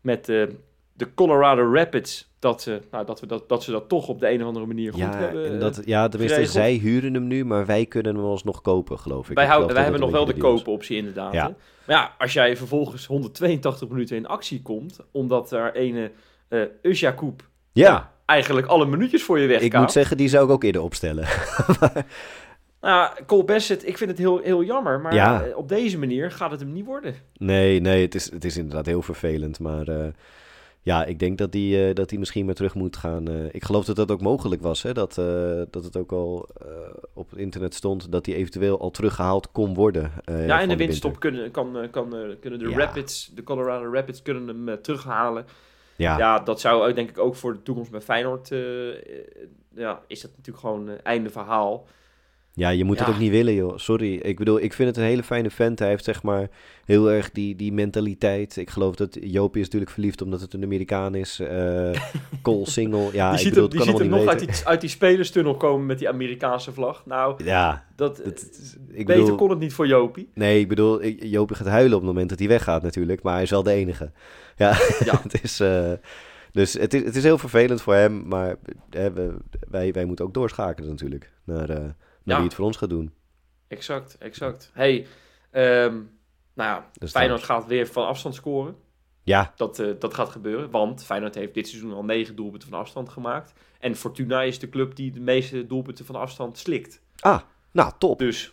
met 0.00 0.28
de 1.00 1.14
Colorado 1.14 1.72
Rapids. 1.74 2.28
Dat, 2.38 2.62
ze 2.62 2.80
nou, 2.90 3.06
dat, 3.06 3.20
we 3.20 3.26
dat, 3.26 3.48
dat 3.48 3.62
ze 3.62 3.70
dat 3.70 3.88
toch 3.88 4.08
op 4.08 4.20
de 4.20 4.30
een 4.30 4.40
of 4.40 4.46
andere 4.46 4.66
manier 4.66 4.90
goed 4.92 5.00
ja, 5.00 5.16
hebben. 5.16 5.44
en 5.46 5.54
eh, 5.54 5.60
dat, 5.60 5.82
ja, 5.84 6.08
tenminste, 6.08 6.36
geregeld. 6.36 6.56
zij 6.64 6.72
huren 6.74 7.14
hem 7.14 7.26
nu, 7.26 7.44
maar 7.44 7.66
wij 7.66 7.86
kunnen 7.86 8.14
hem 8.14 8.24
alsnog 8.24 8.60
kopen, 8.62 8.98
geloof 8.98 9.28
ik. 9.30 9.34
wij 9.34 9.44
Ik 9.44 9.50
hou- 9.50 9.60
geloof 9.60 9.74
wij 9.74 9.82
hebben 9.82 10.00
nog 10.00 10.10
wel 10.10 10.24
de 10.24 10.34
koopoptie 10.36 10.96
inderdaad. 10.96 11.32
Ja. 11.32 11.42
hè. 11.46 11.52
Maar 11.86 11.96
ja, 11.96 12.14
als 12.18 12.32
jij 12.32 12.56
vervolgens 12.56 13.06
182 13.06 13.88
minuten 13.88 14.16
in 14.16 14.26
actie 14.26 14.62
komt, 14.62 14.98
omdat 15.10 15.52
er 15.52 15.74
ene 15.74 16.10
eh 16.48 16.60
Usjakoub 16.82 17.42
Ja, 17.72 18.12
eigenlijk 18.26 18.66
alle 18.66 18.86
minuutjes 18.86 19.22
voor 19.22 19.38
je 19.38 19.44
ik 19.44 19.50
wegkaapt. 19.50 19.82
moet 19.82 19.92
zeggen, 19.92 20.16
die 20.16 20.28
zou 20.28 20.44
ik 20.44 20.50
ook 20.50 20.64
eerder 20.64 20.82
opstellen. 20.82 21.26
Nou, 22.80 23.24
Cole 23.26 23.44
Bassett, 23.44 23.86
ik 23.88 23.98
vind 23.98 24.10
het 24.10 24.18
heel, 24.18 24.38
heel 24.38 24.62
jammer, 24.64 25.00
maar 25.00 25.14
Ja. 25.14 25.42
eh, 25.44 25.56
op 25.56 25.68
deze 25.68 25.98
manier 25.98 26.30
gaat 26.30 26.50
het 26.50 26.60
hem 26.60 26.72
niet 26.72 26.84
worden. 26.84 27.14
Nee, 27.36 27.80
nee, 27.80 28.02
het 28.02 28.14
is, 28.14 28.30
het 28.32 28.44
is 28.44 28.56
inderdaad 28.56 28.86
heel 28.86 29.02
vervelend. 29.02 29.58
Maar 29.58 29.88
ja, 30.82 31.04
ik 31.04 31.18
denk 31.18 31.38
dat 31.38 31.52
die, 31.52 31.86
eh, 31.88 31.94
dat 31.94 32.08
die 32.08 32.18
misschien 32.18 32.44
maar 32.46 32.54
terug 32.54 32.74
moet 32.74 32.96
gaan. 32.96 33.28
eh. 33.28 33.44
ik 33.54 33.64
geloof 33.64 33.84
dat 33.84 33.96
dat 33.96 34.10
ook 34.10 34.20
mogelijk 34.20 34.62
was. 34.62 34.82
Hè? 34.82 34.92
Dat, 34.92 35.18
eh, 35.18 35.62
dat 35.70 35.84
het 35.84 35.96
ook 35.96 36.12
al 36.12 36.48
op 37.14 37.30
het 37.30 37.38
internet 37.38 37.74
stond 37.74 38.12
dat 38.12 38.24
die 38.24 38.34
eventueel 38.34 38.80
al 38.80 38.90
teruggehaald 38.90 39.50
kon 39.52 39.74
worden. 39.74 40.12
ja, 40.26 40.60
in 40.60 40.68
de 40.68 40.76
winststop 40.76 41.20
kunnen, 41.20 41.50
kan, 41.50 41.88
kan, 41.90 42.14
kunnen 42.40 42.58
de 42.58 42.68
Ja. 42.68 42.76
Rapids, 42.78 43.30
de 43.34 43.42
Colorado 43.42 43.92
Rapids, 43.92 44.22
kunnen 44.22 44.48
hem 44.66 44.82
terughalen. 44.82 45.44
Ja, 45.96 46.18
Ja. 46.18 46.38
dat 46.38 46.60
zou 46.60 46.92
denk 46.92 47.10
ik 47.10 47.18
ook 47.18 47.34
voor 47.36 47.52
de 47.52 47.62
toekomst 47.62 47.90
bij 47.90 48.00
Feyenoord, 48.00 48.48
ja, 49.74 50.02
is 50.06 50.20
dat 50.20 50.30
natuurlijk 50.30 50.58
gewoon 50.66 50.88
einde 51.02 51.30
verhaal. 51.30 51.86
Ja, 52.60 52.68
je 52.68 52.84
moet 52.84 52.98
het 52.98 53.08
ook 53.08 53.18
niet 53.18 53.30
willen, 53.30 53.54
joh. 53.54 53.78
Sorry. 53.78 54.14
Ik 54.14 54.38
bedoel, 54.38 54.60
ik 54.60 54.72
vind 54.72 54.88
het 54.88 54.96
een 54.98 55.02
hele 55.04 55.22
fijne 55.22 55.50
vent. 55.50 55.78
Hij 55.78 55.88
heeft 55.88 56.04
zeg 56.04 56.22
maar 56.22 56.48
heel 56.84 57.10
erg 57.10 57.30
die, 57.30 57.56
die 57.56 57.72
mentaliteit. 57.72 58.56
Ik 58.56 58.70
geloof 58.70 58.94
dat 58.94 59.18
Joopie 59.20 59.60
is 59.60 59.66
natuurlijk 59.66 59.92
verliefd 59.92 60.22
omdat 60.22 60.40
het 60.40 60.52
een 60.54 60.62
Amerikaan 60.64 61.14
is. 61.14 61.40
eh 61.40 61.90
Cole 62.42 62.70
single. 62.70 63.08
Ja, 63.12 63.30
die 63.30 63.38
ik 63.38 63.44
ziet 63.44 63.48
bedoel, 63.54 63.68
hem, 63.68 63.70
die 63.70 63.78
kan 63.78 63.88
ziet 63.88 63.98
hem 63.98 64.08
nog 64.08 64.26
uit 64.26 64.38
die, 64.38 64.48
uit 64.64 64.80
die 64.80 64.90
spelerstunnel 64.90 65.56
komen 65.56 65.86
met 65.86 65.98
die 65.98 66.08
Amerikaanse 66.08 66.72
vlag. 66.72 67.06
Nou, 67.06 67.44
Ja, 67.44 67.84
dat, 67.96 68.16
dat, 68.24 68.46
ik 68.88 69.06
beter 69.06 69.22
bedoel... 69.22 69.36
kon 69.36 69.50
het 69.50 69.58
niet 69.58 69.72
voor 69.72 69.86
Jopie. 69.86 70.28
Nee, 70.34 70.60
ik 70.60 70.68
bedoel, 70.68 71.04
Joopie 71.06 71.56
gaat 71.56 71.66
huilen 71.66 71.94
op 71.94 72.00
het 72.02 72.10
moment 72.10 72.28
dat 72.28 72.38
hij 72.38 72.48
weggaat 72.48 72.82
natuurlijk, 72.82 73.22
maar 73.22 73.34
hij 73.34 73.42
is 73.42 73.50
wel 73.50 73.62
de 73.62 73.72
enige. 73.72 74.10
Ja, 74.56 74.70
Ja. 75.04 75.20
het 75.22 75.42
is, 75.42 75.60
eh, 75.60 75.92
dus 76.52 76.72
het 76.72 76.94
is, 76.94 77.04
het 77.04 77.16
is 77.16 77.22
heel 77.22 77.38
vervelend 77.38 77.82
voor 77.82 77.94
hem, 77.94 78.22
maar 78.26 78.56
eh, 78.90 79.06
we, 79.06 79.34
wij, 79.70 79.92
wij 79.92 80.04
moeten 80.04 80.24
ook 80.24 80.34
doorschakelen 80.34 80.88
natuurlijk 80.90 81.30
naar, 81.44 81.68
eh, 81.70 81.76
naar 81.76 81.94
Ja. 82.24 82.34
wie 82.36 82.44
het 82.44 82.54
voor 82.54 82.64
ons 82.64 82.76
gaat 82.76 82.88
doen. 82.90 83.12
Exact, 83.68 84.16
exact. 84.18 84.70
Hey, 84.74 85.06
ehm, 85.50 85.94
nou 86.54 86.70
ja, 86.70 86.90
Dus 86.92 87.10
Feyenoord 87.10 87.42
gaat 87.42 87.66
weer 87.66 87.86
van 87.86 88.06
afstand 88.06 88.34
scoren. 88.34 88.74
Ja, 89.22 89.52
dat, 89.56 89.78
eh, 89.78 89.86
dat 89.98 90.14
gaat 90.14 90.28
gebeuren. 90.28 90.70
Want 90.70 91.04
Feyenoord 91.04 91.34
heeft 91.34 91.54
dit 91.54 91.68
seizoen 91.68 91.92
al 91.92 92.04
negen 92.04 92.36
doelpunten 92.36 92.68
van 92.68 92.78
afstand 92.78 93.08
gemaakt. 93.08 93.52
En 93.78 93.96
Fortuna 93.96 94.42
is 94.42 94.58
de 94.58 94.68
club 94.68 94.94
die 94.96 95.10
de 95.10 95.20
meeste 95.20 95.66
doelpunten 95.66 96.04
van 96.04 96.14
afstand 96.14 96.58
slikt. 96.58 97.00
ah, 97.20 97.40
nou 97.70 97.92
top. 97.98 98.18
Dus 98.18 98.52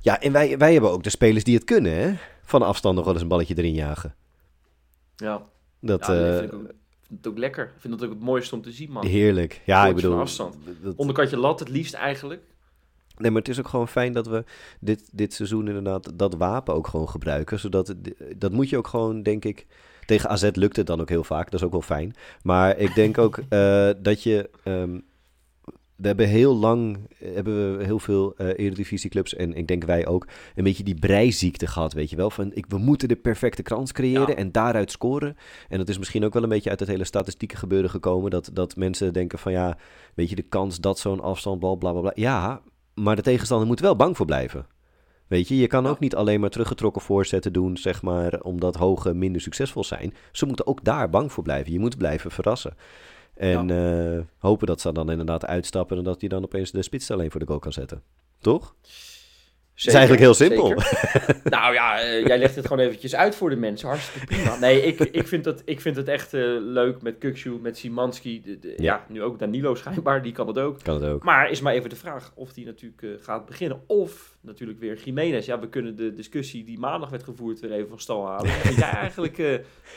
Ja, 0.00 0.20
en 0.20 0.32
wij, 0.32 0.58
wij 0.58 0.72
hebben 0.72 0.90
ook 0.90 1.02
de 1.02 1.10
spelers 1.10 1.44
die 1.44 1.54
het 1.54 1.64
kunnen, 1.64 1.92
hè? 1.92 2.14
Van 2.42 2.62
afstand 2.62 2.94
nog 2.96 3.04
wel 3.04 3.12
eens 3.12 3.22
een 3.22 3.28
balletje 3.28 3.54
erin 3.58 3.74
jagen. 3.74 4.14
ja, 5.16 5.42
Dat, 5.80 6.06
ja, 6.06 6.14
dat 6.14 6.26
eh, 6.32 6.38
vind 6.38 6.52
ik, 6.52 6.58
ook, 6.58 6.66
vind 7.06 7.18
het 7.18 7.26
ook 7.28 7.38
lekker. 7.38 7.64
Ik 7.64 7.80
vind 7.80 7.98
dat 7.98 8.08
ook 8.08 8.14
het 8.14 8.22
mooiste 8.24 8.54
om 8.54 8.62
te 8.62 8.72
zien, 8.72 8.90
man. 8.90 9.06
heerlijk. 9.06 9.52
Ja, 9.64 9.76
ik 9.76 9.82
Goaltjes 9.82 10.00
van 10.02 10.10
bedoel... 10.10 10.20
afstand. 10.20 10.56
dat- 10.82 10.96
Onderkantje 10.96 11.36
lat 11.36 11.58
het 11.60 11.68
liefst 11.68 11.94
eigenlijk. 11.94 12.42
Nee, 13.18 13.30
maar 13.30 13.40
het 13.40 13.50
is 13.50 13.58
ook 13.58 13.68
gewoon 13.68 13.88
fijn 13.88 14.12
dat 14.12 14.26
we 14.26 14.44
dit, 14.80 15.08
dit 15.12 15.34
seizoen 15.34 15.66
inderdaad 15.68 16.18
dat 16.18 16.34
wapen 16.34 16.74
ook 16.74 16.86
gewoon 16.86 17.08
gebruiken. 17.08 17.58
Zodat 17.60 17.88
het, 17.88 18.14
dat 18.36 18.52
moet 18.52 18.68
je 18.68 18.76
ook 18.76 18.86
gewoon, 18.86 19.22
denk 19.22 19.44
ik. 19.44 19.66
Tegen 20.06 20.30
AZ 20.30 20.48
lukt 20.52 20.76
het 20.76 20.86
dan 20.86 21.00
ook 21.00 21.08
heel 21.08 21.24
vaak. 21.24 21.50
Dat 21.50 21.60
is 21.60 21.66
ook 21.66 21.72
wel 21.72 21.82
fijn. 21.82 22.14
Maar 22.42 22.78
ik 22.78 22.94
denk 22.94 23.18
ook 23.18 23.38
eh, 23.48 23.90
dat 24.02 24.22
je. 24.22 24.50
ehm, 24.64 24.98
we 25.96 26.06
hebben 26.06 26.28
heel 26.28 26.56
lang 26.56 26.98
eh, 27.18 27.34
hebben 27.34 27.78
we 27.78 27.84
heel 27.84 27.98
veel 27.98 28.34
eh 28.36 28.46
eredivisieclubs 28.46 29.34
en 29.34 29.54
ik 29.54 29.66
denk 29.66 29.84
wij 29.84 30.06
ook 30.06 30.26
een 30.54 30.64
beetje 30.64 30.82
die 30.84 30.94
breiziekte 30.98 31.66
gehad, 31.66 31.92
weet 31.92 32.10
je 32.10 32.16
wel. 32.16 32.30
Van 32.30 32.50
ik, 32.54 32.64
we 32.68 32.78
moeten 32.78 33.08
de 33.08 33.16
perfecte 33.16 33.62
kans 33.62 33.92
creëren 33.92 34.28
Ja. 34.28 34.34
en 34.34 34.52
daaruit 34.52 34.90
scoren. 34.90 35.36
En 35.68 35.78
dat 35.78 35.88
is 35.88 35.98
misschien 35.98 36.24
ook 36.24 36.32
wel 36.32 36.42
een 36.42 36.48
beetje 36.48 36.70
uit 36.70 36.80
het 36.80 36.88
hele 36.88 37.04
statistieke 37.04 37.56
gebeuren 37.56 37.90
gekomen. 37.90 38.30
Dat, 38.30 38.50
dat 38.52 38.76
mensen 38.76 39.12
denken 39.12 39.38
van 39.38 39.52
ja, 39.52 39.76
weet 40.14 40.28
je, 40.30 40.36
de 40.36 40.42
kans 40.42 40.80
dat 40.80 40.98
zo'n 40.98 41.20
afstandbal, 41.20 41.76
bla 41.76 41.92
bla 41.92 42.00
bla. 42.00 42.12
Ja, 42.14 42.60
maar 43.02 43.16
de 43.16 43.22
tegenstander 43.22 43.66
moet 43.66 43.80
wel 43.80 43.96
bang 43.96 44.16
voor 44.16 44.26
blijven. 44.26 44.66
Weet 45.26 45.48
je, 45.48 45.56
je 45.56 45.66
kan 45.66 45.86
ook 45.86 45.98
niet 45.98 46.14
alleen 46.14 46.40
maar 46.40 46.50
teruggetrokken 46.50 47.02
voorzetten 47.02 47.52
doen, 47.52 47.76
zeg 47.76 48.02
maar, 48.02 48.40
omdat 48.40 48.76
hoge 48.76 49.14
minder 49.14 49.40
succesvol 49.40 49.84
zijn. 49.84 50.14
Ze 50.32 50.46
moeten 50.46 50.66
ook 50.66 50.84
daar 50.84 51.10
bang 51.10 51.32
voor 51.32 51.42
blijven. 51.42 51.72
Je 51.72 51.78
moet 51.78 51.96
blijven 51.96 52.30
verrassen. 52.30 52.76
En 53.34 53.70
eh, 53.70 54.20
hopen 54.38 54.66
dat 54.66 54.80
ze 54.80 54.92
dan 54.92 55.10
inderdaad 55.10 55.46
uitstappen 55.46 55.98
en 55.98 56.04
dat 56.04 56.20
hij 56.20 56.28
dan 56.28 56.44
opeens 56.44 56.70
de 56.70 56.82
spits 56.82 57.10
alleen 57.10 57.30
voor 57.30 57.40
de 57.40 57.46
goal 57.46 57.58
kan 57.58 57.72
zetten. 57.72 58.02
Toch? 58.40 58.74
Het 59.78 59.86
is 59.86 59.92
eigenlijk 59.94 60.22
heel 60.22 60.34
simpel. 60.34 60.68
nou 61.44 61.74
ja, 61.74 62.00
eh, 62.00 62.26
jij 62.26 62.38
legt 62.38 62.56
het 62.56 62.66
gewoon 62.66 62.84
eventjes 62.86 63.14
uit 63.14 63.34
voor 63.34 63.50
de 63.50 63.56
mensen. 63.56 63.88
Hartstikke 63.88 64.26
prima. 64.26 64.58
Nee, 64.58 64.82
ik, 64.82 65.00
ik, 65.00 65.26
vind, 65.28 65.44
het, 65.44 65.62
ik 65.64 65.80
vind 65.80 65.96
het 65.96 66.08
echt 66.08 66.34
eh, 66.34 66.40
leuk 66.60 67.02
met 67.02 67.18
Kukshu, 67.18 67.58
met 67.62 67.78
Simanski. 67.78 68.42
De, 68.42 68.58
de- 68.58 68.68
Ja. 68.68 68.74
ja. 68.76 69.04
nu 69.08 69.22
ook 69.22 69.38
Danilo 69.38 69.74
schijnbaar, 69.74 70.22
die 70.22 70.32
kan 70.32 70.46
het 70.46 70.58
ook. 70.58 70.82
Kan 70.82 71.02
het 71.02 71.12
ook. 71.12 71.22
Maar 71.24 71.50
is 71.50 71.60
maar 71.60 71.72
even 71.72 71.90
de 71.90 71.96
vraag 71.96 72.32
of 72.34 72.52
die 72.52 72.64
natuurlijk 72.66 73.02
eh, 73.02 73.08
gaat 73.20 73.46
beginnen. 73.46 73.80
Of 73.86 74.36
natuurlijk 74.40 74.80
weer 74.80 74.98
Jiménez. 75.04 75.46
Ja, 75.46 75.58
we 75.60 75.68
kunnen 75.68 75.96
de 75.96 76.14
discussie 76.14 76.64
die 76.64 76.78
maandag 76.78 77.10
werd 77.10 77.22
gevoerd 77.24 77.60
weer 77.60 77.72
even 77.72 77.88
van 77.88 78.00
stal 78.00 78.26
halen. 78.26 78.50
Vind 78.68 78.78
jij 78.78 78.90
eigenlijk, 78.90 79.36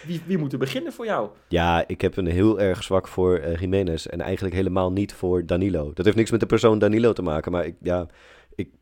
wie, 0.07 0.21
wie 0.25 0.37
moet 0.37 0.53
er 0.53 0.59
beginnen 0.59 0.93
voor 0.93 1.05
jou? 1.05 1.29
Ja, 1.47 1.83
ik 1.87 2.01
heb 2.01 2.17
een 2.17 2.27
heel 2.27 2.59
erg 2.59 2.83
zwak 2.83 3.07
voor 3.07 3.41
Jiménez 3.59 4.05
en 4.05 4.21
eigenlijk 4.21 4.55
helemaal 4.55 4.91
niet 4.91 5.13
voor 5.13 5.45
Danilo. 5.45 5.91
Dat 5.93 6.05
heeft 6.05 6.17
niks 6.17 6.31
met 6.31 6.39
de 6.39 6.45
persoon 6.45 6.79
Danilo 6.79 7.13
te 7.13 7.21
maken, 7.21 7.51
maar 7.51 7.65
ik, 7.65 7.75
ja, 7.81 8.07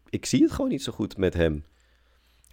ik, 0.10 0.26
zie 0.26 0.42
het 0.44 0.52
gewoon 0.52 0.70
niet 0.70 0.84
zo 0.84 0.92
goed 0.92 1.18
met 1.18 1.34
hem. 1.34 1.64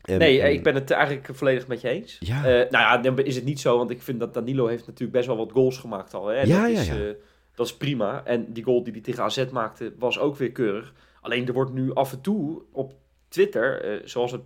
En- 0.03 0.19
nee, 0.19 0.40
en- 0.40 0.53
ik 0.53 0.62
ben 0.62 0.75
het 0.75 0.90
eigenlijk 0.90 1.29
volledig 1.33 1.66
met 1.66 1.81
je 1.81 1.88
eens. 1.88 2.16
Ja. 2.21 2.37
Eh, 2.45 2.71
nou 2.71 2.85
ja, 2.85 2.99
dan 2.99 3.19
is 3.19 3.35
het 3.35 3.45
niet 3.45 3.61
zo, 3.61 3.79
want 3.79 3.90
ik 3.90 4.03
vind 4.03 4.21
dat 4.21 4.35
Danilo 4.35 4.66
heeft 4.66 4.87
natuurlijk 4.87 5.12
best 5.12 5.27
wel 5.27 5.37
wat 5.37 5.53
goals 5.53 5.79
gemaakt 5.79 6.14
al. 6.14 6.27
Hè? 6.27 6.35
Ja, 6.35 6.40
dat, 6.40 6.49
ja, 6.49 6.66
is, 6.66 6.87
ja. 6.87 6.95
eh, 6.95 7.14
dat 7.55 7.66
is 7.66 7.77
prima. 7.77 8.25
En 8.25 8.53
die 8.53 8.64
goal 8.64 8.83
die 8.83 8.92
hij 8.92 9.03
tegen 9.03 9.23
AZ 9.23 9.45
maakte 9.53 9.92
was 9.99 10.19
ook 10.19 10.37
weer 10.37 10.53
keurig. 10.53 10.92
Alleen 11.21 11.47
er 11.47 11.53
wordt 11.53 11.73
nu 11.73 11.95
af 11.95 12.12
en 12.12 12.21
toe 12.21 12.62
op 12.73 12.95
Twitter, 13.29 13.81
eh, 13.85 14.01
zoals 14.05 14.33
het 14.33 14.40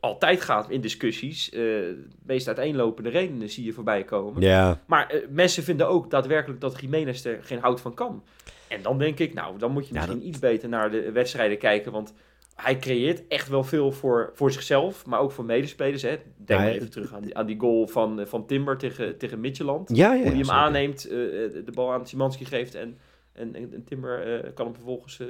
altijd 0.00 0.40
gaat 0.40 0.70
in 0.70 0.80
discussies, 0.80 1.50
de 1.50 2.06
meest 2.22 2.46
uiteenlopende 2.46 3.08
redenen 3.10 3.50
zie 3.50 3.64
je 3.64 3.72
voorbij 3.72 4.04
komen. 4.04 4.42
Ja, 4.42 4.82
Maar 4.86 5.22
mensen 5.30 5.62
vinden 5.62 5.88
ook 5.88 6.10
daadwerkelijk 6.10 6.60
dat 6.60 6.80
Jiménez 6.80 7.24
er 7.24 7.38
geen 7.42 7.58
hout 7.60 7.80
van 7.80 7.94
kan. 7.94 8.24
En 8.68 8.82
dan 8.82 8.98
denk 8.98 9.18
ik, 9.18 9.34
nou, 9.34 9.58
dan 9.58 9.72
moet 9.72 9.88
je 9.88 9.94
Ja, 9.94 10.00
misschien 10.00 10.26
iets 10.28 10.38
beter 10.38 10.68
naar 10.68 10.90
de 10.90 11.12
wedstrijden 11.12 11.58
kijken. 11.58 11.92
Want 11.92 12.14
hij 12.54 12.78
creëert 12.78 13.22
echt 13.28 13.48
wel 13.48 13.64
veel 13.64 13.92
voor, 13.92 14.30
voor 14.34 14.52
zichzelf, 14.52 15.06
maar 15.06 15.20
ook 15.20 15.32
voor 15.32 15.44
medespelers. 15.44 16.02
Hè. 16.02 16.16
Denk 16.36 16.60
Ja, 16.60 16.66
hij- 16.66 16.74
even 16.74 16.90
terug 16.90 17.14
aan 17.14 17.22
die, 17.22 17.36
aan 17.36 17.46
die 17.46 17.58
goal 17.60 17.86
van, 17.86 18.20
eh, 18.20 18.26
van 18.26 18.46
Timber 18.46 18.76
tegen, 18.78 19.18
tegen 19.18 19.40
Midtjylland. 19.40 19.96
ja, 19.96 19.96
ja. 19.96 20.10
Hoe 20.12 20.18
hij 20.26 20.34
hem 20.34 20.44
zeker. 20.44 20.60
aanneemt, 20.60 21.04
eh, 21.08 21.44
eh, 21.44 21.52
de 21.64 21.72
bal 21.74 21.92
aan 21.92 22.06
Simanski 22.06 22.44
geeft 22.44 22.74
en, 22.74 22.98
en, 23.32 23.54
en, 23.54 23.70
en 23.74 23.84
Timber 23.84 24.50
kan 24.54 24.64
hem 24.66 24.74
vervolgens 24.74 25.20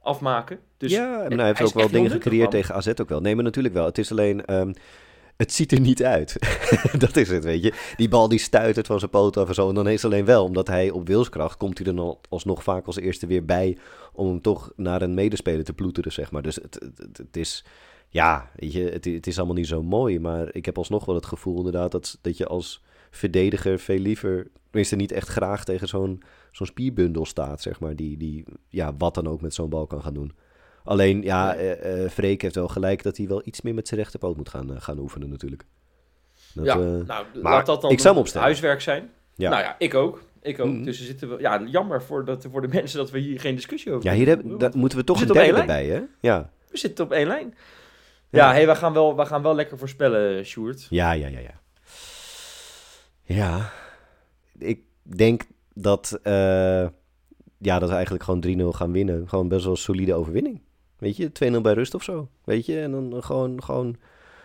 afmaken. 0.00 0.58
Dus 0.76 0.90
ja, 0.92 1.08
maar 1.18 1.30
eh, 1.30 1.36
hij 1.36 1.46
heeft 1.46 1.62
ook 1.62 1.74
wel 1.74 1.88
dingen 1.90 2.10
gecreëerd 2.10 2.50
tegen 2.50 2.74
AZ 2.74 2.88
ook 3.00 3.08
wel. 3.08 3.20
Nee, 3.20 3.34
maar 3.34 3.44
natuurlijk 3.44 3.74
wel. 3.74 3.84
Het 3.84 3.98
is 3.98 4.10
alleen, 4.10 4.44
ehm, 4.44 4.72
het 5.42 5.52
ziet 5.52 5.72
er 5.72 5.80
niet 5.80 6.02
uit. 6.02 6.36
dat 6.98 7.16
is 7.16 7.28
het, 7.28 7.44
weet 7.44 7.62
je. 7.62 7.72
Die 7.96 8.08
bal 8.08 8.28
die 8.28 8.38
stuitert 8.38 8.86
van 8.86 8.98
zijn 8.98 9.10
poot 9.10 9.36
en 9.36 9.54
zo. 9.54 9.68
En 9.68 9.74
dan 9.74 9.88
is 9.88 10.02
het 10.02 10.12
alleen 10.12 10.24
wel, 10.24 10.44
omdat 10.44 10.66
hij 10.66 10.90
op 10.90 11.06
wilskracht 11.06 11.56
komt 11.56 11.78
hij 11.78 11.86
er 11.86 11.96
dan 11.96 12.18
alsnog 12.28 12.62
vaak 12.62 12.86
als 12.86 12.96
eerste 12.96 13.26
weer 13.26 13.44
bij 13.44 13.78
om 14.12 14.28
hem 14.28 14.40
toch 14.40 14.72
naar 14.76 15.02
een 15.02 15.14
medespeler 15.14 15.64
te 15.64 15.72
ploeteren, 15.72 16.12
zeg 16.12 16.30
maar. 16.30 16.42
Dus 16.42 16.54
het, 16.54 16.74
het, 16.74 16.98
het, 16.98 17.18
het 17.18 17.36
is, 17.36 17.64
ja, 18.08 18.50
weet 18.56 18.72
je, 18.72 18.82
het, 18.82 19.04
het 19.04 19.26
is 19.26 19.36
allemaal 19.36 19.56
niet 19.56 19.66
zo 19.66 19.82
mooi. 19.82 20.20
Maar 20.20 20.54
ik 20.54 20.64
heb 20.64 20.78
alsnog 20.78 21.04
wel 21.04 21.14
het 21.14 21.26
gevoel 21.26 21.56
inderdaad 21.56 21.90
dat, 21.90 22.18
dat 22.20 22.36
je 22.36 22.46
als 22.46 22.82
verdediger 23.10 23.78
veel 23.78 23.98
liever, 23.98 24.50
tenminste 24.64 24.96
niet 24.96 25.12
echt 25.12 25.28
graag 25.28 25.64
tegen 25.64 25.88
zo'n 25.88 26.22
zo'n 26.50 26.66
spierbundel 26.66 27.26
staat, 27.26 27.62
zeg 27.62 27.80
maar. 27.80 27.96
Die, 27.96 28.16
die 28.16 28.44
ja, 28.68 28.94
wat 28.98 29.14
dan 29.14 29.28
ook 29.28 29.40
met 29.40 29.54
zo'n 29.54 29.68
bal 29.68 29.86
kan 29.86 30.02
gaan 30.02 30.14
doen. 30.14 30.32
Alleen, 30.84 31.22
ja, 31.22 31.54
eh, 31.54 32.08
Freek 32.10 32.42
heeft 32.42 32.54
wel 32.54 32.68
gelijk 32.68 33.02
dat 33.02 33.16
hij 33.16 33.28
wel 33.28 33.42
iets 33.44 33.60
meer 33.60 33.74
met 33.74 33.88
zijn 33.88 34.00
rechterpoot 34.00 34.36
moet 34.36 34.48
gaan, 34.48 34.74
eh, 34.74 34.80
gaan 34.80 34.98
oefenen 34.98 35.28
natuurlijk. 35.28 35.64
Dat, 36.54 36.64
ja, 36.64 36.76
nou, 36.76 37.26
laat 37.32 37.66
dat 37.66 37.80
dan 37.80 37.90
ik 37.90 37.98
zou 38.00 38.12
hem 38.12 38.22
opstellen. 38.22 38.46
huiswerk 38.46 38.80
zijn. 38.80 39.10
ja. 39.34 39.50
Nou 39.50 39.62
ja, 39.62 39.74
ik 39.78 39.94
ook. 39.94 40.22
Ik 40.42 40.60
ook. 40.60 40.72
Mhm. 40.72 40.82
Dus 40.82 40.98
er 40.98 41.04
zitten 41.04 41.28
we, 41.28 41.40
ja, 41.40 41.62
jammer 41.66 42.02
voor, 42.02 42.24
dat, 42.24 42.46
voor 42.50 42.60
de 42.60 42.68
mensen 42.78 42.98
dat 42.98 43.10
we 43.10 43.18
hier 43.18 43.40
geen 43.40 43.54
discussie 43.54 43.92
over 43.92 44.10
ja, 44.10 44.16
hier 44.16 44.26
hebben. 44.26 44.58
daar 44.58 44.70
moeten 44.76 44.98
we 44.98 45.04
toch 45.04 45.20
We 45.20 45.26
een 45.26 45.32
derde 45.32 45.64
bij, 45.64 45.86
hè? 45.86 46.00
Ja, 46.20 46.50
We 46.70 46.78
zitten 46.78 47.04
op 47.04 47.12
één 47.12 47.26
lijn. 47.26 47.54
Ja. 48.28 48.38
Ja, 48.38 48.52
hey, 48.52 48.66
we, 48.66 48.74
gaan 48.74 48.92
wel, 48.92 49.16
we 49.16 49.26
gaan 49.26 49.42
wel 49.42 49.54
lekker 49.54 49.78
voorspellen, 49.78 50.44
Sjoerd. 50.44 50.86
ja, 50.90 51.12
ja, 51.12 51.28
ja. 51.28 51.38
Ja, 51.38 51.60
ja. 53.22 53.72
ik 54.58 54.80
denk 55.02 55.42
dat, 55.74 56.18
ja, 57.58 57.78
dat 57.78 57.88
we 57.88 57.94
eigenlijk 57.94 58.24
gewoon 58.24 58.72
3-0 58.72 58.76
gaan 58.76 58.92
winnen. 58.92 59.28
Gewoon 59.28 59.48
best 59.48 59.62
wel 59.62 59.72
een 59.72 59.78
solide 59.78 60.14
overwinning. 60.14 60.60
Weet 61.02 61.16
je, 61.16 61.30
2-0 61.58 61.60
bij 61.60 61.72
rust 61.72 61.94
of 61.94 62.02
zo. 62.02 62.28
Weet 62.44 62.66
je, 62.66 62.80
en 62.80 62.90
dan 62.90 63.22
gewoon, 63.24 63.62
gewoon 63.62 63.96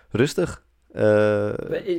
rustig. 0.09 0.65
Eh, 0.91 1.53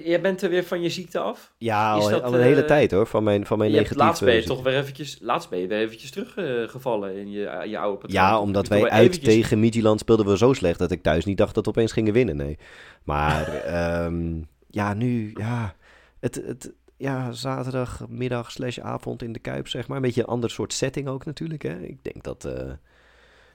Jij 0.04 0.20
bent 0.20 0.42
er 0.42 0.50
weer 0.50 0.64
van 0.64 0.82
je 0.82 0.88
ziekte 0.88 1.18
af? 1.18 1.54
ja, 1.58 1.92
al, 1.92 2.08
dat, 2.10 2.22
al 2.22 2.34
een 2.34 2.40
hele 2.40 2.60
eh, 2.60 2.66
tijd 2.66 2.90
hoor, 2.90 3.06
van 3.06 3.24
mijn, 3.24 3.46
van 3.46 3.58
mijn 3.58 3.70
negatieve... 3.70 4.02
laatst 4.02 4.24
ben 4.24 4.34
je 4.34 4.40
ziekte. 4.40 4.54
toch 4.54 4.64
weer 4.64 4.76
eventjes, 4.78 5.18
laatst 5.20 5.50
ben 5.50 5.58
je 5.58 5.66
weer 5.66 5.78
eventjes 5.78 6.10
teruggevallen 6.10 7.16
in 7.16 7.30
je, 7.30 7.64
je 7.68 7.78
oude 7.78 7.98
patroon. 7.98 8.22
Ja, 8.22 8.40
omdat 8.40 8.68
wij 8.68 8.90
uit 8.90 9.02
eventjes- 9.02 9.34
tegen 9.34 9.60
Midtjylland 9.60 10.00
speelden 10.00 10.26
we 10.26 10.36
zo 10.36 10.52
slecht 10.52 10.78
dat 10.78 10.90
ik 10.90 11.02
thuis 11.02 11.24
niet 11.24 11.38
dacht 11.38 11.54
dat 11.54 11.64
we 11.64 11.70
opeens 11.70 11.92
gingen 11.92 12.12
winnen. 12.12 12.36
Nee. 12.36 12.58
Maar 13.04 13.54
ehm, 13.76 14.40
ja, 14.70 14.94
nu, 14.94 15.30
ja, 15.34 15.74
het, 16.20 16.34
het, 16.46 16.72
ja, 16.96 17.32
zaterdagmiddag 17.32 18.50
slash 18.50 18.78
avond 18.78 19.22
in 19.22 19.32
de 19.32 19.38
Kuip, 19.38 19.68
zeg 19.68 19.88
maar. 19.88 19.96
Een 19.96 20.02
beetje 20.02 20.20
een 20.20 20.26
ander 20.26 20.50
soort 20.50 20.72
setting 20.72 21.08
ook 21.08 21.24
natuurlijk. 21.24 21.62
Hè. 21.62 21.78
Ik 21.78 21.98
denk 22.02 22.24
dat, 22.24 22.44
eh, 22.44 22.72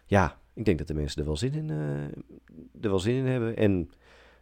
ja, 0.06 0.38
ik 0.54 0.66
denk 0.66 0.78
dat 0.78 0.88
de 0.88 0.94
mensen 0.94 1.20
er 1.20 1.28
wel 1.28 1.38
zin 1.38 1.54
in, 1.54 1.70
eh, 1.70 2.84
er 2.84 2.90
wel 2.90 3.00
zin 3.00 3.16
in 3.16 3.26
hebben. 3.26 3.58
En 3.58 3.90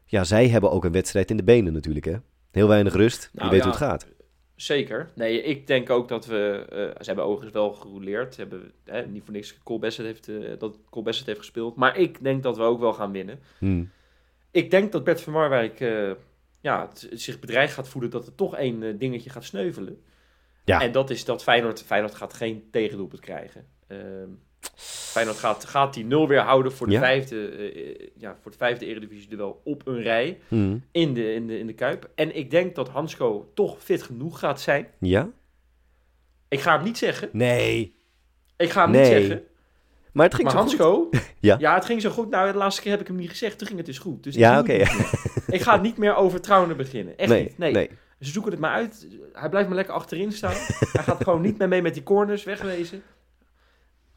ja, 0.05 0.23
zij 0.23 0.47
hebben 0.47 0.71
ook 0.71 0.85
een 0.85 0.91
wedstrijd 0.91 1.29
in 1.29 1.37
de 1.37 1.43
benen 1.43 1.73
natuurlijk, 1.73 2.05
hè. 2.05 2.15
Heel 2.51 2.67
weinig 2.67 2.93
rust. 2.93 3.29
Je 3.31 3.39
Nou 3.39 3.49
weet 3.51 3.59
ja, 3.59 3.65
hoe 3.65 3.73
het 3.73 3.83
gaat. 3.83 4.07
Zeker. 4.55 5.09
Nee, 5.15 5.43
ik 5.43 5.67
denk 5.67 5.89
ook 5.89 6.07
dat 6.07 6.25
we... 6.25 6.65
eh, 6.69 6.77
ze 6.77 7.05
hebben 7.05 7.25
overigens 7.25 7.53
wel 7.53 7.73
gerouleerd. 7.73 8.33
Ze 8.33 8.41
hebben 8.41 8.71
hè, 8.85 9.05
niet 9.05 9.23
voor 9.23 9.33
niks 9.33 9.57
Cole 9.63 9.79
Bassett 9.79 10.07
heeft, 10.07 10.27
eh, 10.27 10.59
dat 10.59 10.77
Cole 10.89 11.05
Bassett 11.05 11.27
heeft 11.27 11.39
gespeeld. 11.39 11.75
Maar 11.75 11.97
ik 11.97 12.23
denk 12.23 12.43
dat 12.43 12.57
we 12.57 12.63
ook 12.63 12.79
wel 12.79 12.93
gaan 12.93 13.11
winnen. 13.11 13.39
Hm. 13.57 13.83
Ik 14.51 14.71
denk 14.71 14.91
dat 14.91 15.03
Bert 15.03 15.21
van 15.21 15.33
Marwijk 15.33 15.79
ja, 16.59 16.87
het, 16.87 17.07
het 17.09 17.21
zich 17.21 17.39
bedreigd 17.39 17.73
gaat 17.73 17.87
voelen 17.87 18.11
dat 18.11 18.27
er 18.27 18.35
toch 18.35 18.55
één 18.55 18.97
dingetje 18.97 19.29
gaat 19.29 19.43
sneuvelen. 19.43 20.01
Ja. 20.65 20.81
En 20.81 20.91
dat 20.91 21.09
is 21.09 21.25
dat 21.25 21.43
Feyenoord, 21.43 21.83
Feyenoord 21.83 22.15
gaat 22.15 22.33
geen 22.33 22.67
tegendoelpunt 22.71 23.21
krijgen. 23.21 23.65
Feyenoord 24.75 25.37
gaat, 25.37 25.65
gaat 25.65 25.93
die 25.93 26.05
nul 26.05 26.27
weer 26.27 26.39
houden 26.39 26.71
voor 26.71 26.87
de, 26.87 26.93
Ja. 26.93 26.99
vijfde, 26.99 27.47
eh, 27.49 28.07
ja, 28.17 28.35
voor 28.41 28.51
het 28.51 28.59
vijfde 28.59 28.85
eredivisie 28.85 29.29
duel 29.29 29.61
op 29.63 29.87
een 29.87 30.01
rij 30.01 30.39
Hm. 30.47 30.77
in 30.91 31.13
de, 31.13 31.33
in, 31.33 31.47
de, 31.47 31.59
in 31.59 31.67
de 31.67 31.73
Kuip. 31.73 32.09
En 32.15 32.35
ik 32.35 32.51
denk 32.51 32.75
dat 32.75 32.89
Hansko 32.89 33.51
toch 33.53 33.83
fit 33.83 34.03
genoeg 34.03 34.39
gaat 34.39 34.61
zijn. 34.61 34.87
Ja? 34.99 35.29
Ik 36.47 36.59
ga 36.59 36.73
het 36.75 36.83
niet 36.83 36.97
zeggen. 36.97 37.29
Nee. 37.31 37.95
Ik 38.57 38.69
ga 38.69 38.81
het 38.81 38.91
Nee. 38.91 39.01
niet 39.01 39.11
zeggen. 39.11 39.43
Maar 40.11 40.25
het 40.25 40.35
ging 40.35 40.47
Maar 40.53 40.57
zo 40.69 40.77
goed. 40.77 40.77
Hansko, 40.79 41.09
Ja. 41.39 41.55
ja, 41.59 41.75
het 41.75 41.85
ging 41.85 42.01
zo 42.01 42.09
goed. 42.09 42.29
Nou, 42.29 42.51
de 42.51 42.57
laatste 42.57 42.81
keer 42.81 42.91
heb 42.91 43.01
ik 43.01 43.07
hem 43.07 43.15
niet 43.15 43.29
gezegd. 43.29 43.57
Toen 43.57 43.67
ging 43.67 43.79
het 43.79 43.87
dus 43.87 43.99
goed. 43.99 44.23
Dus 44.23 44.35
Ja, 44.35 44.53
ik 44.53 44.59
oké. 44.59 44.73
Ik 45.55 45.61
ga 45.61 45.73
het 45.73 45.81
niet 45.81 45.97
meer 45.97 46.15
over 46.15 46.41
Trouwen 46.41 46.77
beginnen. 46.77 47.17
Echt 47.17 47.29
nee, 47.29 47.43
niet. 47.43 47.57
Nee. 47.57 47.71
nee. 47.73 47.89
Ze 48.19 48.31
zoeken 48.31 48.51
het 48.51 48.59
maar 48.59 48.73
uit. 48.73 49.07
Hij 49.33 49.49
blijft 49.49 49.67
maar 49.67 49.77
lekker 49.77 49.93
achterin 49.95 50.31
staan. 50.31 50.53
Hij 50.91 51.03
gaat 51.03 51.23
gewoon 51.23 51.41
niet 51.41 51.57
meer 51.57 51.67
mee 51.67 51.81
met 51.81 51.93
die 51.93 52.03
corners 52.03 52.43
wegwezen. 52.43 53.03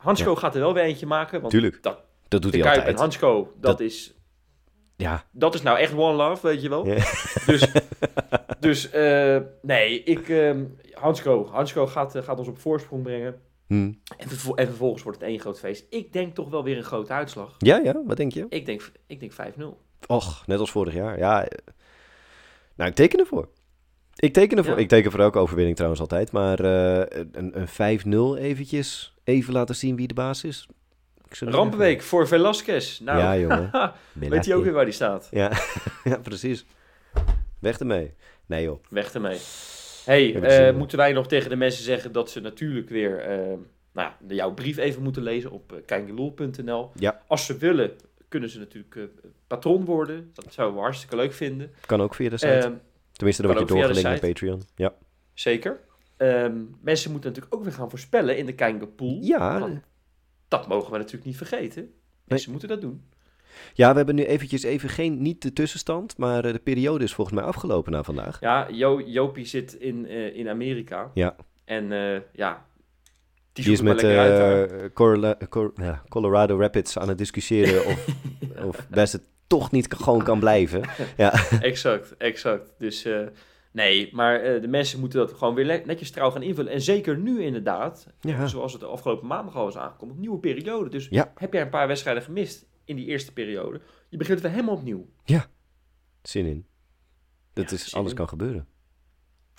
Hansko 0.04 0.34
gaat 0.34 0.54
er 0.54 0.60
wel 0.60 0.74
weer 0.74 0.82
eentje 0.82 1.06
maken. 1.06 1.40
Want 1.40 1.52
Tuurlijk. 1.52 1.82
dat, 1.82 1.98
Dat 2.28 2.42
doet 2.42 2.52
hij 2.52 2.60
Kuip 2.60 2.76
altijd. 2.76 2.94
en 2.94 3.00
Hansko, 3.00 3.42
dat, 3.42 3.62
Dat- 3.62 3.80
is 3.80 4.14
Ja. 4.96 5.24
Dat 5.32 5.54
is 5.54 5.62
nou 5.62 5.78
echt 5.78 5.92
one 5.94 6.16
love, 6.16 6.46
weet 6.46 6.62
je 6.62 6.68
wel. 6.68 6.86
Ja. 6.86 6.94
Dus, 7.46 7.72
dus 8.60 8.90
eh, 8.90 9.38
nee, 9.62 10.02
ik, 10.02 10.28
ehm 10.28 10.64
Hansko, 10.92 11.46
Hansko 11.46 11.86
gaat, 11.86 12.14
eh, 12.14 12.22
gaat 12.22 12.38
ons 12.38 12.48
op 12.48 12.58
voorsprong 12.58 13.02
brengen. 13.02 13.40
Hm. 13.66 13.92
En, 14.16 14.28
vervol- 14.28 14.56
en 14.56 14.66
vervolgens 14.66 15.02
wordt 15.02 15.20
het 15.20 15.28
één 15.28 15.40
groot 15.40 15.58
feest. 15.58 15.86
Ik 15.90 16.12
denk 16.12 16.34
toch 16.34 16.48
wel 16.50 16.64
weer 16.64 16.76
een 16.76 16.82
grote 16.84 17.12
uitslag. 17.12 17.54
Ja, 17.58 17.76
ja, 17.78 18.02
wat 18.06 18.16
denk 18.16 18.32
je? 18.32 18.46
Ik 18.48 18.66
denk, 18.66 18.90
ik 19.06 19.20
denk 19.20 19.32
5-0. 19.32 19.76
Och, 20.06 20.46
net 20.46 20.58
als 20.58 20.70
vorig 20.70 20.94
jaar. 20.94 21.18
Ja, 21.18 21.44
eh, 21.44 21.58
nou, 22.76 22.90
ik 22.90 22.96
teken 22.96 23.18
ervoor. 23.18 23.48
Ik 24.24 24.32
teken 24.32 24.58
ervoor. 24.58 24.74
Ja. 24.74 24.80
Ik 24.80 24.88
teken 24.88 25.10
voor 25.10 25.20
elke 25.20 25.38
overwinning 25.38 25.76
trouwens 25.76 26.02
altijd. 26.02 26.32
Maar 26.32 26.60
eh, 26.60 27.22
een, 27.32 27.66
een 27.76 28.38
5-0 28.38 28.42
eventjes. 28.42 29.14
Even 29.24 29.52
laten 29.52 29.74
zien 29.74 29.96
wie 29.96 30.06
de 30.06 30.14
baas 30.14 30.44
is. 30.44 30.68
Rampenweek 31.28 32.02
voor 32.02 32.28
Velasquez. 32.28 32.98
Nou, 32.98 33.18
Ja, 33.18 33.38
jongen. 33.38 33.70
weet 34.12 34.46
hij 34.46 34.54
ook 34.54 34.64
weer 34.64 34.72
waar 34.72 34.84
die 34.84 34.94
staat? 34.94 35.28
Ja, 35.30 35.52
ja, 36.04 36.16
precies. 36.16 36.64
Weg 37.58 37.78
ermee. 37.78 38.14
Nee 38.46 38.62
joh. 38.62 38.84
Weg 38.88 39.12
ermee. 39.12 39.38
hey, 40.04 40.34
eh, 40.34 40.76
moeten 40.76 40.98
wij 40.98 41.12
nog 41.12 41.26
tegen 41.26 41.50
de 41.50 41.56
mensen 41.56 41.84
zeggen 41.84 42.12
dat 42.12 42.30
ze 42.30 42.40
natuurlijk 42.40 42.88
weer 42.88 43.18
eh, 43.18 43.56
nou, 43.92 44.10
jouw 44.26 44.52
brief 44.52 44.76
even 44.76 45.02
moeten 45.02 45.22
lezen 45.22 45.50
op 45.50 45.82
kijkeloel.nl. 45.86 46.90
Ja. 46.94 47.20
Als 47.26 47.46
ze 47.46 47.56
willen, 47.56 47.90
kunnen 48.28 48.50
ze 48.50 48.58
natuurlijk 48.58 49.10
patron 49.46 49.84
worden. 49.84 50.30
Dat 50.34 50.52
zouden 50.52 50.76
we 50.76 50.82
hartstikke 50.82 51.16
leuk 51.16 51.32
vinden. 51.32 51.72
Kan 51.86 52.02
ook 52.02 52.14
via 52.14 52.30
de 52.30 52.36
site. 52.36 52.72
Tenminste, 53.16 53.42
dan 53.42 53.50
kan 53.54 53.60
word 53.66 53.68
je 53.78 53.84
doorgelinkt 53.84 54.22
naar 54.22 54.30
Patreon. 54.30 54.62
Ja. 54.76 54.94
zeker. 55.34 55.80
Ehm, 56.16 56.62
mensen 56.80 57.10
moeten 57.10 57.28
natuurlijk 57.30 57.54
ook 57.56 57.64
weer 57.64 57.72
gaan 57.72 57.90
voorspellen 57.90 58.36
in 58.36 58.46
de 58.46 58.54
Kijkeloel. 58.54 59.18
Ja, 59.20 59.58
Want 59.60 59.80
Dat 60.48 60.68
mogen 60.68 60.92
we 60.92 60.96
natuurlijk 60.98 61.24
niet 61.24 61.36
vergeten. 61.36 61.92
Mensen 62.24 62.50
moeten 62.50 62.68
dat 62.68 62.80
doen. 62.80 63.02
ja, 63.74 63.90
we 63.90 63.96
hebben 63.96 64.14
nu 64.14 64.24
eventjes 64.24 64.62
even 64.62 64.88
geen, 64.88 65.22
niet 65.22 65.42
de 65.42 65.52
tussenstand, 65.52 66.16
maar 66.18 66.44
eh, 66.44 66.52
de 66.52 66.58
periode 66.58 67.04
is 67.04 67.14
volgens 67.14 67.36
mij 67.36 67.44
afgelopen 67.46 67.92
na 67.92 68.02
vandaag. 68.02 68.40
Ja, 68.40 68.68
jo 68.70 69.00
Jopie 69.00 69.44
zit 69.46 69.72
in, 69.72 70.06
eh, 70.06 70.36
in 70.36 70.48
Amerika. 70.48 71.10
Ja. 71.14 71.36
En 71.64 71.92
eh, 71.92 72.20
ja, 72.32 72.66
die, 73.52 73.64
Die 73.64 73.72
is 73.72 73.80
met 73.80 74.00
Cor- 74.92 75.72
ja, 75.74 76.02
Colorado 76.08 76.58
Rapids 76.58 76.98
aan 76.98 77.08
het 77.08 77.18
discussiëren 77.18 77.86
of, 77.86 78.06
of 78.68 78.88
best 78.88 79.12
het 79.12 79.22
toch 79.58 79.70
niet 79.70 79.94
gewoon 79.94 80.22
kan 80.24 80.38
blijven. 80.38 80.82
Exact, 81.60 82.16
exact. 82.16 82.74
Dus 82.78 83.04
eh, 83.04 83.26
nee, 83.72 84.08
maar 84.12 84.40
eh, 84.40 84.60
de 84.60 84.68
mensen 84.68 85.00
moeten 85.00 85.18
dat 85.18 85.32
gewoon 85.32 85.54
weer 85.54 85.82
netjes 85.86 86.10
trouw 86.10 86.30
gaan 86.30 86.42
invullen. 86.42 86.72
En 86.72 86.80
zeker 86.80 87.18
nu 87.18 87.42
inderdaad, 87.42 88.06
Ja, 88.20 88.46
zoals 88.46 88.72
het 88.72 88.80
de 88.80 88.86
afgelopen 88.86 89.26
maandag 89.26 89.56
al 89.56 89.68
is 89.68 89.76
aangekomen, 89.76 90.14
een 90.14 90.20
nieuwe 90.20 90.38
periode. 90.38 90.90
Dus 90.90 91.06
Ja. 91.10 91.32
heb 91.34 91.52
jij 91.52 91.62
een 91.62 91.68
paar 91.68 91.86
wedstrijden 91.86 92.22
gemist 92.22 92.66
in 92.84 92.96
die 92.96 93.06
eerste 93.06 93.32
periode, 93.32 93.80
je 94.08 94.16
begint 94.16 94.40
weer 94.40 94.50
helemaal 94.50 94.74
opnieuw. 94.74 95.06
zin 96.22 96.46
in. 96.46 96.66
Dat 97.52 97.70
Ja, 97.70 97.76
is, 97.76 97.94
alles 97.94 98.10
in. 98.10 98.16
kan 98.16 98.28
gebeuren. 98.28 98.66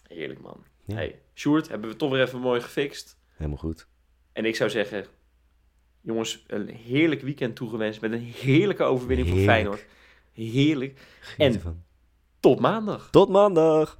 Heerlijk 0.07 0.41
man. 0.41 0.63
Ja. 0.85 0.95
Hey, 0.95 1.21
Sjoerd, 1.33 1.67
hebben 1.67 1.89
we 1.89 1.95
toch 1.95 2.11
weer 2.11 2.21
even 2.21 2.39
mooi 2.39 2.61
gefixt. 2.61 3.17
Helemaal 3.35 3.57
goed. 3.57 3.87
En 4.33 4.45
ik 4.45 4.55
zou 4.55 4.69
zeggen, 4.69 5.05
jongens, 6.05 6.43
een 6.47 6.69
heerlijk 6.85 7.21
weekend 7.21 7.55
toegewenst 7.55 8.01
met 8.01 8.11
een 8.11 8.33
heerlijke 8.41 8.83
overwinning 8.83 9.29
voor. 9.29 9.37
Feyenoord. 9.39 9.85
Heerlijk. 10.33 10.99
Geniet 11.19 11.49
En- 11.49 11.53
ervan. 11.55 11.83
Tot 12.39 12.59
maandag. 12.59 13.07
Tot 13.11 13.29
maandag! 13.29 13.97